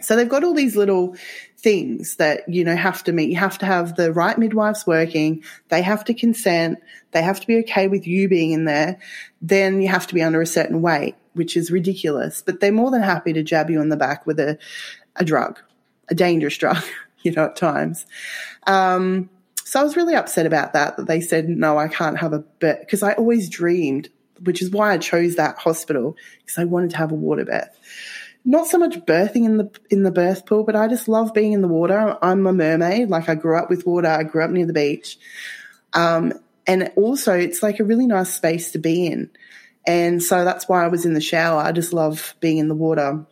So 0.00 0.16
they've 0.16 0.28
got 0.28 0.44
all 0.44 0.54
these 0.54 0.76
little 0.76 1.16
things 1.60 2.16
that, 2.16 2.48
you 2.48 2.64
know, 2.64 2.76
have 2.76 3.02
to 3.04 3.12
meet. 3.12 3.30
You 3.30 3.36
have 3.36 3.58
to 3.58 3.66
have 3.66 3.96
the 3.96 4.12
right 4.12 4.38
midwives 4.38 4.86
working. 4.86 5.42
They 5.68 5.82
have 5.82 6.04
to 6.04 6.14
consent. 6.14 6.78
They 7.10 7.22
have 7.22 7.40
to 7.40 7.46
be 7.46 7.58
okay 7.58 7.88
with 7.88 8.06
you 8.06 8.28
being 8.28 8.52
in 8.52 8.64
there. 8.64 8.98
Then 9.42 9.82
you 9.82 9.88
have 9.88 10.06
to 10.06 10.14
be 10.14 10.22
under 10.22 10.40
a 10.40 10.46
certain 10.46 10.82
weight, 10.82 11.16
which 11.34 11.56
is 11.56 11.70
ridiculous. 11.70 12.42
But 12.42 12.60
they're 12.60 12.72
more 12.72 12.90
than 12.90 13.02
happy 13.02 13.32
to 13.32 13.42
jab 13.42 13.70
you 13.70 13.80
in 13.80 13.88
the 13.88 13.96
back 13.96 14.26
with 14.26 14.38
a, 14.38 14.58
a 15.16 15.24
drug, 15.24 15.58
a 16.08 16.14
dangerous 16.14 16.56
drug. 16.56 16.82
you 17.22 17.32
know, 17.32 17.46
at 17.46 17.56
times. 17.56 18.06
Um, 18.66 19.30
so 19.64 19.80
I 19.80 19.82
was 19.82 19.96
really 19.96 20.14
upset 20.14 20.46
about 20.46 20.72
that, 20.72 20.96
that 20.96 21.06
they 21.06 21.20
said, 21.20 21.48
no, 21.48 21.78
I 21.78 21.88
can't 21.88 22.18
have 22.18 22.32
a 22.32 22.38
birth, 22.38 22.80
because 22.80 23.02
I 23.02 23.12
always 23.14 23.48
dreamed, 23.48 24.08
which 24.42 24.62
is 24.62 24.70
why 24.70 24.92
I 24.92 24.98
chose 24.98 25.36
that 25.36 25.58
hospital, 25.58 26.16
because 26.40 26.58
I 26.58 26.64
wanted 26.64 26.90
to 26.90 26.96
have 26.96 27.12
a 27.12 27.16
water 27.16 27.44
birth. 27.44 27.78
Not 28.48 28.66
so 28.66 28.78
much 28.78 28.94
birthing 29.00 29.44
in 29.44 29.58
the 29.58 29.70
in 29.90 30.04
the 30.04 30.10
birth 30.10 30.46
pool, 30.46 30.64
but 30.64 30.74
I 30.74 30.88
just 30.88 31.06
love 31.06 31.34
being 31.34 31.52
in 31.52 31.60
the 31.60 31.68
water. 31.68 32.16
I'm 32.22 32.46
a 32.46 32.52
mermaid. 32.54 33.10
Like 33.10 33.28
I 33.28 33.34
grew 33.34 33.58
up 33.58 33.68
with 33.68 33.84
water. 33.84 34.08
I 34.08 34.22
grew 34.22 34.42
up 34.42 34.50
near 34.50 34.64
the 34.64 34.72
beach. 34.72 35.18
Um, 35.92 36.32
and 36.66 36.90
also 36.96 37.34
it's 37.34 37.62
like 37.62 37.78
a 37.78 37.84
really 37.84 38.06
nice 38.06 38.32
space 38.32 38.72
to 38.72 38.78
be 38.78 39.04
in. 39.04 39.28
And 39.86 40.22
so 40.22 40.46
that's 40.46 40.66
why 40.66 40.82
I 40.82 40.88
was 40.88 41.04
in 41.04 41.12
the 41.12 41.20
shower. 41.20 41.60
I 41.60 41.72
just 41.72 41.92
love 41.92 42.34
being 42.40 42.56
in 42.56 42.68
the 42.68 42.74
water. 42.74 43.26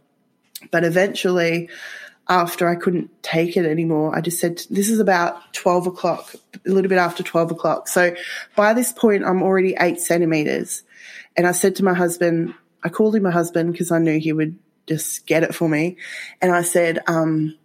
But 0.71 0.85
eventually, 0.85 1.71
after 2.29 2.69
I 2.69 2.75
couldn't 2.75 3.11
take 3.23 3.57
it 3.57 3.65
anymore, 3.65 4.15
I 4.15 4.21
just 4.21 4.39
said, 4.39 4.61
this 4.69 4.91
is 4.91 5.01
about 5.01 5.55
12 5.55 5.87
o'clock, 5.87 6.35
a 6.67 6.71
little 6.71 6.91
bit 6.91 6.99
after 6.99 7.23
12 7.23 7.53
o'clock. 7.53 7.89
So 7.89 8.15
by 8.55 8.75
this 8.75 8.93
point, 8.93 9.25
I'm 9.25 9.43
already 9.43 9.77
eight 9.81 9.99
centimeters. 9.99 10.83
And 11.39 11.47
I 11.47 11.53
said 11.53 11.75
to 11.77 11.85
my 11.85 11.95
husband, 11.95 12.53
I 12.85 12.91
called 12.91 13.17
him 13.17 13.23
my 13.23 13.31
husband 13.31 13.73
because 13.73 13.91
I 13.91 13.99
knew 13.99 14.21
he 14.21 14.35
would 14.35 14.59
just 14.87 15.27
get 15.27 15.43
it 15.43 15.55
for 15.55 15.69
me. 15.69 15.97
And 16.41 16.53
I 16.53 16.63
said, 16.63 17.01
um, 17.07 17.57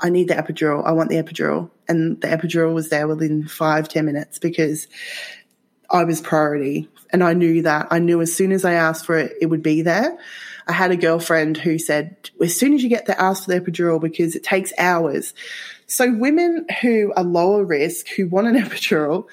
I 0.00 0.10
need 0.10 0.28
the 0.28 0.34
epidural. 0.34 0.84
I 0.84 0.92
want 0.92 1.10
the 1.10 1.16
epidural. 1.16 1.70
And 1.88 2.20
the 2.20 2.28
epidural 2.28 2.74
was 2.74 2.88
there 2.88 3.08
within 3.08 3.46
five, 3.48 3.88
ten 3.88 4.06
minutes 4.06 4.38
because 4.38 4.86
I 5.90 6.04
was 6.04 6.20
priority. 6.20 6.88
And 7.10 7.24
I 7.24 7.32
knew 7.32 7.62
that. 7.62 7.88
I 7.90 7.98
knew 7.98 8.20
as 8.20 8.34
soon 8.34 8.52
as 8.52 8.64
I 8.64 8.74
asked 8.74 9.06
for 9.06 9.16
it, 9.16 9.34
it 9.40 9.46
would 9.46 9.62
be 9.62 9.82
there. 9.82 10.18
I 10.66 10.72
had 10.72 10.90
a 10.90 10.96
girlfriend 10.96 11.56
who 11.56 11.78
said, 11.78 12.30
as 12.42 12.58
soon 12.58 12.74
as 12.74 12.82
you 12.82 12.90
get 12.90 13.06
the 13.06 13.20
ask 13.20 13.44
for 13.44 13.52
the 13.52 13.60
epidural, 13.60 14.00
because 14.00 14.36
it 14.36 14.44
takes 14.44 14.72
hours. 14.78 15.32
So 15.86 16.12
women 16.12 16.66
who 16.82 17.14
are 17.16 17.24
lower 17.24 17.64
risk, 17.64 18.08
who 18.08 18.28
want 18.28 18.48
an 18.48 18.54
epidural, 18.62 19.24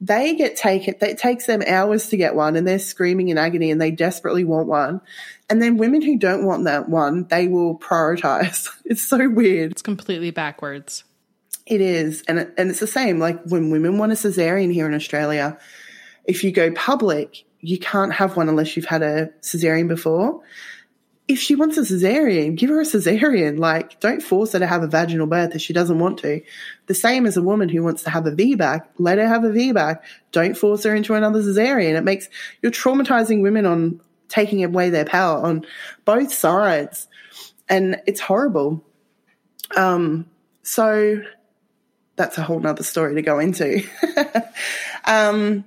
they 0.00 0.34
get 0.34 0.56
taken, 0.56 0.94
it 1.00 1.18
takes 1.18 1.46
them 1.46 1.62
hours 1.66 2.08
to 2.08 2.16
get 2.16 2.34
one 2.34 2.54
and 2.54 2.66
they're 2.66 2.78
screaming 2.78 3.28
in 3.28 3.38
agony 3.38 3.70
and 3.70 3.80
they 3.80 3.90
desperately 3.90 4.44
want 4.44 4.68
one. 4.68 5.00
And 5.48 5.62
then 5.62 5.76
women 5.76 6.02
who 6.02 6.18
don't 6.18 6.44
want 6.44 6.64
that 6.64 6.88
one, 6.88 7.26
they 7.28 7.48
will 7.48 7.78
prioritize. 7.78 8.68
It's 8.84 9.02
so 9.02 9.28
weird. 9.28 9.72
It's 9.72 9.82
completely 9.82 10.30
backwards. 10.30 11.02
It 11.66 11.80
is. 11.80 12.22
And, 12.28 12.38
it, 12.38 12.54
and 12.56 12.70
it's 12.70 12.78
the 12.78 12.86
same. 12.86 13.18
Like 13.18 13.42
when 13.44 13.70
women 13.70 13.98
want 13.98 14.12
a 14.12 14.14
cesarean 14.14 14.72
here 14.72 14.86
in 14.86 14.94
Australia, 14.94 15.58
if 16.24 16.44
you 16.44 16.52
go 16.52 16.70
public, 16.70 17.44
you 17.60 17.78
can't 17.78 18.12
have 18.12 18.36
one 18.36 18.48
unless 18.48 18.76
you've 18.76 18.86
had 18.86 19.02
a 19.02 19.30
cesarean 19.42 19.88
before 19.88 20.40
if 21.28 21.40
she 21.40 21.56
wants 21.56 21.76
a 21.76 21.80
cesarean, 21.80 22.54
give 22.54 22.70
her 22.70 22.80
a 22.80 22.84
cesarean. 22.84 23.58
Like, 23.58 23.98
don't 23.98 24.22
force 24.22 24.52
her 24.52 24.60
to 24.60 24.66
have 24.66 24.82
a 24.82 24.86
vaginal 24.86 25.26
birth 25.26 25.54
if 25.54 25.60
she 25.60 25.72
doesn't 25.72 25.98
want 25.98 26.18
to. 26.18 26.40
The 26.86 26.94
same 26.94 27.26
as 27.26 27.36
a 27.36 27.42
woman 27.42 27.68
who 27.68 27.82
wants 27.82 28.04
to 28.04 28.10
have 28.10 28.26
a 28.26 28.30
VBAC, 28.30 28.86
let 28.98 29.18
her 29.18 29.26
have 29.26 29.42
a 29.42 29.48
VBAC. 29.48 30.00
Don't 30.30 30.56
force 30.56 30.84
her 30.84 30.94
into 30.94 31.14
another 31.14 31.42
cesarean. 31.42 31.96
It 31.96 32.04
makes, 32.04 32.28
you're 32.62 32.70
traumatizing 32.70 33.42
women 33.42 33.66
on 33.66 34.00
taking 34.28 34.64
away 34.64 34.90
their 34.90 35.04
power 35.04 35.44
on 35.44 35.66
both 36.04 36.32
sides. 36.32 37.08
And 37.68 38.00
it's 38.06 38.20
horrible. 38.20 38.84
Um, 39.76 40.28
so 40.62 41.22
that's 42.16 42.38
a 42.38 42.42
whole 42.42 42.60
nother 42.60 42.82
story 42.82 43.14
to 43.14 43.22
go 43.22 43.38
into. 43.38 43.82
um, 45.04 45.64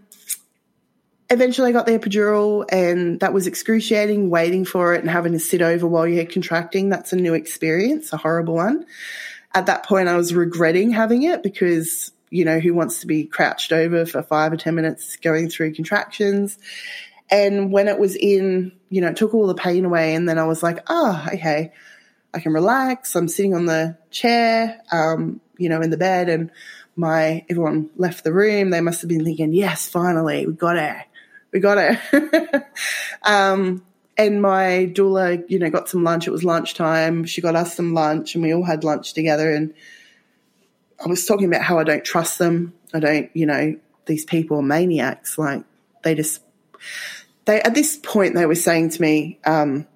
eventually 1.30 1.70
I 1.70 1.72
got 1.72 1.86
the 1.86 1.98
epidural 1.98 2.66
and 2.72 3.20
that 3.20 3.34
was 3.34 3.48
excruciating 3.48 4.30
waiting 4.30 4.66
for 4.66 4.94
it 4.94 5.02
and 5.02 5.10
having 5.10 5.34
to 5.34 5.40
sit 5.40 5.62
over 5.62 5.88
while 5.88 6.08
you're 6.08 6.26
contracting. 6.26 6.90
That's 6.90 7.14
a 7.14 7.18
new 7.18 7.34
experience, 7.34 8.12
a 8.12 8.18
horrible 8.18 8.56
one. 8.56 8.86
At 9.54 9.68
that 9.68 9.86
point, 9.86 10.10
I 10.10 10.18
was 10.18 10.34
regretting 10.34 10.92
having 10.92 11.24
it 11.24 11.44
because, 11.44 12.12
you 12.30 12.46
know, 12.46 12.60
who 12.60 12.74
wants 12.74 13.00
to 13.02 13.08
be 13.08 13.26
crouched 13.26 13.72
over 13.72 14.06
for 14.06 14.22
five 14.22 14.54
or 14.54 14.58
10 14.58 14.76
minutes 14.76 15.16
going 15.18 15.50
through 15.50 15.74
contractions? 15.74 16.58
And 17.32 17.72
when 17.72 17.88
it 17.88 18.00
was 18.00 18.16
in, 18.16 18.72
you 18.90 19.02
know, 19.02 19.10
it 19.10 19.18
took 19.18 19.34
all 19.34 19.48
the 19.48 19.56
pain 19.56 19.86
away. 19.86 20.16
And 20.16 20.28
then 20.28 20.40
I 20.40 20.46
was 20.46 20.64
like, 20.64 20.80
oh, 20.88 21.26
okay, 21.34 21.72
I 22.34 22.40
can 22.40 22.54
relax. 22.54 23.16
I'm 23.16 23.28
sitting 23.28 23.54
on 23.54 23.66
the 23.66 23.98
chair, 24.12 24.82
um, 24.92 25.42
you 25.58 25.70
know, 25.70 25.82
in 25.82 25.90
the 25.90 25.98
bed 25.98 26.30
and 26.30 26.52
my, 26.96 27.46
everyone 27.50 27.90
left 27.98 28.24
the 28.24 28.34
room. 28.34 28.72
They 28.72 28.82
must 28.82 29.02
have 29.02 29.10
been 29.10 29.24
thinking, 29.24 29.54
yes, 29.54 29.88
finally, 29.88 30.46
we 30.48 30.54
got 30.54 30.78
it 30.78 31.06
we 31.52 31.60
got 31.60 31.78
it. 31.78 32.66
um, 33.24 33.84
and 34.18 34.42
my 34.42 34.92
doula, 34.94 35.44
you 35.48 35.60
know, 35.60 35.70
got 35.70 35.90
some 35.90 36.04
lunch. 36.04 36.28
It 36.28 36.32
was 36.32 36.44
lunchtime. 36.44 37.26
She 37.26 37.42
got 37.42 37.56
us 37.56 37.76
some 37.76 37.94
lunch 37.94 38.36
and 38.36 38.44
we 38.44 38.54
all 38.54 38.64
had 38.64 38.84
lunch 38.84 39.14
together. 39.14 39.52
And 39.54 39.74
I 41.04 41.08
was 41.08 41.26
talking 41.26 41.48
about 41.48 41.62
how 41.62 41.80
I 41.80 41.84
don't 41.84 42.04
trust 42.04 42.38
them. 42.38 42.74
I 42.94 43.00
don't, 43.00 43.30
you 43.34 43.46
know, 43.46 43.78
these 44.06 44.26
people 44.26 44.58
are 44.58 44.64
maniacs. 44.64 45.38
Like 45.38 45.64
they 46.04 46.16
just, 46.16 46.42
they, 47.50 47.62
at 47.64 47.74
this 47.74 47.98
point, 47.98 48.36
they 48.36 48.46
were 48.46 48.54
saying 48.54 48.92
to 48.92 49.02
me, 49.02 49.40
um, 49.44 49.88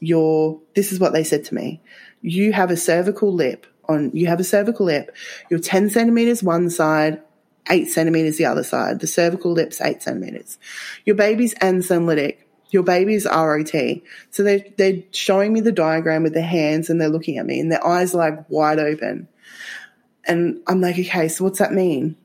your, 0.00 0.58
this 0.74 0.92
is 0.92 0.98
what 0.98 1.12
they 1.12 1.24
said 1.24 1.44
to 1.44 1.54
me. 1.54 1.82
You 2.22 2.54
have 2.54 2.70
a 2.70 2.76
cervical 2.76 3.34
lip 3.34 3.66
on, 3.86 4.10
you 4.14 4.28
have 4.28 4.40
a 4.40 4.44
cervical 4.44 4.86
lip. 4.86 5.14
You're 5.50 5.60
10 5.60 5.90
centimeters 5.90 6.42
one 6.42 6.70
side, 6.70 7.20
eight 7.68 7.90
centimeters 7.90 8.38
the 8.38 8.46
other 8.46 8.64
side. 8.64 9.00
The 9.00 9.06
cervical 9.06 9.52
lip's 9.52 9.82
eight 9.82 10.02
centimeters. 10.02 10.58
Your 11.04 11.14
baby's 11.14 11.54
asynclitic. 11.56 12.38
Your 12.70 12.82
baby's 12.82 13.26
ROT. 13.26 13.74
So 14.30 14.42
they're, 14.42 14.64
they're 14.78 15.02
showing 15.10 15.52
me 15.52 15.60
the 15.60 15.70
diagram 15.70 16.22
with 16.22 16.32
their 16.32 16.42
hands 16.42 16.88
and 16.88 16.98
they're 16.98 17.10
looking 17.10 17.36
at 17.36 17.44
me 17.44 17.60
and 17.60 17.70
their 17.70 17.86
eyes 17.86 18.14
are 18.14 18.18
like 18.30 18.48
wide 18.48 18.78
open. 18.78 19.28
And 20.24 20.62
I'm 20.66 20.80
like, 20.80 20.98
okay, 20.98 21.28
so 21.28 21.44
what's 21.44 21.58
that 21.58 21.74
mean? 21.74 22.16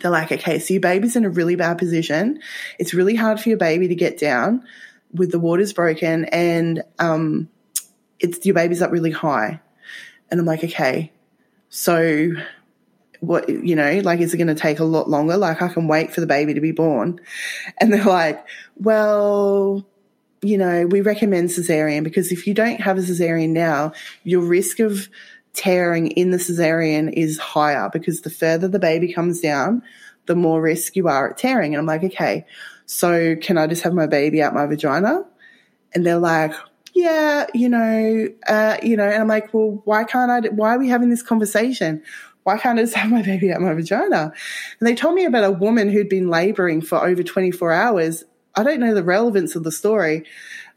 They're 0.00 0.10
like, 0.10 0.30
okay, 0.30 0.58
so 0.58 0.74
your 0.74 0.80
baby's 0.80 1.16
in 1.16 1.24
a 1.24 1.30
really 1.30 1.56
bad 1.56 1.78
position. 1.78 2.40
It's 2.78 2.94
really 2.94 3.14
hard 3.14 3.40
for 3.40 3.48
your 3.48 3.58
baby 3.58 3.88
to 3.88 3.94
get 3.94 4.18
down 4.18 4.64
with 5.12 5.30
the 5.30 5.38
water's 5.38 5.72
broken 5.72 6.26
and 6.26 6.82
um, 6.98 7.48
it's 8.20 8.44
your 8.44 8.54
baby's 8.54 8.82
up 8.82 8.92
really 8.92 9.10
high. 9.10 9.60
And 10.30 10.38
I'm 10.38 10.46
like, 10.46 10.62
okay, 10.62 11.12
so 11.70 12.32
what, 13.20 13.48
you 13.48 13.74
know, 13.74 14.00
like, 14.04 14.20
is 14.20 14.34
it 14.34 14.36
going 14.36 14.48
to 14.48 14.54
take 14.54 14.78
a 14.78 14.84
lot 14.84 15.08
longer? 15.08 15.36
Like, 15.36 15.62
I 15.62 15.68
can 15.68 15.88
wait 15.88 16.12
for 16.12 16.20
the 16.20 16.26
baby 16.26 16.54
to 16.54 16.60
be 16.60 16.72
born. 16.72 17.20
And 17.78 17.92
they're 17.92 18.04
like, 18.04 18.44
well, 18.76 19.84
you 20.42 20.56
know, 20.56 20.86
we 20.86 21.00
recommend 21.00 21.48
cesarean 21.48 22.04
because 22.04 22.30
if 22.30 22.46
you 22.46 22.54
don't 22.54 22.80
have 22.80 22.98
a 22.98 23.00
cesarean 23.00 23.50
now, 23.50 23.92
your 24.22 24.42
risk 24.42 24.78
of 24.78 25.08
tearing 25.58 26.12
in 26.12 26.30
the 26.30 26.38
cesarean 26.38 27.12
is 27.12 27.36
higher 27.36 27.90
because 27.92 28.20
the 28.20 28.30
further 28.30 28.68
the 28.68 28.78
baby 28.78 29.12
comes 29.12 29.40
down, 29.40 29.82
the 30.26 30.36
more 30.36 30.62
risk 30.62 30.94
you 30.94 31.08
are 31.08 31.30
at 31.30 31.36
tearing. 31.36 31.74
And 31.74 31.80
I'm 31.80 31.86
like, 31.86 32.04
okay, 32.04 32.46
so 32.86 33.34
can 33.34 33.58
I 33.58 33.66
just 33.66 33.82
have 33.82 33.92
my 33.92 34.06
baby 34.06 34.40
out 34.40 34.54
my 34.54 34.66
vagina? 34.66 35.24
And 35.92 36.06
they're 36.06 36.20
like, 36.20 36.52
yeah, 36.94 37.46
you 37.54 37.68
know, 37.68 38.28
uh, 38.46 38.76
you 38.82 38.96
know, 38.96 39.08
and 39.08 39.22
I'm 39.22 39.28
like, 39.28 39.52
well, 39.52 39.82
why 39.84 40.04
can't 40.04 40.30
I, 40.30 40.48
why 40.50 40.76
are 40.76 40.78
we 40.78 40.88
having 40.88 41.10
this 41.10 41.22
conversation? 41.22 42.02
Why 42.44 42.56
can't 42.56 42.78
I 42.78 42.82
just 42.82 42.94
have 42.94 43.10
my 43.10 43.22
baby 43.32 43.52
out 43.52 43.60
my 43.60 43.74
vagina? 43.74 44.32
And 44.78 44.86
they 44.86 44.94
told 44.94 45.16
me 45.16 45.24
about 45.24 45.44
a 45.44 45.50
woman 45.50 45.90
who'd 45.90 46.08
been 46.08 46.28
laboring 46.28 46.82
for 46.82 47.04
over 47.04 47.24
24 47.24 47.72
hours. 47.72 48.22
I 48.54 48.62
don't 48.62 48.80
know 48.80 48.94
the 48.94 49.02
relevance 49.02 49.56
of 49.56 49.64
the 49.64 49.72
story. 49.72 50.24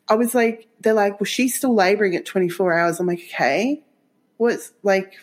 I 0.10 0.16
was 0.16 0.34
like, 0.34 0.68
they're 0.80 0.94
like, 0.94 1.20
well, 1.22 1.26
she's 1.26 1.56
still 1.56 1.76
laboring 1.76 2.16
at 2.16 2.26
24 2.26 2.74
hours. 2.74 3.00
I'm 3.00 3.06
like, 3.06 3.20
okay, 3.20 3.84
what's 4.42 4.74
like, 4.82 5.14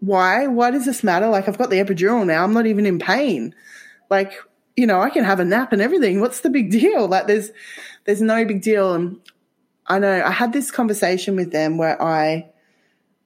why? 0.00 0.46
Why 0.46 0.70
does 0.70 0.84
this 0.84 1.02
matter? 1.02 1.28
Like, 1.28 1.48
I've 1.48 1.56
got 1.56 1.70
the 1.70 1.76
epidural 1.76 2.26
now. 2.26 2.44
I'm 2.44 2.52
not 2.52 2.66
even 2.66 2.84
in 2.84 2.98
pain. 2.98 3.54
Like, 4.10 4.34
you 4.76 4.86
know, 4.86 5.00
I 5.00 5.08
can 5.08 5.24
have 5.24 5.40
a 5.40 5.46
nap 5.46 5.72
and 5.72 5.80
everything. 5.80 6.20
What's 6.20 6.40
the 6.40 6.50
big 6.50 6.70
deal? 6.70 7.08
Like, 7.08 7.26
there's, 7.26 7.50
there's 8.04 8.20
no 8.20 8.44
big 8.44 8.60
deal. 8.60 8.92
And 8.92 9.18
I 9.86 9.98
know 9.98 10.22
I 10.22 10.30
had 10.30 10.52
this 10.52 10.70
conversation 10.70 11.36
with 11.36 11.52
them 11.52 11.78
where 11.78 12.00
I 12.02 12.50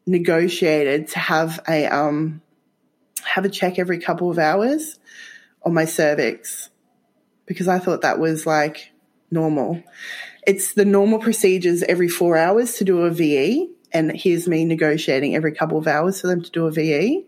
negotiated 0.07 1.09
to 1.09 1.19
have 1.19 1.59
a, 1.69 1.87
um, 1.87 2.41
have 3.25 3.45
a 3.45 3.49
check 3.49 3.81
every 3.81 3.99
couple 3.99 4.31
of 4.31 4.39
hours 4.39 5.01
on 5.65 5.75
my 5.75 5.85
cervix 5.85 6.71
because 7.45 7.67
I 7.67 7.81
thought 7.81 8.03
that 8.03 8.21
was 8.21 8.47
like 8.47 8.93
normal. 9.33 9.83
It's 10.47 10.75
the 10.75 10.85
normal 10.85 11.19
procedures 11.19 11.83
every 11.83 12.09
four 12.09 12.37
hours 12.37 12.75
to 12.75 12.85
do 12.85 13.01
a 13.01 13.11
VE 13.11 13.73
and 13.93 14.13
here's 14.13 14.49
me 14.49 14.65
negotiating 14.65 15.35
every 15.35 15.53
couple 15.53 15.79
of 15.79 15.87
hours 15.87 16.21
for 16.21 16.27
them 16.27 16.43
to 16.43 16.51
do 16.51 16.67
a 16.67 16.71
VE. 16.71 17.25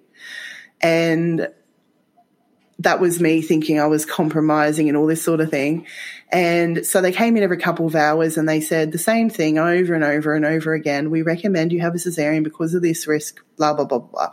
And 0.81 1.49
that 2.81 3.01
was 3.01 3.21
me 3.21 3.43
thinking 3.43 3.81
I 3.81 3.87
was 3.87 4.07
compromising 4.07 4.89
and 4.89 4.97
all 4.97 5.07
this 5.07 5.23
sort 5.23 5.41
of 5.41 5.51
thing. 5.51 5.87
And 6.31 6.87
so 6.87 7.01
they 7.01 7.11
came 7.11 7.37
in 7.37 7.43
every 7.43 7.59
couple 7.59 7.87
of 7.87 7.97
hours 7.97 8.37
and 8.37 8.49
they 8.49 8.61
said 8.61 8.93
the 8.93 8.99
same 8.99 9.31
thing 9.31 9.59
over 9.59 9.95
and 9.95 10.05
over 10.05 10.35
and 10.35 10.45
over 10.45 10.75
again. 10.75 11.11
We 11.11 11.23
recommend 11.23 11.73
you 11.73 11.81
have 11.81 11.95
a 11.95 11.99
cesarean 11.99 12.45
because 12.45 12.75
of 12.75 12.83
this 12.83 13.07
risk, 13.07 13.43
blah, 13.57 13.75
blah, 13.75 13.85
blah, 13.85 13.99
blah. 13.99 14.33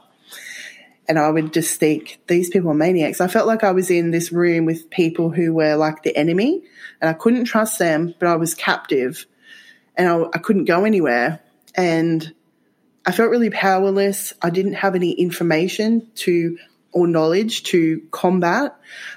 And 1.07 1.17
I 1.17 1.29
would 1.29 1.53
just 1.53 1.79
think, 1.79 2.19
these 2.27 2.49
people 2.49 2.71
are 2.71 2.75
maniacs. 2.75 3.21
I 3.21 3.27
felt 3.27 3.47
like 3.47 3.63
I 3.63 3.71
was 3.71 3.89
in 3.89 4.11
this 4.11 4.31
room 4.31 4.65
with 4.65 4.89
people 4.89 5.29
who 5.29 5.53
were 5.53 5.75
like 5.75 6.03
the 6.03 6.15
enemy 6.15 6.63
and 6.99 7.09
I 7.09 7.13
couldn't 7.13 7.45
trust 7.45 7.79
them, 7.79 8.13
but 8.19 8.27
I 8.27 8.35
was 8.35 8.53
captive 8.53 9.25
and 9.95 10.07
I, 10.07 10.23
I 10.33 10.37
couldn't 10.39 10.65
go 10.65 10.83
anywhere 10.83 11.41
and 11.75 12.33
I 13.05 13.11
felt 13.11 13.29
really 13.29 13.49
powerless. 13.49 14.33
I 14.41 14.49
didn't 14.49 14.73
have 14.73 14.95
any 14.95 15.11
information 15.11 16.07
to 16.15 16.57
or 16.95 17.07
knowledge 17.07 17.63
to 17.63 18.01
combat. 18.11 18.73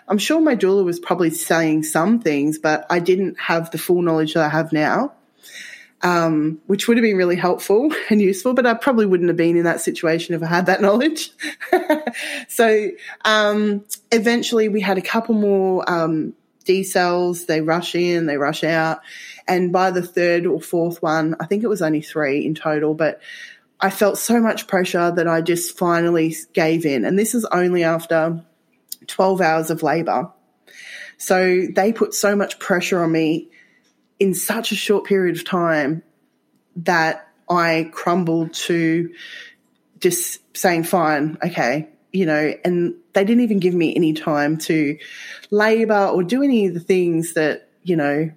I'm 0.09 0.19
sure 0.19 0.41
my 0.41 0.57
doula 0.57 0.85
was 0.85 0.99
probably 0.99 1.31
saying 1.31 1.85
some 1.85 2.21
things, 2.21 2.59
but 2.59 2.85
I 2.91 2.99
didn't 2.99 3.39
have 3.39 3.71
the 3.71 3.79
full 3.79 4.03
knowledge 4.03 4.35
that 4.35 4.45
I 4.45 4.49
have 4.49 4.73
now, 4.73 5.13
um, 6.03 6.61
which 6.67 6.89
would 6.89 6.97
have 6.97 7.05
been 7.05 7.17
really 7.17 7.37
helpful 7.37 7.95
and 8.11 8.21
useful, 8.21 8.53
but 8.53 8.67
I 8.67 8.75
probably 8.75 9.07
wouldn't 9.07 9.29
have 9.29 9.37
been 9.37 9.57
in 9.57 9.63
that 9.63 9.81
situation 9.81 10.35
if 10.35 10.43
I 10.43 10.47
had 10.47 10.67
that 10.67 10.83
knowledge. 10.83 11.31
so 12.49 12.91
um, 13.25 13.85
eventually 14.11 14.69
we 14.69 14.81
had 14.81 14.99
a 14.99 15.03
couple 15.03 15.37
more 15.37 15.89
um, 15.89 16.35
decels. 16.69 17.47
They 17.47 17.61
rush 17.61 17.95
in, 17.95 18.27
they 18.27 18.37
rush 18.37 18.63
out. 18.63 19.01
And 19.47 19.73
by 19.73 19.91
the 19.91 20.03
third 20.03 20.47
or 20.47 20.61
fourth 20.61 21.03
one, 21.03 21.35
I 21.41 21.47
think 21.47 21.65
it 21.65 21.69
was 21.69 21.83
only 21.83 22.03
three 22.03 22.45
in 22.45 22.55
total, 22.55 22.95
but 22.95 23.21
I 23.81 23.91
felt 23.91 24.19
so 24.19 24.41
much 24.41 24.67
pressure 24.67 25.11
that 25.11 25.27
I 25.27 25.41
just 25.41 25.79
finally 25.79 26.37
gave 26.53 26.85
in. 26.85 27.05
And 27.05 27.19
this 27.19 27.35
is 27.35 27.45
only 27.47 27.85
after 27.85 28.45
12 29.07 29.41
hours 29.41 29.71
of 29.71 29.83
labor. 29.83 30.33
So 31.17 31.67
they 31.75 31.93
put 31.93 32.15
so 32.15 32.37
much 32.37 32.59
pressure 32.59 33.03
on 33.03 33.13
me 33.13 33.49
in 34.19 34.35
such 34.35 34.73
a 34.73 34.77
short 34.77 35.05
period 35.05 35.37
of 35.37 35.45
time 35.45 36.03
that 36.77 37.29
I 37.49 37.91
crumbled 37.93 38.53
to 38.55 39.13
just 40.01 40.41
saying, 40.57 40.85
fine, 40.85 41.39
okay, 41.45 41.89
you 42.13 42.27
know, 42.27 42.55
and 42.65 42.95
they 43.13 43.25
didn't 43.25 43.43
even 43.43 43.59
give 43.59 43.75
me 43.75 43.95
any 43.95 44.13
time 44.13 44.57
to 44.59 44.99
labor 45.51 46.07
or 46.07 46.23
do 46.23 46.43
any 46.43 46.67
of 46.67 46.75
the 46.75 46.81
things 46.81 47.35
that, 47.35 47.69
you 47.83 47.97
know, 47.97 48.31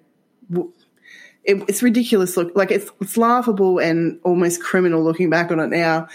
it, 1.43 1.63
it's 1.67 1.81
ridiculous. 1.81 2.35
Look, 2.37 2.55
like 2.55 2.71
it's, 2.71 2.91
it's 2.99 3.17
laughable 3.17 3.79
and 3.79 4.19
almost 4.23 4.61
criminal 4.61 5.03
looking 5.03 5.29
back 5.29 5.51
on 5.51 5.59
it 5.59 5.69
now. 5.69 6.07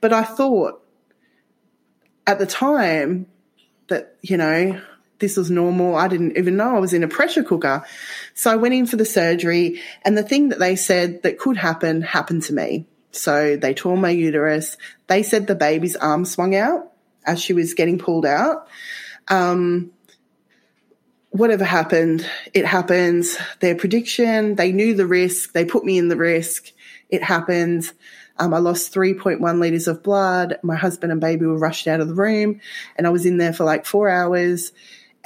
But 0.00 0.12
I 0.12 0.24
thought 0.24 0.82
at 2.26 2.38
the 2.38 2.46
time 2.46 3.26
that, 3.88 4.16
you 4.22 4.36
know, 4.36 4.80
this 5.18 5.36
was 5.36 5.50
normal. 5.50 5.94
I 5.94 6.08
didn't 6.08 6.36
even 6.36 6.56
know 6.56 6.74
I 6.74 6.80
was 6.80 6.92
in 6.92 7.04
a 7.04 7.08
pressure 7.08 7.44
cooker. 7.44 7.84
So 8.34 8.50
I 8.50 8.56
went 8.56 8.74
in 8.74 8.86
for 8.86 8.96
the 8.96 9.04
surgery 9.04 9.80
and 10.04 10.18
the 10.18 10.22
thing 10.22 10.48
that 10.48 10.58
they 10.58 10.76
said 10.76 11.22
that 11.22 11.38
could 11.38 11.56
happen 11.56 12.02
happened 12.02 12.42
to 12.44 12.52
me. 12.52 12.86
So 13.12 13.56
they 13.56 13.74
tore 13.74 13.96
my 13.96 14.10
uterus. 14.10 14.76
They 15.06 15.22
said 15.22 15.46
the 15.46 15.54
baby's 15.54 15.94
arm 15.96 16.24
swung 16.24 16.56
out 16.56 16.91
as 17.26 17.40
she 17.40 17.52
was 17.52 17.74
getting 17.74 17.98
pulled 17.98 18.26
out. 18.26 18.68
Um, 19.28 19.92
whatever 21.30 21.64
happened, 21.64 22.28
it 22.54 22.64
happens. 22.64 23.36
Their 23.60 23.74
prediction, 23.74 24.54
they 24.56 24.72
knew 24.72 24.94
the 24.94 25.06
risk, 25.06 25.52
they 25.52 25.64
put 25.64 25.84
me 25.84 25.98
in 25.98 26.08
the 26.08 26.16
risk. 26.16 26.72
It 27.08 27.22
happened. 27.22 27.90
Um, 28.38 28.54
I 28.54 28.58
lost 28.58 28.94
3.1 28.94 29.60
litres 29.60 29.86
of 29.86 30.02
blood. 30.02 30.58
My 30.62 30.76
husband 30.76 31.12
and 31.12 31.20
baby 31.20 31.44
were 31.46 31.58
rushed 31.58 31.86
out 31.86 32.00
of 32.00 32.08
the 32.08 32.14
room, 32.14 32.60
and 32.96 33.06
I 33.06 33.10
was 33.10 33.26
in 33.26 33.36
there 33.36 33.52
for 33.52 33.64
like 33.64 33.84
four 33.84 34.08
hours. 34.08 34.72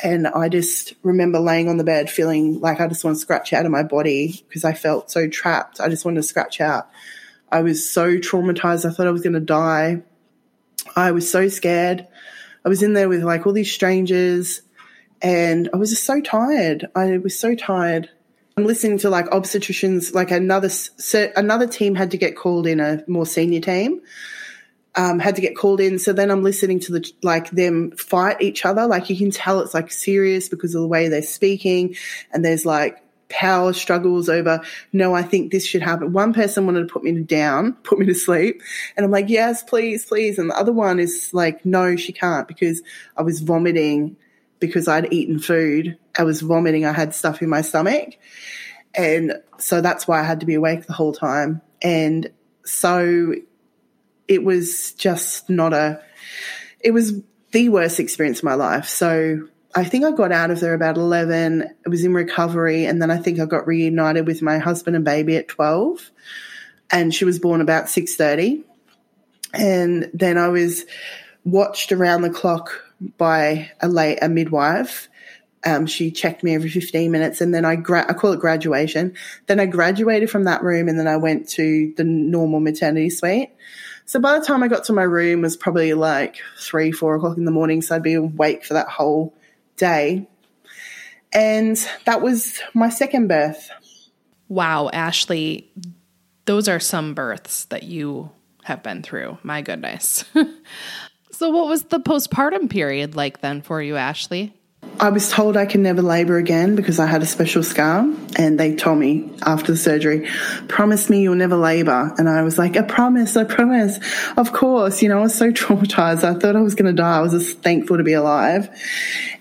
And 0.03 0.27
I 0.27 0.49
just 0.49 0.93
remember 1.03 1.39
laying 1.39 1.69
on 1.69 1.79
the 1.79 1.85
bed 1.85 2.11
feeling 2.11 2.61
like 2.61 2.81
I 2.81 2.87
just 2.87 3.03
want 3.03 3.17
to 3.17 3.21
scratch 3.21 3.53
out 3.53 3.65
of 3.65 3.73
my 3.73 3.83
body 3.83 4.45
because 4.49 4.65
I 4.65 4.75
felt 4.75 5.11
so 5.11 5.27
trapped. 5.29 5.81
I 5.81 5.89
just 5.89 6.05
wanted 6.05 6.21
to 6.21 6.23
scratch 6.29 6.61
out. 6.61 6.91
I 7.51 7.63
was 7.63 7.89
so 7.89 8.19
traumatized. 8.19 8.85
I 8.85 8.93
thought 8.93 9.07
I 9.07 9.13
was 9.13 9.23
going 9.23 9.33
to 9.33 9.41
die. 9.41 10.03
I 10.95 11.13
was 11.13 11.31
so 11.31 11.49
scared. 11.49 12.07
I 12.65 12.69
was 12.69 12.83
in 12.83 12.95
there 12.95 13.09
with 13.09 13.23
like 13.23 13.47
all 13.47 13.53
these 13.53 13.73
strangers 13.73 14.63
and 15.23 15.69
I 15.73 15.77
was 15.77 15.91
just 15.91 16.05
so 16.05 16.21
tired. 16.21 16.87
I 16.95 17.19
was 17.19 17.39
so 17.39 17.55
tired. 17.55 18.11
I'm 18.57 18.65
listening 18.65 18.99
to 18.99 19.11
like 19.11 19.27
obstetricians, 19.27 20.15
like 20.15 20.31
another 20.31 20.69
so 20.69 21.31
another 21.37 21.67
team 21.67 21.95
had 21.95 22.11
to 22.13 22.17
get 22.17 22.37
called 22.37 22.67
in, 22.67 22.81
a 22.81 23.05
more 23.07 23.27
senior 23.27 23.61
team. 23.61 24.01
Um, 24.99 25.19
had 25.19 25.35
to 25.35 25.43
get 25.43 25.55
called 25.55 25.79
in. 25.81 25.99
So 25.99 26.15
then 26.15 26.31
I'm 26.31 26.43
listening 26.43 26.81
to 26.81 26.93
the 26.93 27.13
like 27.23 27.51
them 27.51 27.91
fight 27.93 28.41
each 28.41 28.65
other. 28.65 28.87
Like 28.87 29.11
you 29.11 29.17
can 29.17 29.31
tell 29.31 29.61
it's 29.61 29.75
like 29.75 29.93
serious 29.93 30.49
because 30.49 30.75
of 30.75 30.81
the 30.81 30.89
way 30.89 31.09
they're 31.09 31.21
speaking, 31.21 31.97
and 32.33 32.43
there's 32.43 32.65
like 32.65 33.03
power 33.29 33.73
struggles 33.73 34.29
over. 34.29 34.61
No, 34.93 35.15
I 35.15 35.23
think 35.23 35.51
this 35.51 35.67
should 35.67 35.83
happen. 35.83 36.13
One 36.13 36.33
person 36.33 36.67
wanted 36.67 36.87
to 36.87 36.93
put 36.93 37.03
me 37.03 37.13
down, 37.23 37.73
put 37.83 37.99
me 37.99 38.07
to 38.07 38.15
sleep, 38.15 38.63
and 38.97 39.05
I'm 39.05 39.11
like, 39.11 39.29
yes, 39.29 39.63
please, 39.63 40.05
please. 40.05 40.39
And 40.39 40.51
the 40.51 40.59
other 40.59 40.73
one 40.73 40.99
is 40.99 41.33
like, 41.33 41.65
no, 41.65 41.97
she 41.97 42.13
can't 42.13 42.49
because 42.49 42.83
I 43.17 43.23
was 43.23 43.41
vomiting 43.41 44.17
because 44.59 44.89
I'd 44.89 45.13
eaten 45.13 45.39
food. 45.39 45.99
I 46.19 46.25
was 46.25 46.41
vomiting. 46.41 46.87
I 46.87 46.93
had 46.93 47.15
stuff 47.15 47.43
in 47.43 47.49
my 47.49 47.61
stomach. 47.61 48.17
And 48.95 49.35
so 49.59 49.81
that's 49.81 50.09
why 50.09 50.21
I 50.21 50.25
had 50.25 50.41
to 50.41 50.47
be 50.47 50.55
awake 50.55 50.87
the 50.87 50.95
whole 50.95 51.13
time. 51.13 51.61
And 51.83 52.31
so 52.65 53.35
it 54.27 54.43
was 54.43 54.93
just 54.93 55.51
not 55.51 55.75
a, 55.75 56.01
it 56.81 56.93
was 56.93 57.21
the 57.53 57.69
worst 57.69 58.01
experience 58.01 58.39
of 58.39 58.45
my 58.45 58.55
life. 58.55 58.89
So 58.89 59.49
I 59.77 59.85
think 59.85 60.07
I 60.07 60.11
got 60.11 60.33
out 60.33 60.51
of 60.51 60.59
there 60.61 60.73
about 60.73 60.97
11. 60.97 61.63
I 61.63 61.89
was 61.89 62.03
in 62.03 62.15
recovery. 62.15 62.87
And 62.87 63.01
then 63.01 63.11
I 63.11 63.19
think 63.19 63.39
I 63.39 63.45
got 63.45 63.67
reunited 63.67 64.27
with 64.27 64.41
my 64.41 64.57
husband 64.57 64.97
and 64.97 65.05
baby 65.05 65.37
at 65.37 65.49
12. 65.49 66.11
And 66.91 67.15
she 67.15 67.27
was 67.27 67.39
born 67.39 67.61
about 67.61 67.85
6.30. 67.85 68.65
And 69.53 70.11
then 70.15 70.39
I 70.39 70.49
was 70.49 70.87
watched 71.45 71.93
around 71.93 72.23
the 72.23 72.31
clock 72.31 72.71
by 73.19 73.71
a 73.81 73.89
late, 73.89 74.19
a 74.23 74.31
midwife. 74.31 75.09
Um, 75.65 75.87
she 75.87 76.11
checked 76.11 76.43
me 76.43 76.55
every 76.55 76.71
15 76.71 77.11
minutes 77.11 77.41
and 77.41 77.53
then 77.53 77.65
I, 77.65 77.77
gra- 77.77 78.07
I 78.09 78.15
call 78.15 78.33
it 78.33 78.41
graduation. 78.41 79.15
Then 79.47 79.61
I 79.61 79.67
graduated 79.67 80.31
from 80.31 80.45
that 80.45 80.63
room 80.63 80.89
and 80.89 80.99
then 80.99 81.09
I 81.09 81.17
went 81.17 81.49
to 81.51 81.93
the 81.97 82.05
normal 82.05 82.61
maternity 82.61 83.11
suite. 83.11 83.51
So 84.07 84.21
by 84.21 84.39
the 84.39 84.45
time 84.45 84.63
I 84.63 84.69
got 84.69 84.85
to 84.85 84.93
my 84.93 85.03
room 85.03 85.41
it 85.41 85.43
was 85.43 85.57
probably 85.57 85.93
like 85.95 86.37
three, 86.59 86.93
four 86.93 87.17
o'clock 87.17 87.37
in 87.37 87.45
the 87.45 87.51
morning. 87.51 87.83
So 87.83 87.97
I'd 87.97 88.03
be 88.03 88.15
awake 88.15 88.65
for 88.65 88.75
that 88.75 88.89
whole 88.89 89.35
day. 89.77 90.29
And 91.33 91.77
that 92.05 92.23
was 92.23 92.61
my 92.75 92.89
second 92.89 93.29
birth. 93.29 93.71
Wow, 94.49 94.91
Ashley, 94.93 95.71
those 96.45 96.69
are 96.69 96.81
some 96.81 97.15
births 97.15 97.65
that 97.67 97.83
you 97.83 98.31
have 98.65 98.83
been 98.83 99.03
through. 99.03 99.39
My 99.43 99.63
goodness. 99.63 100.25
so, 101.33 101.51
what 101.51 101.67
was 101.67 101.85
the 101.85 102.01
postpartum 102.01 102.71
period 102.71 103.17
like 103.17 103.41
then 103.41 103.61
for 103.61 103.83
you, 103.83 103.97
Ashley? 103.97 104.55
I 104.99 105.11
was 105.11 105.31
told 105.31 105.57
I 105.59 105.67
can 105.67 105.83
never 105.83 106.01
labor 106.01 106.39
again 106.39 106.75
because 106.75 106.99
I 106.99 107.07
had 107.07 107.23
a 107.23 107.27
special 107.27 107.63
scar, 107.63 108.11
and 108.39 108.59
they 108.59 108.75
told 108.75 108.99
me 108.99 109.31
after 109.43 109.73
the 109.73 109.79
surgery, 109.79 110.27
promise 110.69 111.11
me 111.11 111.21
you'll 111.23 111.35
never 111.35 111.57
labor. 111.57 112.15
And 112.17 112.29
I 112.29 112.43
was 112.43 112.57
like, 112.57 112.77
I 112.77 112.83
promise, 112.83 113.37
I 113.37 113.45
promise. 113.45 113.99
Of 114.39 114.53
course, 114.55 115.03
you 115.03 115.11
know, 115.11 115.19
I 115.19 115.23
was 115.23 115.35
so 115.35 115.51
traumatized. 115.53 116.25
I 116.25 116.39
thought 116.39 116.57
I 116.57 116.63
was 116.63 116.75
going 116.75 116.87
to 116.87 117.03
die. 117.03 117.19
I 117.19 117.21
was 117.21 117.33
just 117.33 117.63
thankful 117.63 117.99
to 117.99 118.05
be 118.05 118.15
alive. 118.15 118.71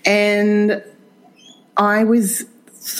And 0.04 0.84
I 1.76 2.04
was, 2.04 2.44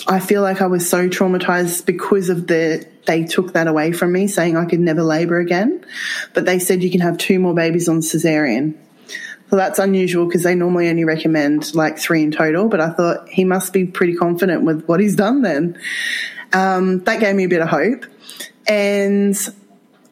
I 0.07 0.19
feel 0.19 0.41
like 0.41 0.61
I 0.61 0.67
was 0.67 0.89
so 0.89 1.07
traumatized 1.09 1.85
because 1.85 2.29
of 2.29 2.47
the, 2.47 2.87
they 3.05 3.23
took 3.23 3.53
that 3.53 3.67
away 3.67 3.91
from 3.91 4.11
me, 4.11 4.27
saying 4.27 4.57
I 4.57 4.65
could 4.65 4.79
never 4.79 5.03
labor 5.03 5.39
again. 5.39 5.85
But 6.33 6.45
they 6.45 6.57
said 6.57 6.81
you 6.81 6.89
can 6.89 7.01
have 7.01 7.19
two 7.19 7.39
more 7.39 7.53
babies 7.53 7.87
on 7.87 7.99
cesarean. 7.99 8.75
Well, 9.49 9.59
that's 9.59 9.79
unusual 9.79 10.25
because 10.25 10.43
they 10.43 10.55
normally 10.55 10.89
only 10.89 11.05
recommend 11.05 11.73
like 11.73 11.97
three 11.97 12.21
in 12.21 12.31
total, 12.31 12.67
but 12.67 12.81
I 12.81 12.89
thought 12.89 13.29
he 13.29 13.45
must 13.45 13.71
be 13.71 13.85
pretty 13.85 14.15
confident 14.15 14.63
with 14.63 14.85
what 14.85 14.99
he's 14.99 15.15
done 15.15 15.41
then. 15.41 15.79
Um, 16.51 16.99
that 17.05 17.19
gave 17.19 17.35
me 17.35 17.45
a 17.45 17.49
bit 17.49 17.61
of 17.61 17.69
hope. 17.69 18.05
And 18.67 19.37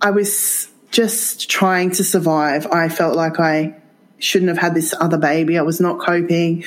I 0.02 0.12
was 0.12 0.70
just 0.92 1.50
trying 1.50 1.92
to 1.92 2.04
survive. 2.04 2.68
I 2.68 2.88
felt 2.88 3.18
like 3.18 3.40
I 3.40 3.76
shouldn't 4.20 4.50
have 4.50 4.58
had 4.58 4.74
this 4.74 4.94
other 5.00 5.18
baby. 5.18 5.58
I 5.58 5.62
was 5.62 5.82
not 5.82 6.00
coping. 6.00 6.64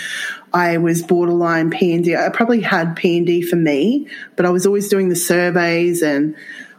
I 0.52 0.76
was 0.76 1.02
borderline 1.02 1.70
PND. 1.70 2.18
I 2.18 2.28
probably 2.28 2.60
had 2.60 2.96
PND 2.96 3.44
for 3.44 3.56
me, 3.56 4.08
but 4.36 4.44
I 4.44 4.50
was 4.50 4.66
always 4.66 4.88
doing 4.88 5.08
the 5.08 5.16
surveys 5.16 6.02
and 6.02 6.36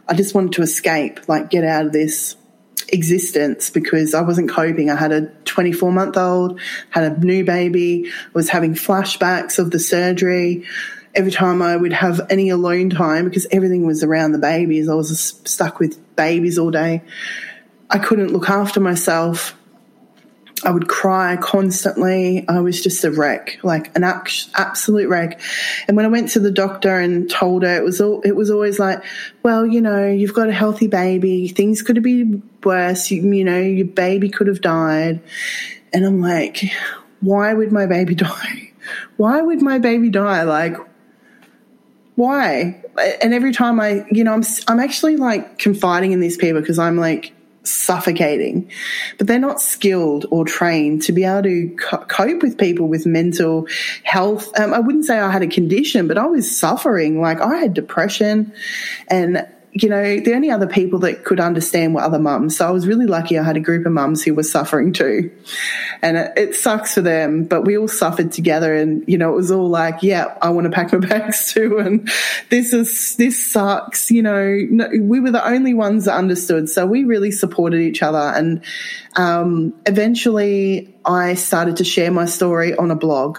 I 0.08 0.14
just 0.14 0.34
wanted 0.34 0.52
to 0.52 0.62
escape, 0.62 1.20
like 1.28 1.50
get 1.50 1.64
out 1.64 1.86
of 1.86 1.92
this 1.92 2.36
existence 2.92 3.70
because 3.70 4.14
I 4.14 4.22
wasn't 4.22 4.50
coping. 4.50 4.90
I 4.90 4.96
had 4.96 5.12
a 5.12 5.26
24 5.44 5.92
month 5.92 6.16
old, 6.16 6.60
had 6.90 7.04
a 7.04 7.18
new 7.18 7.44
baby, 7.44 8.10
was 8.32 8.48
having 8.48 8.74
flashbacks 8.74 9.58
of 9.58 9.70
the 9.70 9.78
surgery. 9.78 10.64
Every 11.14 11.32
time 11.32 11.60
I 11.60 11.76
would 11.76 11.92
have 11.92 12.20
any 12.30 12.50
alone 12.50 12.90
time, 12.90 13.24
because 13.24 13.46
everything 13.50 13.84
was 13.84 14.04
around 14.04 14.32
the 14.32 14.38
babies, 14.38 14.88
I 14.88 14.94
was 14.94 15.40
stuck 15.44 15.80
with 15.80 15.98
babies 16.14 16.58
all 16.58 16.70
day. 16.70 17.02
I 17.90 17.98
couldn't 17.98 18.32
look 18.32 18.48
after 18.48 18.78
myself. 18.78 19.56
I 20.64 20.70
would 20.70 20.88
cry 20.88 21.36
constantly. 21.36 22.46
I 22.48 22.60
was 22.60 22.82
just 22.82 23.02
a 23.04 23.10
wreck, 23.10 23.58
like 23.62 23.96
an 23.96 24.04
absolute 24.04 25.08
wreck. 25.08 25.40
And 25.88 25.96
when 25.96 26.04
I 26.04 26.08
went 26.08 26.28
to 26.30 26.40
the 26.40 26.50
doctor 26.50 26.98
and 26.98 27.30
told 27.30 27.62
her, 27.62 27.74
it 27.74 27.82
was 27.82 28.00
all, 28.00 28.20
it 28.22 28.32
was 28.32 28.50
always 28.50 28.78
like, 28.78 29.02
well, 29.42 29.66
you 29.66 29.80
know, 29.80 30.06
you've 30.06 30.34
got 30.34 30.48
a 30.48 30.52
healthy 30.52 30.86
baby. 30.86 31.48
Things 31.48 31.80
could 31.82 31.96
have 31.96 32.02
been 32.02 32.42
worse. 32.62 33.10
You, 33.10 33.22
you 33.32 33.44
know, 33.44 33.58
your 33.58 33.86
baby 33.86 34.28
could 34.28 34.48
have 34.48 34.60
died. 34.60 35.20
And 35.92 36.04
I'm 36.04 36.20
like, 36.20 36.62
why 37.20 37.54
would 37.54 37.72
my 37.72 37.86
baby 37.86 38.14
die? 38.16 38.72
Why 39.16 39.40
would 39.40 39.62
my 39.62 39.78
baby 39.78 40.10
die? 40.10 40.42
Like, 40.42 40.76
why? 42.16 42.82
And 43.22 43.32
every 43.32 43.52
time 43.52 43.80
I, 43.80 44.04
you 44.10 44.24
know, 44.24 44.34
I'm, 44.34 44.44
I'm 44.68 44.80
actually 44.80 45.16
like 45.16 45.58
confiding 45.58 46.12
in 46.12 46.20
these 46.20 46.36
people 46.36 46.60
because 46.60 46.78
I'm 46.78 46.96
like, 46.96 47.32
suffocating. 47.64 48.70
But 49.18 49.26
they're 49.26 49.38
not 49.38 49.60
skilled 49.60 50.26
or 50.30 50.44
trained 50.44 51.02
to 51.02 51.12
be 51.12 51.24
able 51.24 51.42
to 51.44 51.76
co- 51.76 52.04
cope 52.04 52.42
with 52.42 52.58
people 52.58 52.88
with 52.88 53.06
mental 53.06 53.66
health. 54.02 54.50
Um, 54.58 54.72
I 54.72 54.80
wouldn't 54.80 55.04
say 55.04 55.18
I 55.18 55.30
had 55.30 55.42
a 55.42 55.48
condition, 55.48 56.08
but 56.08 56.18
I 56.18 56.26
was 56.26 56.54
suffering. 56.54 57.20
Like 57.20 57.40
I 57.40 57.56
had 57.56 57.74
depression 57.74 58.52
and 59.08 59.46
you 59.72 59.88
know, 59.88 60.18
the 60.18 60.34
only 60.34 60.50
other 60.50 60.66
people 60.66 60.98
that 61.00 61.24
could 61.24 61.38
understand 61.38 61.94
were 61.94 62.00
other 62.00 62.18
mums. 62.18 62.56
So 62.56 62.66
I 62.66 62.70
was 62.70 62.88
really 62.88 63.06
lucky 63.06 63.38
I 63.38 63.44
had 63.44 63.56
a 63.56 63.60
group 63.60 63.86
of 63.86 63.92
mums 63.92 64.22
who 64.22 64.34
were 64.34 64.42
suffering 64.42 64.92
too. 64.92 65.30
And 66.02 66.16
it, 66.16 66.32
it, 66.36 66.54
sucks 66.56 66.94
for 66.94 67.02
them, 67.02 67.44
but 67.44 67.64
we 67.64 67.78
all 67.78 67.86
suffered 67.86 68.32
together. 68.32 68.74
And, 68.74 69.04
you 69.06 69.16
know, 69.16 69.32
it 69.32 69.36
was 69.36 69.52
all 69.52 69.68
like, 69.68 70.02
yeah, 70.02 70.36
I 70.42 70.50
want 70.50 70.64
to 70.64 70.70
pack 70.70 70.92
my 70.92 70.98
bags 71.06 71.52
too. 71.52 71.78
And 71.78 72.10
this 72.48 72.72
is, 72.72 73.14
this 73.16 73.52
sucks. 73.52 74.10
You 74.10 74.22
know, 74.22 74.58
no, 74.70 74.88
we 75.00 75.20
were 75.20 75.30
the 75.30 75.46
only 75.46 75.74
ones 75.74 76.06
that 76.06 76.16
understood. 76.16 76.68
So 76.68 76.84
we 76.84 77.04
really 77.04 77.30
supported 77.30 77.80
each 77.80 78.02
other. 78.02 78.18
And 78.18 78.64
um, 79.14 79.72
eventually 79.86 80.92
I 81.04 81.34
started 81.34 81.76
to 81.76 81.84
share 81.84 82.10
my 82.10 82.24
story 82.24 82.74
on 82.74 82.90
a 82.90 82.96
blog 82.96 83.38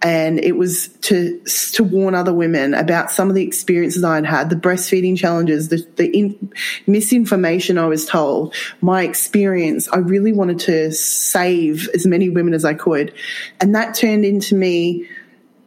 and 0.00 0.38
it 0.38 0.56
was 0.56 0.88
to 1.02 1.40
to 1.72 1.82
warn 1.82 2.14
other 2.14 2.32
women 2.32 2.74
about 2.74 3.10
some 3.10 3.28
of 3.28 3.34
the 3.34 3.42
experiences 3.42 4.04
I'd 4.04 4.24
had, 4.24 4.50
the 4.50 4.56
breastfeeding 4.56 5.16
challenges, 5.16 5.68
the, 5.68 5.84
the 5.96 6.06
in, 6.16 6.52
misinformation 6.86 7.78
I 7.78 7.86
was 7.86 8.06
told, 8.06 8.54
my 8.80 9.02
experience. 9.02 9.88
I 9.88 9.98
really 9.98 10.32
wanted 10.32 10.60
to 10.60 10.92
save 10.92 11.88
as 11.94 12.06
many 12.06 12.28
women 12.28 12.54
as 12.54 12.64
I 12.64 12.74
could, 12.74 13.12
and 13.60 13.74
that 13.74 13.94
turned 13.94 14.24
into 14.24 14.54
me 14.54 15.08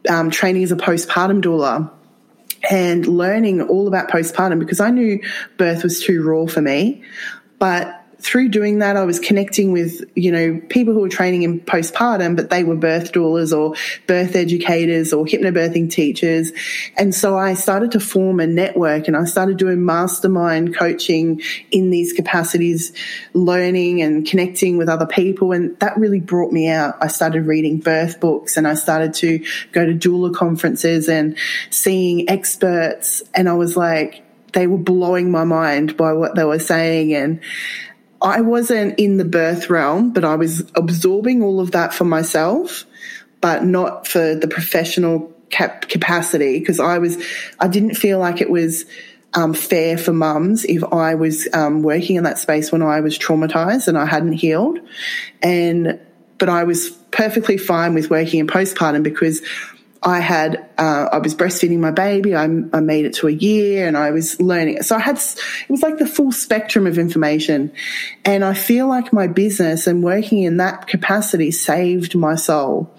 um, 0.08 0.30
training 0.30 0.62
as 0.62 0.72
a 0.72 0.76
postpartum 0.76 1.42
doula 1.42 1.90
and 2.70 3.06
learning 3.06 3.60
all 3.60 3.88
about 3.88 4.08
postpartum 4.08 4.58
because 4.58 4.80
I 4.80 4.90
knew 4.90 5.20
birth 5.58 5.82
was 5.82 6.02
too 6.02 6.22
raw 6.22 6.46
for 6.46 6.62
me, 6.62 7.02
but 7.58 8.01
through 8.22 8.50
doing 8.50 8.78
that, 8.78 8.96
I 8.96 9.04
was 9.04 9.18
connecting 9.18 9.72
with, 9.72 10.00
you 10.14 10.30
know, 10.30 10.60
people 10.68 10.94
who 10.94 11.00
were 11.00 11.08
training 11.08 11.42
in 11.42 11.60
postpartum, 11.60 12.36
but 12.36 12.50
they 12.50 12.62
were 12.62 12.76
birth 12.76 13.12
doulas 13.12 13.56
or 13.56 13.74
birth 14.06 14.36
educators 14.36 15.12
or 15.12 15.24
hypnobirthing 15.24 15.90
teachers. 15.90 16.52
And 16.96 17.12
so 17.12 17.36
I 17.36 17.54
started 17.54 17.90
to 17.92 18.00
form 18.00 18.38
a 18.38 18.46
network 18.46 19.08
and 19.08 19.16
I 19.16 19.24
started 19.24 19.56
doing 19.56 19.84
mastermind 19.84 20.76
coaching 20.76 21.42
in 21.72 21.90
these 21.90 22.12
capacities, 22.12 22.92
learning 23.34 24.02
and 24.02 24.24
connecting 24.24 24.78
with 24.78 24.88
other 24.88 25.06
people. 25.06 25.50
And 25.50 25.76
that 25.80 25.96
really 25.96 26.20
brought 26.20 26.52
me 26.52 26.68
out. 26.68 26.94
I 27.00 27.08
started 27.08 27.46
reading 27.46 27.78
birth 27.78 28.20
books 28.20 28.56
and 28.56 28.68
I 28.68 28.74
started 28.74 29.14
to 29.14 29.44
go 29.72 29.84
to 29.84 29.94
doula 29.94 30.32
conferences 30.32 31.08
and 31.08 31.36
seeing 31.70 32.30
experts. 32.30 33.24
And 33.34 33.48
I 33.48 33.54
was 33.54 33.76
like, 33.76 34.22
they 34.52 34.66
were 34.66 34.78
blowing 34.78 35.30
my 35.30 35.44
mind 35.44 35.96
by 35.96 36.12
what 36.12 36.34
they 36.36 36.44
were 36.44 36.58
saying. 36.58 37.14
And 37.14 37.40
I 38.22 38.40
wasn't 38.40 38.98
in 38.98 39.16
the 39.16 39.24
birth 39.24 39.68
realm, 39.68 40.12
but 40.12 40.24
I 40.24 40.36
was 40.36 40.60
absorbing 40.76 41.42
all 41.42 41.60
of 41.60 41.72
that 41.72 41.92
for 41.92 42.04
myself, 42.04 42.84
but 43.40 43.64
not 43.64 44.06
for 44.06 44.36
the 44.36 44.46
professional 44.46 45.32
cap- 45.50 45.88
capacity 45.88 46.60
because 46.60 46.78
I 46.78 46.98
was, 46.98 47.22
I 47.58 47.66
didn't 47.66 47.94
feel 47.94 48.20
like 48.20 48.40
it 48.40 48.48
was 48.48 48.86
um, 49.34 49.54
fair 49.54 49.98
for 49.98 50.12
mums 50.12 50.64
if 50.64 50.84
I 50.92 51.14
was 51.14 51.48
um, 51.52 51.82
working 51.82 52.16
in 52.16 52.24
that 52.24 52.38
space 52.38 52.70
when 52.70 52.82
I 52.82 53.00
was 53.00 53.18
traumatized 53.18 53.88
and 53.88 53.98
I 53.98 54.06
hadn't 54.06 54.34
healed. 54.34 54.78
And, 55.42 55.98
but 56.38 56.48
I 56.48 56.64
was 56.64 56.90
perfectly 57.10 57.56
fine 57.56 57.94
with 57.94 58.08
working 58.08 58.40
in 58.40 58.46
postpartum 58.46 59.02
because 59.02 59.42
I 60.04 60.18
had, 60.18 60.68
uh, 60.78 61.08
I 61.12 61.18
was 61.18 61.34
breastfeeding 61.34 61.78
my 61.78 61.92
baby. 61.92 62.34
I, 62.34 62.44
I, 62.44 62.80
made 62.80 63.04
it 63.04 63.14
to 63.14 63.28
a 63.28 63.30
year 63.30 63.86
and 63.86 63.96
I 63.96 64.10
was 64.10 64.40
learning. 64.40 64.82
So 64.82 64.96
I 64.96 64.98
had, 64.98 65.16
it 65.16 65.70
was 65.70 65.80
like 65.80 65.98
the 65.98 66.06
full 66.06 66.32
spectrum 66.32 66.88
of 66.88 66.98
information. 66.98 67.72
And 68.24 68.44
I 68.44 68.54
feel 68.54 68.88
like 68.88 69.12
my 69.12 69.28
business 69.28 69.86
and 69.86 70.02
working 70.02 70.42
in 70.42 70.56
that 70.56 70.88
capacity 70.88 71.52
saved 71.52 72.16
my 72.16 72.34
soul 72.34 72.92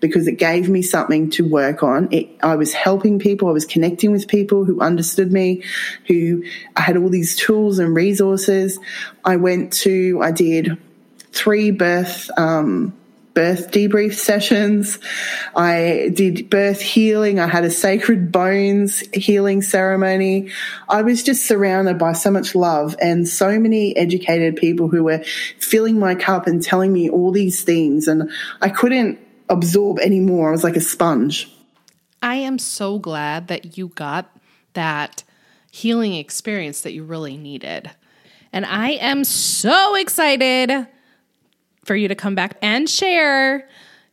because 0.00 0.26
it 0.26 0.38
gave 0.38 0.68
me 0.68 0.82
something 0.82 1.30
to 1.30 1.48
work 1.48 1.84
on. 1.84 2.08
It, 2.12 2.28
I 2.42 2.56
was 2.56 2.72
helping 2.72 3.20
people. 3.20 3.48
I 3.48 3.52
was 3.52 3.64
connecting 3.64 4.10
with 4.10 4.26
people 4.26 4.64
who 4.64 4.80
understood 4.80 5.30
me, 5.30 5.62
who 6.08 6.42
I 6.74 6.80
had 6.80 6.96
all 6.96 7.08
these 7.08 7.36
tools 7.36 7.78
and 7.78 7.94
resources. 7.94 8.80
I 9.24 9.36
went 9.36 9.72
to, 9.74 10.20
I 10.20 10.32
did 10.32 10.76
three 11.30 11.70
birth, 11.70 12.30
um, 12.36 12.97
birth 13.38 13.70
debrief 13.70 14.14
sessions. 14.14 14.98
I 15.54 16.10
did 16.12 16.50
birth 16.50 16.80
healing. 16.80 17.38
I 17.38 17.46
had 17.46 17.62
a 17.62 17.70
sacred 17.70 18.32
bones 18.32 19.04
healing 19.12 19.62
ceremony. 19.62 20.50
I 20.88 21.02
was 21.02 21.22
just 21.22 21.46
surrounded 21.46 21.98
by 21.98 22.14
so 22.14 22.32
much 22.32 22.56
love 22.56 22.96
and 23.00 23.28
so 23.28 23.60
many 23.60 23.96
educated 23.96 24.56
people 24.56 24.88
who 24.88 25.04
were 25.04 25.22
filling 25.60 26.00
my 26.00 26.16
cup 26.16 26.48
and 26.48 26.60
telling 26.60 26.92
me 26.92 27.08
all 27.08 27.30
these 27.30 27.62
things. 27.62 28.08
And 28.08 28.28
I 28.60 28.70
couldn't 28.70 29.20
absorb 29.48 30.00
anymore. 30.00 30.48
I 30.48 30.50
was 30.50 30.64
like 30.64 30.74
a 30.74 30.80
sponge. 30.80 31.48
I 32.20 32.34
am 32.34 32.58
so 32.58 32.98
glad 32.98 33.46
that 33.46 33.78
you 33.78 33.92
got 33.94 34.36
that 34.72 35.22
healing 35.70 36.14
experience 36.14 36.80
that 36.80 36.92
you 36.92 37.04
really 37.04 37.36
needed. 37.36 37.88
And 38.52 38.66
I 38.66 38.94
am 38.94 39.22
so 39.22 39.94
excited 39.94 40.88
for 41.88 41.96
you 41.96 42.06
to 42.06 42.14
come 42.14 42.36
back 42.36 42.56
and 42.62 42.88
share 42.88 43.66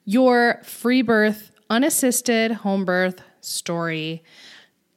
your 0.06 0.62
free 0.64 1.02
birth, 1.02 1.52
unassisted 1.70 2.52
home 2.52 2.86
birth 2.86 3.22
story. 3.42 4.24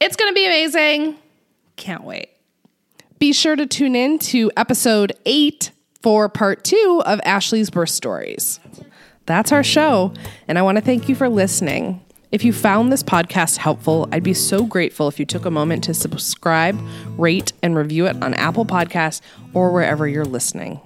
It's 0.00 0.14
going 0.16 0.30
to 0.30 0.34
be 0.34 0.46
amazing. 0.46 1.18
Can't 1.76 2.04
wait. 2.04 2.30
Be 3.18 3.32
sure 3.32 3.56
to 3.56 3.66
tune 3.66 3.96
in 3.96 4.20
to 4.20 4.52
episode 4.56 5.12
eight 5.26 5.72
for 6.02 6.28
part 6.28 6.62
two 6.62 7.02
of 7.04 7.20
Ashley's 7.24 7.68
birth 7.68 7.90
stories. 7.90 8.60
That's 9.26 9.50
our 9.50 9.64
show, 9.64 10.14
and 10.46 10.56
I 10.56 10.62
want 10.62 10.78
to 10.78 10.82
thank 10.82 11.08
you 11.08 11.16
for 11.16 11.28
listening. 11.28 12.00
If 12.30 12.44
you 12.44 12.52
found 12.52 12.92
this 12.92 13.02
podcast 13.02 13.56
helpful, 13.56 14.06
I'd 14.12 14.22
be 14.22 14.34
so 14.34 14.66
grateful 14.66 15.08
if 15.08 15.18
you 15.18 15.24
took 15.24 15.46
a 15.46 15.50
moment 15.50 15.82
to 15.84 15.94
subscribe, 15.94 16.78
rate, 17.16 17.54
and 17.62 17.74
review 17.74 18.06
it 18.06 18.22
on 18.22 18.34
Apple 18.34 18.66
Podcasts 18.66 19.22
or 19.54 19.72
wherever 19.72 20.06
you're 20.06 20.26
listening. 20.26 20.78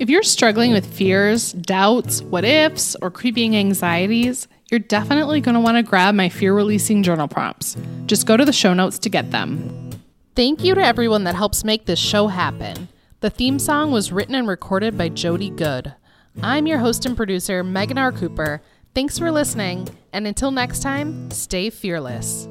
If 0.00 0.10
you're 0.10 0.24
struggling 0.24 0.72
with 0.72 0.84
fears, 0.84 1.52
doubts, 1.52 2.22
what 2.22 2.44
ifs, 2.44 2.96
or 3.00 3.08
creeping 3.08 3.56
anxieties, 3.56 4.48
you're 4.68 4.80
definitely 4.80 5.40
going 5.40 5.54
to 5.54 5.60
want 5.60 5.76
to 5.76 5.84
grab 5.84 6.16
my 6.16 6.28
fear 6.28 6.52
releasing 6.52 7.04
journal 7.04 7.28
prompts. 7.28 7.76
Just 8.06 8.26
go 8.26 8.36
to 8.36 8.44
the 8.44 8.52
show 8.52 8.74
notes 8.74 8.98
to 8.98 9.08
get 9.08 9.30
them. 9.30 9.90
Thank 10.34 10.64
you 10.64 10.74
to 10.74 10.84
everyone 10.84 11.22
that 11.24 11.36
helps 11.36 11.62
make 11.62 11.86
this 11.86 12.00
show 12.00 12.26
happen. 12.26 12.88
The 13.20 13.30
theme 13.30 13.60
song 13.60 13.92
was 13.92 14.10
written 14.10 14.34
and 14.34 14.48
recorded 14.48 14.98
by 14.98 15.08
Jody 15.08 15.50
Good. 15.50 15.94
I'm 16.42 16.66
your 16.66 16.78
host 16.78 17.06
and 17.06 17.16
producer, 17.16 17.64
Megan 17.64 17.98
R. 17.98 18.12
Cooper. 18.12 18.60
Thanks 18.94 19.18
for 19.18 19.30
listening, 19.30 19.88
and 20.12 20.26
until 20.26 20.50
next 20.50 20.80
time, 20.80 21.30
stay 21.30 21.70
fearless. 21.70 22.48